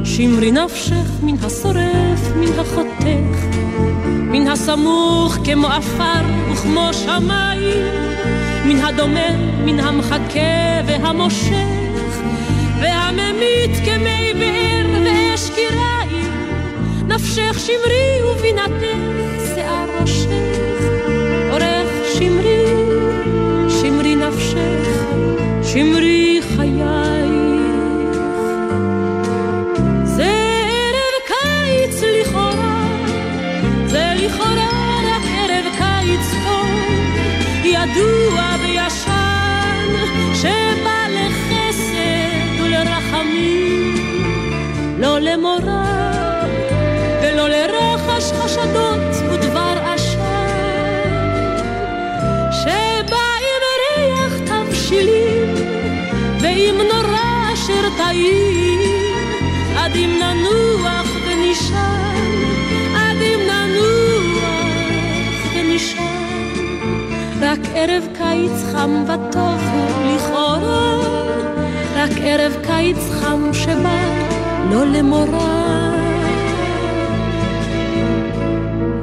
שמרי 0.04 0.52
נפשך 0.52 1.10
מן 1.24 1.36
השורף, 1.44 2.32
מן 2.36 2.60
החותך. 2.60 3.67
מן 4.40 4.48
הסמוך 4.48 5.38
כמו 5.44 5.68
עפר 5.68 6.52
וכמו 6.52 6.90
שמיים. 6.94 7.86
מן 8.66 8.80
הדומם, 8.80 9.66
מן 9.66 9.80
המחכה 9.80 10.82
והמושך. 10.86 11.68
והממית 12.80 13.72
כמי 13.86 14.34
באר 14.34 15.04
ואש 15.06 15.50
קיריים, 15.50 16.32
נפשך 17.08 17.60
שמרי 17.60 18.32
ובינתך 18.32 18.98
שיער 19.56 19.86
ראשך, 20.02 20.30
אורך 21.52 21.90
שמרי, 22.14 22.66
שמרי 23.82 24.16
נפשך, 24.16 25.04
שמרי 25.64 26.40
חייך. 26.56 27.17
לכאורה 34.28 35.00
רק 35.06 35.22
ערב 35.38 35.66
קיץ 35.78 36.32
טוב, 36.46 36.68
ידוע 37.64 38.56
וישן, 38.62 39.94
שבא 40.34 41.08
לחסד 41.10 42.62
ולרחמים, 42.62 43.96
לא 45.00 45.20
למורא 45.20 46.44
ולא 47.22 47.50
לרחש 47.50 48.32
חשדות 48.32 49.32
ודבר 49.32 49.78
עשן, 49.94 50.18
שבא 52.52 53.28
עם 53.44 53.64
ריח 53.80 54.34
תבשילים 54.46 55.56
ועם 56.42 56.76
נורא 56.76 57.54
אשר 57.54 57.90
טעים, 57.98 58.80
עד 59.78 59.96
אם 59.96 60.20
ננוח 60.20 60.67
רק 67.58 67.66
ערב 67.76 68.08
קיץ 68.18 68.64
חם 68.72 69.04
וטוב 69.04 69.62
הוא 69.74 70.16
לכאורה, 70.16 70.98
רק 71.96 72.12
ערב 72.22 72.58
קיץ 72.68 72.98
חם 73.22 73.54
שבא 73.54 74.04
לא 74.72 74.86
למורא. 74.86 75.92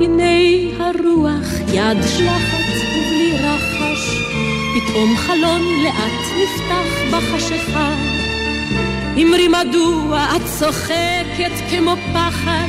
הנה 0.00 0.34
הרוח 0.78 1.48
יד 1.72 2.02
שלחת 2.02 2.64
ובלי 2.76 3.32
רחש, 3.32 4.18
פתאום 4.74 5.16
חלון 5.16 5.62
לאט 5.82 6.24
נפתח 6.42 7.16
בחשיכה. 7.16 7.94
אמרי 9.22 9.48
מדוע 9.48 10.26
את 10.36 10.42
צוחקת 10.58 11.70
כמו 11.70 11.94
פחד, 12.12 12.68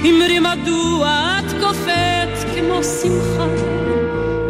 אמרי 0.00 0.38
מדוע 0.38 1.38
את 1.38 1.52
קופאת 1.60 2.54
כמו 2.54 2.84
שמחה. 2.84 3.81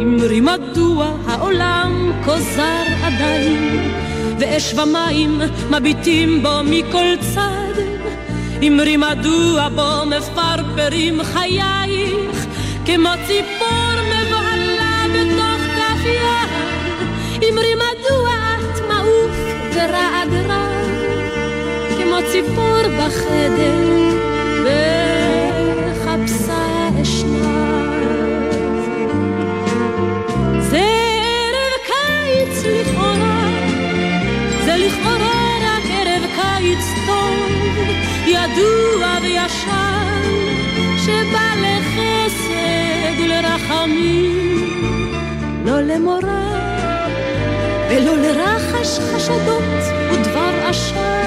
אמרי 0.03 0.41
מדוע 0.41 1.11
העולם 1.27 2.11
כה 2.25 2.39
זר 2.39 2.83
עדיין, 3.03 3.91
ואש 4.39 4.73
ומים 4.73 5.41
מביטים 5.69 6.43
בו 6.43 6.49
מכל 6.63 7.05
צד. 7.33 7.73
אמרי 8.67 8.97
מדוע 8.97 9.69
בו 9.75 10.05
מפרפרים 10.05 11.23
חייך, 11.23 12.45
כמו 12.85 13.09
ציפור 13.27 13.93
מבוהלה 14.05 15.03
בתוך 15.13 15.61
כף 15.75 16.05
יד. 16.05 16.49
אמרי 17.49 17.75
מדוע 17.75 18.29
את 18.59 18.79
מעוף 18.87 19.37
ורעד 19.75 20.33
רב, 20.49 20.87
כמו 21.97 22.17
ציפור 22.31 22.81
בחדר, 22.99 24.09
וחפשה 24.63 26.62
ידוע 38.27 39.17
וישן, 39.21 40.21
שבא 40.97 41.49
לחסד 41.61 43.19
ולרחמים, 43.23 45.13
לא 45.65 45.81
למורא 45.81 46.43
ולא 47.89 48.17
לרחש 48.17 48.99
חשדות 48.99 49.83
ודבר 50.11 50.67
עשן, 50.69 51.22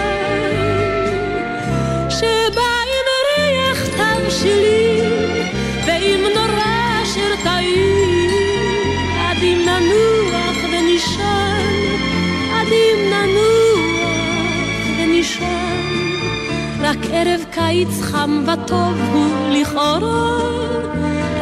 רק 16.97 17.11
ערב 17.13 17.45
קיץ 17.51 18.01
חם 18.03 18.45
וטוב 18.45 18.95
הוא 19.13 19.51
לכאורה, 19.51 20.39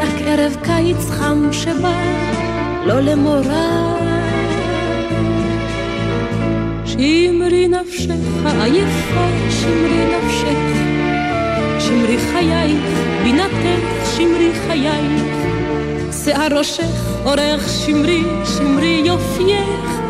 רק 0.01 0.21
ערב 0.25 0.57
קיץ 0.63 1.09
חם 1.09 1.49
שבא 1.51 2.01
לא 2.85 2.99
למורא. 2.99 3.95
שמרי 6.85 7.67
נפשך 7.67 8.45
העייפה, 8.45 9.27
שמרי 9.49 10.05
נפשך, 10.15 10.59
שמרי 11.79 12.17
חייך, 12.17 12.83
בינתך, 13.23 14.15
שמרי 14.17 14.51
חייך, 14.67 15.21
שיער 16.23 16.57
ראשך, 16.57 17.25
אורך 17.25 17.69
שמרי, 17.69 18.23
שמרי 18.57 19.01
יופייך, 19.05 20.01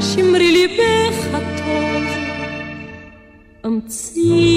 שמרי 0.00 0.52
ליבך 0.52 1.26
הטוב. 1.32 1.90
המציאו 3.64 4.49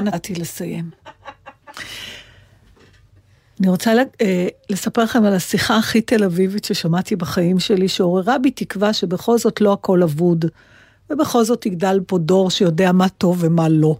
לה 0.00 0.10
נתתי 0.10 0.34
לסיים. 0.34 0.90
אני 3.60 3.68
רוצה 3.68 3.92
אה, 4.20 4.48
לספר 4.70 5.02
לכם 5.02 5.24
על 5.24 5.34
השיחה 5.34 5.76
הכי 5.76 6.00
תל 6.00 6.24
אביבית 6.24 6.64
ששמעתי 6.64 7.16
בחיים 7.16 7.58
שלי, 7.58 7.88
שעוררה 7.88 8.38
בי 8.38 8.50
תקווה 8.50 8.92
שבכל 8.92 9.38
זאת 9.38 9.60
לא 9.60 9.72
הכל 9.72 10.02
אבוד, 10.02 10.44
ובכל 11.10 11.44
זאת 11.44 11.66
יגדל 11.66 12.00
פה 12.06 12.18
דור 12.18 12.50
שיודע 12.50 12.92
מה 12.92 13.08
טוב 13.08 13.36
ומה 13.40 13.68
לא. 13.68 13.96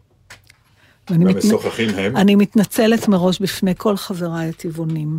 ואני 1.11 1.25
מתנ- 1.25 1.95
הם? 1.97 2.17
אני 2.17 2.35
מתנצלת 2.35 3.09
מראש 3.09 3.39
בפני 3.39 3.75
כל 3.77 3.97
חבריי 3.97 4.49
הטבעונים. 4.49 5.19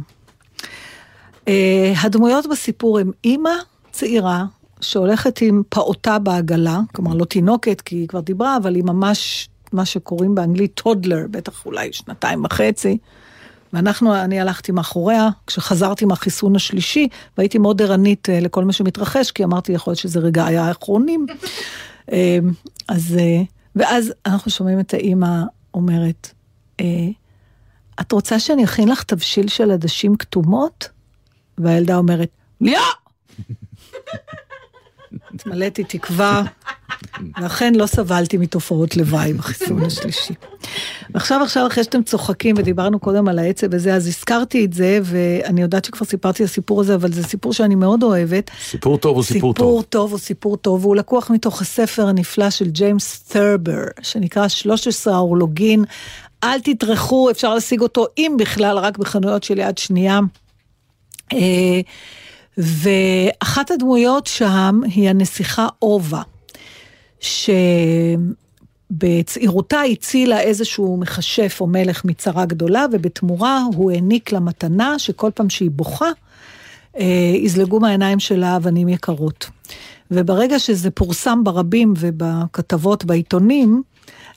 אה, 1.47 1.93
הדמויות 2.01 2.47
בסיפור 2.47 2.99
הם 2.99 3.11
אימא 3.23 3.53
צעירה 3.91 4.45
שהולכת 4.81 5.41
עם 5.41 5.61
פעוטה 5.69 6.19
בעגלה, 6.19 6.79
כלומר 6.95 7.13
לא 7.13 7.25
תינוקת 7.25 7.81
כי 7.81 7.95
היא 7.95 8.07
כבר 8.07 8.19
דיברה, 8.19 8.57
אבל 8.57 8.75
היא 8.75 8.83
ממש 8.83 9.48
מה 9.73 9.85
שקוראים 9.85 10.35
באנגלית 10.35 10.73
טודלר, 10.73 11.25
בטח 11.31 11.65
אולי 11.65 11.93
שנתיים 11.93 12.45
וחצי, 12.45 12.97
ואנחנו, 13.73 14.15
אני 14.15 14.39
הלכתי 14.39 14.71
מאחוריה, 14.71 15.29
כשחזרתי 15.47 16.05
מהחיסון 16.05 16.55
השלישי, 16.55 17.07
והייתי 17.37 17.57
מאוד 17.57 17.81
ערנית 17.81 18.29
אה, 18.29 18.39
לכל 18.39 18.65
מה 18.65 18.73
שמתרחש, 18.73 19.31
כי 19.31 19.43
אמרתי, 19.43 19.71
יכול 19.71 19.91
להיות 19.91 19.99
שזה 19.99 20.19
רגעי 20.19 20.57
האחרונים. 20.57 21.25
אה, 22.11 22.37
אז, 22.87 23.17
אה, 23.19 23.41
ואז 23.75 24.13
אנחנו 24.25 24.51
שומעים 24.51 24.79
את 24.79 24.93
האימא 24.93 25.43
אומרת, 25.73 26.33
את 28.01 28.11
רוצה 28.11 28.39
שאני 28.39 28.63
אכין 28.63 28.87
לך 28.87 29.03
תבשיל 29.03 29.47
של 29.47 29.71
עדשים 29.71 30.15
כתומות? 30.15 30.89
והילדה 31.57 31.95
אומרת, 31.95 32.29
לא! 32.61 32.81
התמלאתי 35.33 35.83
תקווה, 35.83 36.43
ואכן 37.41 37.75
לא 37.75 37.85
סבלתי 37.85 38.37
מתופעות 38.37 38.97
לוואי 38.97 39.33
בחיסון 39.33 39.83
השלישי. 39.83 40.33
ועכשיו, 41.13 41.41
עכשיו, 41.43 41.67
אחרי 41.67 41.83
שאתם 41.83 42.03
צוחקים, 42.03 42.55
ודיברנו 42.57 42.99
קודם 42.99 43.27
על 43.27 43.39
העצב 43.39 43.67
וזה, 43.71 43.93
אז 43.93 44.07
הזכרתי 44.07 44.65
את 44.65 44.73
זה, 44.73 44.99
ואני 45.03 45.61
יודעת 45.61 45.85
שכבר 45.85 46.05
סיפרתי 46.05 46.43
את 46.43 46.49
הסיפור 46.49 46.81
הזה, 46.81 46.95
אבל 46.95 47.11
זה 47.11 47.23
סיפור 47.23 47.53
שאני 47.53 47.75
מאוד 47.75 48.03
אוהבת. 48.03 48.51
סיפור 48.63 48.97
טוב 48.97 49.15
הוא 49.15 49.23
סיפור 49.23 49.53
טוב. 49.53 49.67
סיפור 49.67 49.83
טוב 49.83 50.11
הוא 50.11 50.19
סיפור 50.19 50.57
טוב, 50.57 50.85
והוא 50.85 50.95
לקוח 50.95 51.29
מתוך 51.29 51.61
הספר 51.61 52.07
הנפלא 52.07 52.49
של 52.49 52.69
ג'יימס 52.69 53.23
ת'רבר, 53.23 53.83
שנקרא 54.01 54.47
13 54.47 55.15
האורלוגין. 55.15 55.83
אל 56.43 56.59
תטרחו, 56.59 57.31
אפשר 57.31 57.53
להשיג 57.53 57.81
אותו, 57.81 58.05
אם 58.17 58.35
בכלל, 58.39 58.77
רק 58.77 58.97
בחנויות 58.97 59.43
של 59.43 59.59
יד 59.59 59.77
שנייה. 59.77 60.19
אה, 61.33 61.81
ואחת 62.57 63.71
הדמויות 63.71 64.27
שם 64.27 64.79
היא 64.83 65.09
הנסיכה 65.09 65.67
אובה, 65.81 66.21
שבצעירותה 68.89 69.81
הצילה 69.81 70.41
איזשהו 70.41 70.97
מכשף 70.97 71.57
או 71.61 71.67
מלך 71.67 72.05
מצרה 72.05 72.45
גדולה, 72.45 72.85
ובתמורה 72.91 73.63
הוא 73.75 73.91
העניק 73.91 74.31
לה 74.31 74.39
מתנה 74.39 74.99
שכל 74.99 75.31
פעם 75.35 75.49
שהיא 75.49 75.71
בוכה, 75.71 76.09
אה, 76.99 77.33
יזלגו 77.35 77.79
מהעיניים 77.79 78.19
שלה 78.19 78.55
אבנים 78.55 78.89
יקרות. 78.89 79.49
וברגע 80.11 80.59
שזה 80.59 80.91
פורסם 80.91 81.43
ברבים 81.43 81.93
ובכתבות 81.99 83.05
בעיתונים, 83.05 83.83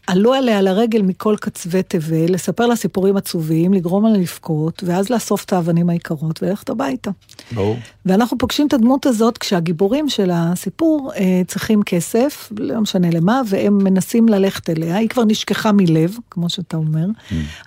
עלו 0.07 0.35
עליה 0.35 0.63
לרגל 0.63 1.03
מכל 1.03 1.37
קצווי 1.41 1.83
תבל, 1.83 2.35
לספר 2.35 2.67
לה 2.67 2.77
סיפורים 2.77 3.17
עצובים, 3.17 3.75
לגרום 3.75 4.07
לה 4.07 4.13
לבכות, 4.13 4.85
ואז 4.87 5.11
לאסוף 5.11 5.45
את 5.45 5.53
האבנים 5.53 5.91
היקרות 5.91 6.43
וללכת 6.43 6.71
הביתה. 6.71 7.11
ברור. 7.53 7.77
ואנחנו 8.07 8.39
פוגשים 8.39 8.67
את 8.67 8.73
הדמות 8.73 9.07
הזאת 9.07 9.39
כשהגיבורים 9.39 10.09
של 10.09 10.31
הסיפור 10.33 11.13
אה, 11.17 11.43
צריכים 11.47 11.83
כסף, 11.83 12.53
לא 12.59 12.81
משנה 12.81 13.11
למה, 13.11 13.43
והם 13.49 13.79
מנסים 13.85 14.29
ללכת 14.29 14.71
אליה, 14.71 14.97
היא 14.97 15.09
כבר 15.09 15.25
נשכחה 15.25 15.73
מלב, 15.73 16.17
כמו 16.31 16.51
שאתה 16.51 16.77
אומר, 16.77 17.07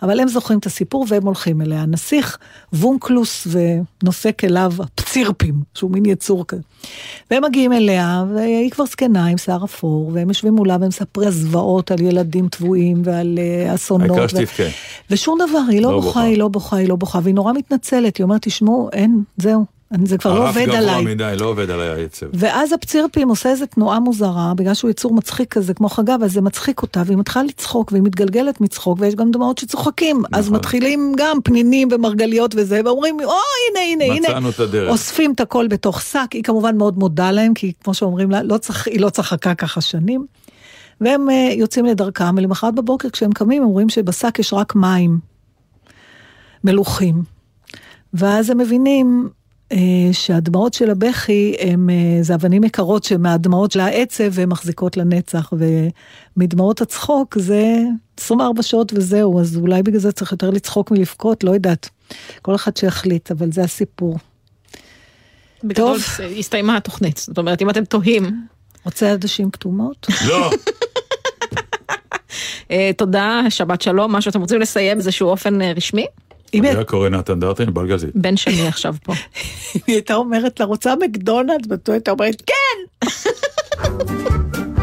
אבל 0.02 0.20
הם 0.20 0.28
זוכרים 0.28 0.60
את 0.60 0.66
הסיפור 0.66 1.06
והם 1.10 1.26
הולכים 1.26 1.62
אליה. 1.62 1.82
הנסיך 1.82 2.38
וונקלוס 2.74 3.48
ונושא 3.52 4.30
כליו 4.40 4.74
הפצירפים, 4.80 5.56
שהוא 5.74 5.92
מין 5.92 6.06
יצור 6.06 6.46
כזה. 6.48 6.62
והם 7.32 7.44
מגיעים 7.44 7.74
אליה, 7.74 8.24
והיא 8.34 8.72
כבר 8.72 8.86
זקנה 8.86 9.26
עם 9.26 9.38
שיער 9.38 9.66
אפור, 9.66 10.12
והם 10.14 10.30
יושבים 10.30 10.54
מולה 10.54 10.78
ומספרי 10.82 11.32
זוועות 11.32 11.92
על 11.92 12.02
ילדים 12.02 12.25
טבועים 12.52 13.02
ועל 13.06 13.40
אה, 13.42 13.76
אסונות. 13.76 14.10
העיקר 14.10 14.26
ו- 14.26 14.30
שתבכה. 14.30 14.64
ושום 15.10 15.40
דבר, 15.50 15.60
היא 15.70 15.82
לא, 15.82 15.92
לא 15.92 15.96
בוכה, 15.96 16.08
בוכה. 16.08 16.22
היא 16.22 16.38
לא 16.38 16.48
בוכה, 16.48 16.78
היא 16.78 16.90
לא 16.90 16.96
בוכה, 16.96 17.20
והיא 17.24 17.36
נורא 17.36 17.54
מתנצלת, 17.54 18.18
היא 18.18 18.24
אומרת, 18.24 18.42
תשמעו, 18.42 18.90
אין, 18.94 19.24
זהו, 19.38 19.66
זה 20.06 20.18
כבר 20.18 20.34
לא 20.34 20.44
הרף 20.44 20.56
עובד 20.56 20.68
גבוה 20.68 20.78
עליי. 20.78 21.04
מדי, 21.06 21.34
לא 21.38 21.46
עובד 21.46 21.70
עליי 21.70 21.88
העצב. 21.90 22.26
ואז 22.34 22.74
הפצירפים 22.74 23.30
עושה 23.30 23.50
איזו 23.50 23.66
תנועה 23.66 24.00
מוזרה, 24.00 24.54
בגלל 24.56 24.74
שהוא 24.74 24.92
יצור 24.92 25.14
מצחיק 25.14 25.54
כזה, 25.54 25.74
כמו 25.74 25.90
חגב, 25.90 26.20
אז 26.24 26.34
זה 26.34 26.42
מצחיק 26.42 26.82
אותה, 26.82 27.04
והיא 27.06 27.18
מתחילה 27.18 27.46
לצחוק, 27.46 27.92
והיא 27.92 28.04
מתגלגלת 28.04 28.62
מצחוק, 28.62 28.98
ויש 29.02 29.16
גם 29.16 29.32
דמעות 29.32 29.58
שצוחקים. 29.58 30.22
אז 30.34 30.46
נכון. 30.46 30.58
מתחילים 30.58 31.14
גם 31.18 31.38
פנינים 31.44 31.88
ומרגליות 31.92 32.56
וזה, 32.58 32.82
ואומרים, 32.86 33.18
או, 33.24 33.32
הנה, 33.32 33.80
הנה, 33.92 34.14
הנה. 34.14 34.30
מצאנו 34.30 34.50
את 34.50 34.60
הדרך. 34.60 34.92
אוספים 34.92 35.32
את 35.32 35.40
הכל 35.40 35.68
בתוך 35.68 36.02
שק, 36.02 36.28
היא 36.34 36.44
כמובן 36.44 36.78
מאוד 36.78 36.98
מודה 36.98 37.32
להם, 37.32 37.54
כי 37.54 37.72
כמו 37.84 37.94
שאומרים 37.94 38.32
לה, 38.32 38.44
לא 38.44 38.58
צח... 38.58 38.88
היא 38.88 39.00
לא 39.00 39.10
צחקה 39.10 39.56
ככה 39.56 39.82
שנים. 39.82 40.26
והם 41.02 41.30
אה, 41.30 41.50
יוצאים 41.56 41.86
לדרכם, 41.86 42.36
ולמחרת 42.38 42.76
בבוקר 42.76 43.10
כשהם 43.10 43.32
קמים, 43.32 43.64
הם 43.64 43.70
רואים 43.70 43.90
שבשק 43.90 44.40
יש 44.40 44.54
רק 44.54 44.76
מים 44.76 45.20
מלוכים. 46.64 47.24
ואז 48.14 48.50
הם 48.50 48.58
מבינים 48.58 49.30
אה, 49.72 49.78
שהדמעות 50.12 50.74
של 50.74 50.90
הבכי 50.90 51.56
הם, 51.60 51.90
אה, 51.90 52.24
זה 52.24 52.36
אבנים 52.36 52.64
יקרות 52.64 53.04
שמהדמעות 53.04 53.72
של 53.72 53.80
העצב 53.80 54.24
והן 54.32 54.50
מחזיקות 54.50 54.98
לנצח, 54.98 55.54
ומדמעות 56.38 56.82
הצחוק 56.82 57.38
זה 57.40 57.78
24 58.20 58.64
שעות 58.64 58.94
וזהו, 58.96 59.40
אז 59.40 59.58
אולי 59.58 59.84
בגלל 59.84 60.00
זה 60.00 60.12
צריך 60.12 60.32
יותר 60.32 60.50
לצחוק 60.50 60.92
מלבכות, 60.92 61.44
לא 61.44 61.52
יודעת. 61.52 61.90
כל 62.42 62.56
אחד 62.56 62.78
שיחליט, 62.78 63.32
אבל 63.32 63.52
זה 63.52 63.64
הסיפור. 63.64 64.18
בגדול 65.64 65.98
טוב. 65.98 66.26
הסתיימה 66.40 66.78
התוכנית, 66.78 67.18
זאת 67.18 67.38
אומרת, 67.38 67.62
אם 67.62 67.70
אתם 67.70 67.86
תוהים, 67.86 68.46
רוצה 68.86 69.12
עדשים 69.12 69.52
כתומות? 69.52 70.08
לא, 70.28 70.50
אה, 72.72 72.92
תודה, 72.98 73.42
שבת 73.50 73.82
שלום, 73.82 74.12
מה 74.12 74.22
שאתם 74.22 74.42
רוצים 74.42 74.62
לסיים 74.62 74.98
באיזשהו 74.98 75.30
אופן 75.30 75.62
אה, 75.62 75.72
רשמי? 75.76 76.06
אם 76.54 76.64
היא 76.64 76.72
היה 76.72 76.84
קורא 76.84 77.10
נתן 77.10 77.40
דרטן 77.40 77.74
בלגזית. 77.74 78.16
בן 78.16 78.38
שני 78.38 78.68
עכשיו 78.68 78.96
פה. 79.04 79.14
אם 79.14 79.82
היא 79.88 79.96
הייתה 79.96 80.16
אומרת 80.16 80.60
לה, 80.60 80.66
רוצה 80.66 80.94
מקדונלדס, 80.96 81.68
ואתה 81.70 81.92
הייתה 81.92 82.12
אומרת, 82.12 82.44
כן! 82.46 83.08